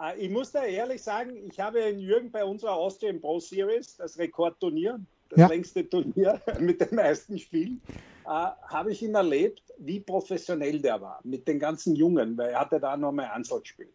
äh, 0.01 0.19
ich 0.19 0.29
muss 0.29 0.51
da 0.51 0.63
ehrlich 0.63 1.01
sagen, 1.01 1.35
ich 1.47 1.59
habe 1.59 1.79
den 1.79 1.99
Jürgen 1.99 2.31
bei 2.31 2.43
unserer 2.43 2.73
Austrian 2.73 3.19
Pro 3.19 3.39
Series, 3.39 3.97
das 3.97 4.17
Rekordturnier, 4.17 4.99
das 5.29 5.39
ja. 5.39 5.47
längste 5.47 5.87
Turnier 5.87 6.41
mit 6.59 6.81
den 6.81 6.95
meisten 6.95 7.37
Spielen, 7.37 7.81
habe 8.29 8.91
ich 8.91 9.01
ihn 9.01 9.15
erlebt, 9.15 9.63
wie 9.79 9.99
professionell 9.99 10.79
der 10.79 11.01
war 11.01 11.19
mit 11.23 11.47
den 11.47 11.59
ganzen 11.59 11.95
Jungen, 11.95 12.37
weil 12.37 12.51
er 12.51 12.59
hatte 12.59 12.79
da 12.79 12.95
nochmal 12.95 13.29
Ansel 13.33 13.61
gespielt. 13.61 13.93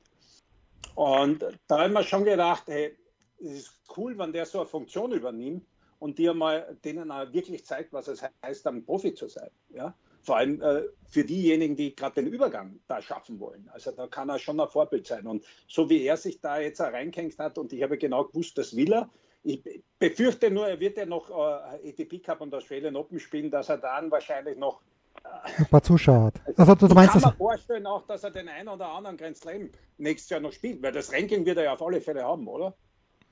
Und 0.94 1.44
da 1.68 1.80
haben 1.80 1.92
wir 1.92 2.02
schon 2.02 2.24
gedacht, 2.24 2.64
hey, 2.66 2.96
es 3.40 3.50
ist 3.50 3.72
cool, 3.96 4.16
wenn 4.18 4.32
der 4.32 4.46
so 4.46 4.60
eine 4.60 4.68
Funktion 4.68 5.12
übernimmt 5.12 5.64
und 5.98 6.18
dir 6.18 6.34
mal 6.34 6.76
denen 6.84 7.10
auch 7.10 7.32
wirklich 7.32 7.64
zeigt, 7.64 7.92
was 7.92 8.08
es 8.08 8.22
heißt, 8.42 8.66
ein 8.66 8.84
Profi 8.84 9.14
zu 9.14 9.28
sein. 9.28 9.50
Ja? 9.74 9.94
Vor 10.22 10.36
allem 10.38 10.60
äh, 10.62 10.82
für 11.08 11.24
diejenigen, 11.24 11.76
die 11.76 11.94
gerade 11.94 12.22
den 12.22 12.32
Übergang 12.32 12.80
da 12.88 13.02
schaffen 13.02 13.38
wollen. 13.38 13.68
Also 13.72 13.90
da 13.92 14.06
kann 14.06 14.28
er 14.28 14.38
schon 14.38 14.58
ein 14.58 14.68
Vorbild 14.68 15.06
sein. 15.06 15.26
Und 15.26 15.44
so 15.68 15.88
wie 15.90 16.04
er 16.04 16.16
sich 16.16 16.40
da 16.40 16.58
jetzt 16.58 16.80
reingehängt 16.80 17.38
hat, 17.38 17.58
und 17.58 17.72
ich 17.72 17.82
habe 17.82 17.98
genau 17.98 18.24
gewusst, 18.24 18.56
das 18.58 18.74
will 18.74 18.92
er, 18.92 19.10
ich 19.44 19.82
befürchte 19.98 20.50
nur, 20.50 20.66
er 20.66 20.80
wird 20.80 20.96
ja 20.96 21.06
noch 21.06 21.30
äh, 21.30 21.90
ATP 21.90 22.22
Cup 22.22 22.40
und 22.40 22.54
Australian 22.54 22.96
Open 22.96 23.20
spielen, 23.20 23.50
dass 23.50 23.68
er 23.68 23.78
dann 23.78 24.10
wahrscheinlich 24.10 24.56
noch 24.56 24.80
äh, 25.22 25.58
ein 25.58 25.66
paar 25.66 25.82
Zuschauer 25.82 26.24
hat. 26.24 26.34
Also, 26.56 26.74
du 26.74 26.86
ich 26.86 26.94
meinst, 26.94 27.12
kann 27.12 27.22
mir 27.22 27.36
vorstellen 27.36 27.86
auch, 27.86 28.06
dass 28.06 28.24
er 28.24 28.30
den 28.30 28.48
einen 28.48 28.68
oder 28.68 28.88
anderen 28.88 29.16
Grand 29.16 29.36
Slam 29.36 29.70
nächstes 29.98 30.30
Jahr 30.30 30.40
noch 30.40 30.52
spielt, 30.52 30.82
weil 30.82 30.92
das 30.92 31.12
Ranking 31.12 31.44
wird 31.44 31.58
er 31.58 31.64
ja 31.64 31.74
auf 31.74 31.82
alle 31.82 32.00
Fälle 32.00 32.24
haben, 32.24 32.48
oder? 32.48 32.74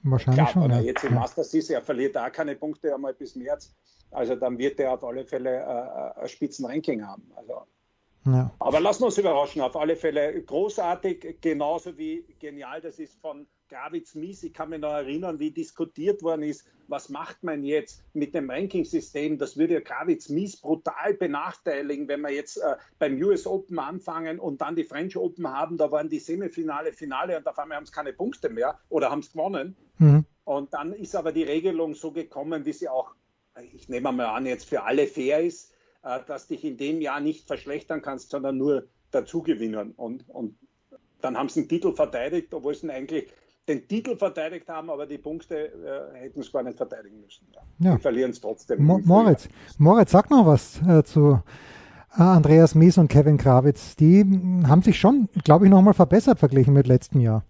Wahrscheinlich 0.02 0.50
Klar, 0.50 0.64
schon. 0.64 0.70
Ja. 0.70 0.80
Jetzt 0.80 1.04
im 1.04 1.14
Masters 1.14 1.54
ist 1.54 1.70
er 1.70 1.80
verliert 1.80 2.16
da 2.16 2.28
keine 2.28 2.56
Punkte 2.56 2.94
einmal 2.94 3.14
bis 3.14 3.36
März. 3.36 3.72
Also 4.10 4.34
dann 4.34 4.58
wird 4.58 4.78
er 4.80 4.92
auf 4.92 5.04
alle 5.04 5.24
Fälle 5.24 5.60
äh, 5.60 6.20
ein 6.20 6.28
Spitzenranking 6.28 7.06
haben. 7.06 7.30
Also, 7.36 7.62
ja. 8.26 8.50
Aber 8.58 8.80
lassen 8.80 9.02
wir 9.02 9.06
uns 9.06 9.18
überraschen. 9.18 9.62
Auf 9.62 9.76
alle 9.76 9.96
Fälle 9.96 10.42
großartig, 10.42 11.38
genauso 11.40 11.96
wie 11.96 12.24
genial 12.38 12.80
das 12.80 12.98
ist 12.98 13.18
von 13.20 13.46
Gravitz 13.72 14.14
Mies, 14.14 14.42
ich 14.42 14.52
kann 14.52 14.68
mich 14.68 14.80
noch 14.80 14.92
erinnern, 14.92 15.38
wie 15.38 15.50
diskutiert 15.50 16.22
worden 16.22 16.42
ist, 16.42 16.66
was 16.88 17.08
macht 17.08 17.42
man 17.42 17.64
jetzt 17.64 18.04
mit 18.12 18.34
dem 18.34 18.50
Ranking-System? 18.50 19.38
Das 19.38 19.56
würde 19.56 19.74
ja 19.74 19.80
Gravitz 19.80 20.28
Mies 20.28 20.58
brutal 20.58 21.14
benachteiligen, 21.14 22.06
wenn 22.06 22.20
wir 22.20 22.28
jetzt 22.28 22.58
äh, 22.58 22.76
beim 22.98 23.16
US 23.22 23.46
Open 23.46 23.78
anfangen 23.78 24.38
und 24.38 24.60
dann 24.60 24.76
die 24.76 24.84
French 24.84 25.16
Open 25.16 25.48
haben, 25.48 25.78
da 25.78 25.90
waren 25.90 26.10
die 26.10 26.18
Semifinale, 26.18 26.92
Finale 26.92 27.38
und 27.38 27.46
auf 27.46 27.58
einmal 27.58 27.78
haben 27.78 27.84
es 27.84 27.92
keine 27.92 28.12
Punkte 28.12 28.50
mehr 28.50 28.78
oder 28.90 29.10
haben 29.10 29.20
es 29.20 29.32
gewonnen. 29.32 29.74
Mhm. 29.96 30.26
Und 30.44 30.74
dann 30.74 30.92
ist 30.92 31.16
aber 31.16 31.32
die 31.32 31.44
Regelung 31.44 31.94
so 31.94 32.12
gekommen, 32.12 32.66
wie 32.66 32.74
sie 32.74 32.90
auch, 32.90 33.14
ich 33.72 33.88
nehme 33.88 34.12
mal 34.12 34.26
an, 34.26 34.44
jetzt 34.44 34.68
für 34.68 34.82
alle 34.82 35.06
fair 35.06 35.40
ist. 35.40 35.72
äh, 36.02 36.20
dass 36.26 36.46
dich 36.46 36.62
in 36.62 36.76
dem 36.76 37.00
Jahr 37.00 37.20
nicht 37.20 37.46
verschlechtern 37.46 38.02
kannst, 38.02 38.30
sondern 38.30 38.58
nur 38.58 38.86
dazugewinnen. 39.12 39.92
Und, 39.92 40.28
und 40.28 40.58
dann 41.22 41.38
haben 41.38 41.48
sie 41.48 41.62
den 41.62 41.68
Titel 41.70 41.94
verteidigt, 41.94 42.52
obwohl 42.52 42.74
sie 42.74 42.90
eigentlich 42.90 43.32
den 43.68 43.86
Titel 43.86 44.16
verteidigt 44.16 44.68
haben, 44.68 44.90
aber 44.90 45.06
die 45.06 45.18
Punkte 45.18 46.12
äh, 46.14 46.18
hätten 46.18 46.42
sie 46.42 46.50
gar 46.50 46.62
nicht 46.62 46.76
verteidigen 46.76 47.20
müssen. 47.20 47.46
Ja. 47.52 47.60
ja. 47.78 47.96
Die 47.96 48.02
verlieren 48.02 48.32
es 48.32 48.40
trotzdem. 48.40 48.84
Mo 48.84 49.00
Moritz, 49.04 49.48
Moritz, 49.78 50.10
sag 50.10 50.30
noch 50.30 50.46
was 50.46 50.80
äh, 50.86 51.04
zu 51.04 51.40
äh, 52.18 52.22
Andreas 52.22 52.74
Mies 52.74 52.98
und 52.98 53.08
Kevin 53.08 53.38
Krawitz. 53.38 53.96
Die 53.96 54.24
haben 54.66 54.82
sich 54.82 54.98
schon, 54.98 55.28
glaube 55.44 55.66
ich, 55.66 55.70
nochmal 55.70 55.94
verbessert 55.94 56.38
verglichen 56.38 56.74
mit 56.74 56.86
letztem 56.86 57.20
Jahr. 57.20 57.44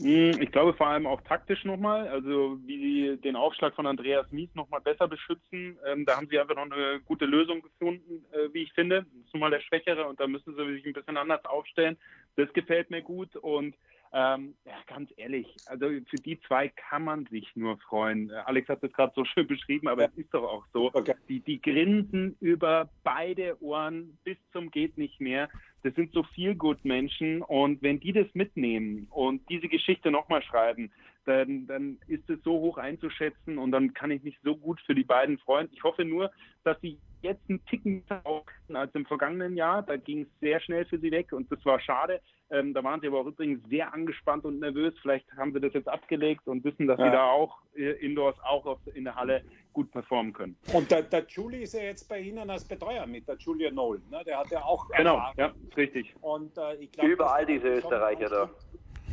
Hm, 0.00 0.40
ich 0.40 0.50
glaube 0.50 0.72
vor 0.74 0.86
allem 0.86 1.06
auch 1.06 1.20
taktisch 1.22 1.64
nochmal, 1.64 2.08
also 2.08 2.58
wie 2.64 2.78
sie 2.78 3.16
den 3.18 3.36
Aufschlag 3.36 3.74
von 3.74 3.86
Andreas 3.86 4.30
Mies 4.32 4.48
nochmal 4.54 4.80
besser 4.80 5.08
beschützen. 5.08 5.78
Ähm, 5.86 6.06
da 6.06 6.16
haben 6.16 6.28
sie 6.30 6.38
einfach 6.38 6.56
noch 6.56 6.70
eine 6.70 7.00
gute 7.04 7.26
Lösung 7.26 7.60
gefunden, 7.62 8.24
äh, 8.32 8.52
wie 8.52 8.62
ich 8.62 8.72
finde. 8.72 9.02
Das 9.02 9.26
ist 9.26 9.34
nun 9.34 9.40
mal 9.40 9.50
der 9.50 9.60
Schwächere 9.60 10.06
und 10.06 10.18
da 10.18 10.26
müssen 10.26 10.54
sie 10.54 10.72
sich 10.74 10.86
ein 10.86 10.92
bisschen 10.92 11.16
anders 11.16 11.44
aufstellen. 11.44 11.98
Das 12.36 12.50
gefällt 12.52 12.90
mir 12.90 13.02
gut 13.02 13.36
und 13.36 13.74
ähm, 14.12 14.54
ja, 14.64 14.74
ganz 14.86 15.10
ehrlich, 15.16 15.46
also 15.66 15.86
für 16.08 16.16
die 16.16 16.40
zwei 16.40 16.68
kann 16.68 17.04
man 17.04 17.26
sich 17.26 17.46
nur 17.54 17.78
freuen. 17.78 18.30
Äh, 18.30 18.34
Alex 18.44 18.68
hat 18.68 18.82
es 18.82 18.92
gerade 18.92 19.12
so 19.14 19.24
schön 19.26 19.46
beschrieben, 19.46 19.88
aber 19.88 20.02
ja. 20.02 20.08
es 20.08 20.18
ist 20.18 20.34
doch 20.34 20.42
auch 20.42 20.66
so. 20.72 20.90
Okay. 20.92 21.14
Die, 21.28 21.40
die 21.40 21.60
grinsen 21.60 22.36
über 22.40 22.90
beide 23.04 23.62
Ohren 23.62 24.18
bis 24.24 24.36
zum 24.52 24.70
geht 24.70 24.98
nicht 24.98 25.20
mehr 25.20 25.48
das 25.82 25.94
sind 25.94 26.12
so 26.12 26.22
viel 26.22 26.54
gut 26.54 26.84
Menschen 26.84 27.42
und 27.42 27.82
wenn 27.82 28.00
die 28.00 28.12
das 28.12 28.26
mitnehmen 28.34 29.06
und 29.10 29.48
diese 29.48 29.68
Geschichte 29.68 30.10
nochmal 30.10 30.42
schreiben, 30.42 30.90
dann, 31.24 31.66
dann 31.66 31.98
ist 32.06 32.28
es 32.28 32.42
so 32.42 32.52
hoch 32.52 32.78
einzuschätzen 32.78 33.58
und 33.58 33.72
dann 33.72 33.94
kann 33.94 34.10
ich 34.10 34.22
mich 34.22 34.38
so 34.42 34.56
gut 34.56 34.80
für 34.82 34.94
die 34.94 35.04
beiden 35.04 35.38
freuen. 35.38 35.68
Ich 35.72 35.82
hoffe 35.82 36.04
nur, 36.04 36.30
dass 36.64 36.80
sie 36.80 36.98
jetzt 37.22 37.48
einen 37.48 37.64
Ticken 37.66 38.04
tauchten 38.06 38.76
als 38.76 38.94
im 38.94 39.06
vergangenen 39.06 39.56
Jahr. 39.56 39.82
Da 39.82 39.96
ging 39.96 40.22
es 40.22 40.28
sehr 40.40 40.60
schnell 40.60 40.86
für 40.86 40.98
sie 40.98 41.10
weg 41.10 41.32
und 41.32 41.50
das 41.52 41.64
war 41.64 41.80
schade. 41.80 42.20
Ähm, 42.52 42.74
da 42.74 42.82
waren 42.82 43.00
sie 43.00 43.06
aber 43.06 43.20
auch 43.20 43.26
übrigens 43.26 43.60
sehr 43.68 43.94
angespannt 43.94 44.44
und 44.44 44.58
nervös. 44.58 44.94
Vielleicht 45.02 45.30
haben 45.36 45.52
sie 45.52 45.60
das 45.60 45.72
jetzt 45.72 45.88
abgelegt 45.88 46.48
und 46.48 46.64
wissen, 46.64 46.88
dass 46.88 46.98
ja. 46.98 47.06
sie 47.06 47.12
da 47.12 47.26
auch 47.28 47.58
äh, 47.76 47.92
indoors, 48.04 48.36
auch 48.42 48.66
auf, 48.66 48.78
in 48.94 49.04
der 49.04 49.14
Halle 49.14 49.44
gut 49.72 49.92
performen 49.92 50.32
können. 50.32 50.56
Und 50.72 50.90
der, 50.90 51.02
der 51.02 51.24
Julie 51.28 51.62
ist 51.62 51.74
ja 51.74 51.82
jetzt 51.82 52.08
bei 52.08 52.18
Ihnen 52.18 52.50
als 52.50 52.66
Betreuer 52.66 53.06
mit, 53.06 53.28
der 53.28 53.36
Julia 53.36 53.70
Noll. 53.70 54.02
Ne? 54.10 54.22
Der 54.26 54.38
hat 54.38 54.50
ja 54.50 54.62
auch. 54.62 54.88
Genau, 54.88 55.16
Erfahrung. 55.36 55.54
Richtig. 55.76 56.14
Und, 56.20 56.56
äh, 56.58 56.76
ich 56.76 56.92
glaub, 56.92 57.06
Überall 57.06 57.46
diese 57.46 57.68
Österreicher 57.68 58.28
da. 58.28 58.50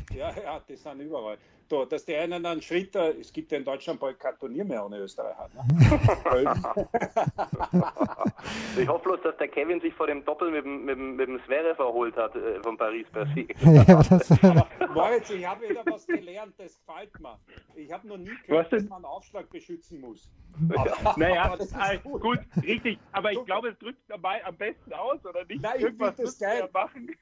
Ja, 0.15 0.31
ja, 0.41 0.61
die 0.67 0.75
sind 0.75 1.01
überall. 1.01 1.37
Da, 1.69 1.83
dass 1.83 2.05
die 2.05 2.15
einen 2.15 2.45
einen 2.45 2.61
Schritt, 2.61 2.95
äh, 2.95 3.11
es 3.19 3.33
gibt 3.33 3.51
ja 3.51 3.57
in 3.57 3.65
Deutschland 3.65 3.99
bald 3.99 4.17
kein 4.17 4.39
Turnier 4.39 4.63
mehr 4.63 4.85
ohne 4.85 4.99
Österreicher. 4.99 5.49
Ne? 5.53 5.67
ich 8.81 8.87
hoffe 8.87 9.03
bloß, 9.03 9.21
dass 9.23 9.35
der 9.35 9.49
Kevin 9.49 9.81
sich 9.81 9.93
vor 9.93 10.07
dem 10.07 10.23
Doppel 10.23 10.49
mit, 10.49 10.65
mit, 10.65 10.97
mit 10.97 11.27
dem 11.27 11.41
Sverre 11.45 11.75
verholt 11.75 12.15
hat 12.15 12.33
äh, 12.37 12.61
von 12.63 12.77
Paris 12.77 13.05
Bercy. 13.11 13.49
ja, 13.59 13.99
Aber 14.43 14.65
Moritz, 14.93 15.29
ich 15.29 15.45
habe 15.45 15.67
wieder 15.67 15.83
was 15.85 16.07
gelernt, 16.07 16.53
das 16.57 16.79
gefällt 16.79 17.19
mir. 17.19 17.37
Ich 17.75 17.91
habe 17.91 18.07
noch 18.07 18.17
nie 18.17 18.31
gehört, 18.45 18.71
dass 18.71 18.87
man 18.87 19.03
Aufschlag 19.03 19.49
beschützen 19.49 19.99
muss. 19.99 20.31
Aber, 20.73 21.15
naja, 21.17 21.43
aber 21.43 21.57
gut. 21.97 22.21
gut. 22.21 22.39
richtig. 22.63 22.97
Aber 23.11 23.33
ich 23.33 23.43
glaube, 23.43 23.67
es 23.69 23.77
drückt 23.77 24.09
dabei 24.09 24.43
am 24.45 24.55
besten 24.55 24.93
aus, 24.93 25.25
oder 25.25 25.43
nicht? 25.43 25.61
Nein, 25.61 25.73
ich 25.79 25.85
finde 25.85 26.13
das 26.17 26.39
geil. 26.39 26.69
Machen. 26.71 27.13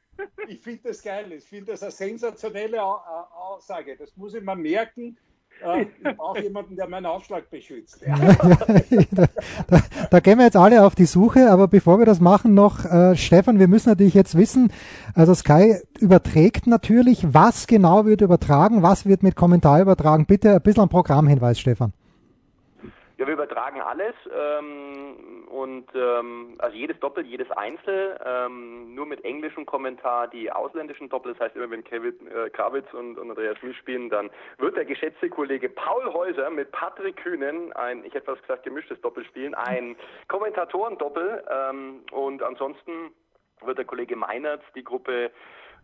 Ich 0.48 0.62
finde 0.62 0.90
das 0.90 1.02
geil. 1.02 1.32
Ich 1.32 1.46
finde 1.46 1.72
das 1.72 1.84
eine 1.84 1.92
sensationelle 1.92 2.82
Aussage. 2.84 3.96
Das 3.98 4.16
muss 4.16 4.34
ich 4.34 4.44
mir 4.44 4.56
merken. 4.56 5.18
Äh, 5.64 5.84
ich 5.84 6.18
brauche 6.18 6.42
jemanden, 6.42 6.76
der 6.76 6.88
meinen 6.88 7.06
Aufschlag 7.06 7.50
beschützt. 7.50 8.02
Da, 8.06 8.16
da, 9.68 9.80
da, 10.12 10.20
gehen 10.20 10.38
wir 10.38 10.46
jetzt 10.46 10.58
alle 10.58 10.86
auf 10.86 10.96
die 10.96 11.06
Suche, 11.06 11.50
aber 11.50 11.68
bevor 11.68 11.98
wir 12.00 12.06
das 12.06 12.20
machen, 12.20 12.54
noch, 12.54 12.84
äh, 12.86 13.16
Stefan, 13.16 13.60
wir 13.60 13.68
müssen 13.68 13.90
natürlich 13.90 14.14
jetzt 14.14 14.38
wissen, 14.38 14.72
also 15.14 15.34
Sky 15.34 15.78
überträgt 16.00 16.68
natürlich, 16.68 17.34
was 17.34 17.68
genau 17.68 18.06
wird 18.06 18.22
übertragen, 18.22 18.84
was 18.84 19.06
wird 19.06 19.24
mit 19.24 19.36
Kommentar 19.36 19.82
übertragen. 19.82 20.26
Bitte 20.26 20.56
ein 20.56 20.62
bisschen 20.62 20.84
ein 20.84 20.90
Programmhinweis, 20.90 21.60
Stefan. 21.60 21.94
Ja, 23.18 23.26
wir 23.28 23.34
übertragen 23.34 23.80
alles 23.80 24.14
ähm, 24.34 25.46
und 25.48 25.88
ähm, 25.96 26.56
also 26.58 26.76
jedes 26.76 27.00
Doppel, 27.00 27.26
jedes 27.26 27.50
Einzel, 27.52 28.20
ähm, 28.26 28.94
nur 28.94 29.06
mit 29.06 29.24
englischem 29.24 29.66
Kommentar 29.66 30.28
die 30.28 30.52
ausländischen 30.52 31.08
Doppel. 31.08 31.32
Das 31.34 31.40
heißt 31.40 31.56
immer, 31.56 31.70
wenn 31.70 31.84
Kevin 31.86 32.14
äh, 32.28 32.50
Krawitz 32.50 32.92
und, 32.94 33.18
und 33.18 33.30
Andreas 33.30 33.58
Schmidt 33.60 33.78
spielen, 33.78 34.10
dann 34.10 34.30
wird 34.58 34.76
der 34.76 34.84
geschätzte 34.84 35.30
Kollege 35.30 35.70
Paul 35.70 36.12
Häuser 36.14 36.50
mit 36.50 36.72
Patrick 36.72 37.16
Kühnen 37.16 37.72
ein, 37.74 38.04
ich 38.04 38.14
hätte 38.14 38.28
was 38.28 38.42
gesagt, 38.42 38.64
gemischtes 38.64 39.00
Doppel 39.00 39.24
spielen, 39.24 39.54
ein 39.56 39.96
Kommentatorendoppel 40.28 41.44
ähm, 41.50 42.02
und 42.12 42.44
ansonsten 42.44 43.14
wird 43.62 43.78
der 43.78 43.86
Kollege 43.86 44.18
Meinertz 44.18 44.64
die 44.76 44.84
Gruppe 44.84 45.32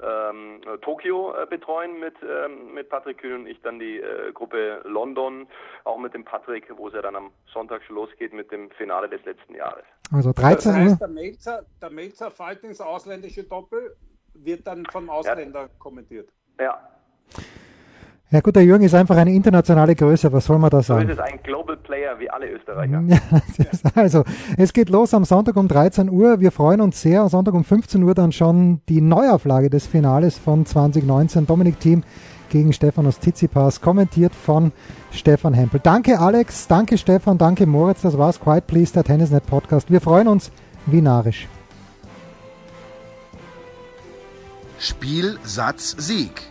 ähm, 0.01 0.61
Tokio 0.81 1.33
äh, 1.33 1.45
betreuen 1.45 1.99
mit, 1.99 2.15
ähm, 2.23 2.73
mit 2.73 2.89
Patrick 2.89 3.19
Kühn 3.19 3.41
und 3.41 3.47
ich 3.47 3.61
dann 3.61 3.79
die 3.79 3.99
äh, 3.99 4.31
Gruppe 4.33 4.81
London, 4.83 5.47
auch 5.83 5.97
mit 5.97 6.13
dem 6.13 6.25
Patrick, 6.25 6.65
wo 6.75 6.87
es 6.87 6.93
ja 6.93 7.01
dann 7.01 7.15
am 7.15 7.31
Sonntag 7.53 7.83
schon 7.83 7.95
losgeht 7.95 8.33
mit 8.33 8.51
dem 8.51 8.71
Finale 8.71 9.09
des 9.09 9.23
letzten 9.25 9.55
Jahres. 9.55 9.83
Also 10.11 10.31
13 10.33 10.71
Uhr. 10.71 10.77
Das 10.77 10.91
heißt, 10.91 11.01
der 11.01 11.07
Melzer, 11.07 11.65
der 11.81 11.89
Melzer 11.89 12.31
Fight 12.31 12.63
ins 12.63 12.81
ausländische 12.81 13.43
Doppel 13.43 13.95
wird 14.33 14.65
dann 14.67 14.85
vom 14.91 15.09
Ausländer 15.09 15.61
ja. 15.61 15.69
kommentiert. 15.79 16.29
Ja, 16.59 16.90
ja 18.31 18.39
gut, 18.39 18.55
der 18.55 18.63
Jürgen 18.63 18.85
ist 18.85 18.95
einfach 18.95 19.17
eine 19.17 19.33
internationale 19.33 19.93
Größe, 19.93 20.31
was 20.31 20.45
soll 20.45 20.57
man 20.57 20.69
da 20.69 20.81
sagen? 20.81 21.07
So 21.07 21.11
ist 21.11 21.19
es 21.19 21.19
ein 21.19 21.39
Global 21.43 21.75
Player 21.75 22.17
wie 22.17 22.29
alle 22.29 22.49
Österreicher. 22.49 23.03
also, 23.95 24.23
es 24.57 24.71
geht 24.71 24.89
los 24.89 25.13
am 25.13 25.25
Sonntag 25.25 25.57
um 25.57 25.67
13 25.67 26.09
Uhr. 26.09 26.39
Wir 26.39 26.51
freuen 26.51 26.79
uns 26.79 27.01
sehr. 27.01 27.23
Am 27.23 27.27
Sonntag 27.27 27.53
um 27.53 27.65
15 27.65 28.01
Uhr 28.03 28.15
dann 28.15 28.31
schon 28.31 28.79
die 28.87 29.01
Neuauflage 29.01 29.69
des 29.69 29.85
Finales 29.85 30.37
von 30.37 30.65
2019. 30.65 31.45
Dominik 31.45 31.81
Team 31.81 32.03
gegen 32.49 32.71
Stefanos 32.71 33.19
Tsitsipas, 33.19 33.81
kommentiert 33.81 34.33
von 34.33 34.71
Stefan 35.11 35.53
Hempel. 35.53 35.81
Danke 35.83 36.19
Alex, 36.19 36.67
danke 36.67 36.97
Stefan, 36.97 37.37
danke 37.37 37.65
Moritz. 37.65 38.01
Das 38.01 38.17
war's. 38.17 38.39
Quiet 38.39 38.65
Please, 38.65 38.93
der 38.93 39.03
Tennisnet 39.03 39.45
Podcast. 39.45 39.91
Wir 39.91 39.99
freuen 39.99 40.29
uns 40.29 40.51
wie 40.85 41.01
narisch. 41.01 41.49
Spiel, 44.79 45.37
Satz, 45.43 45.95
Sieg 45.97 46.50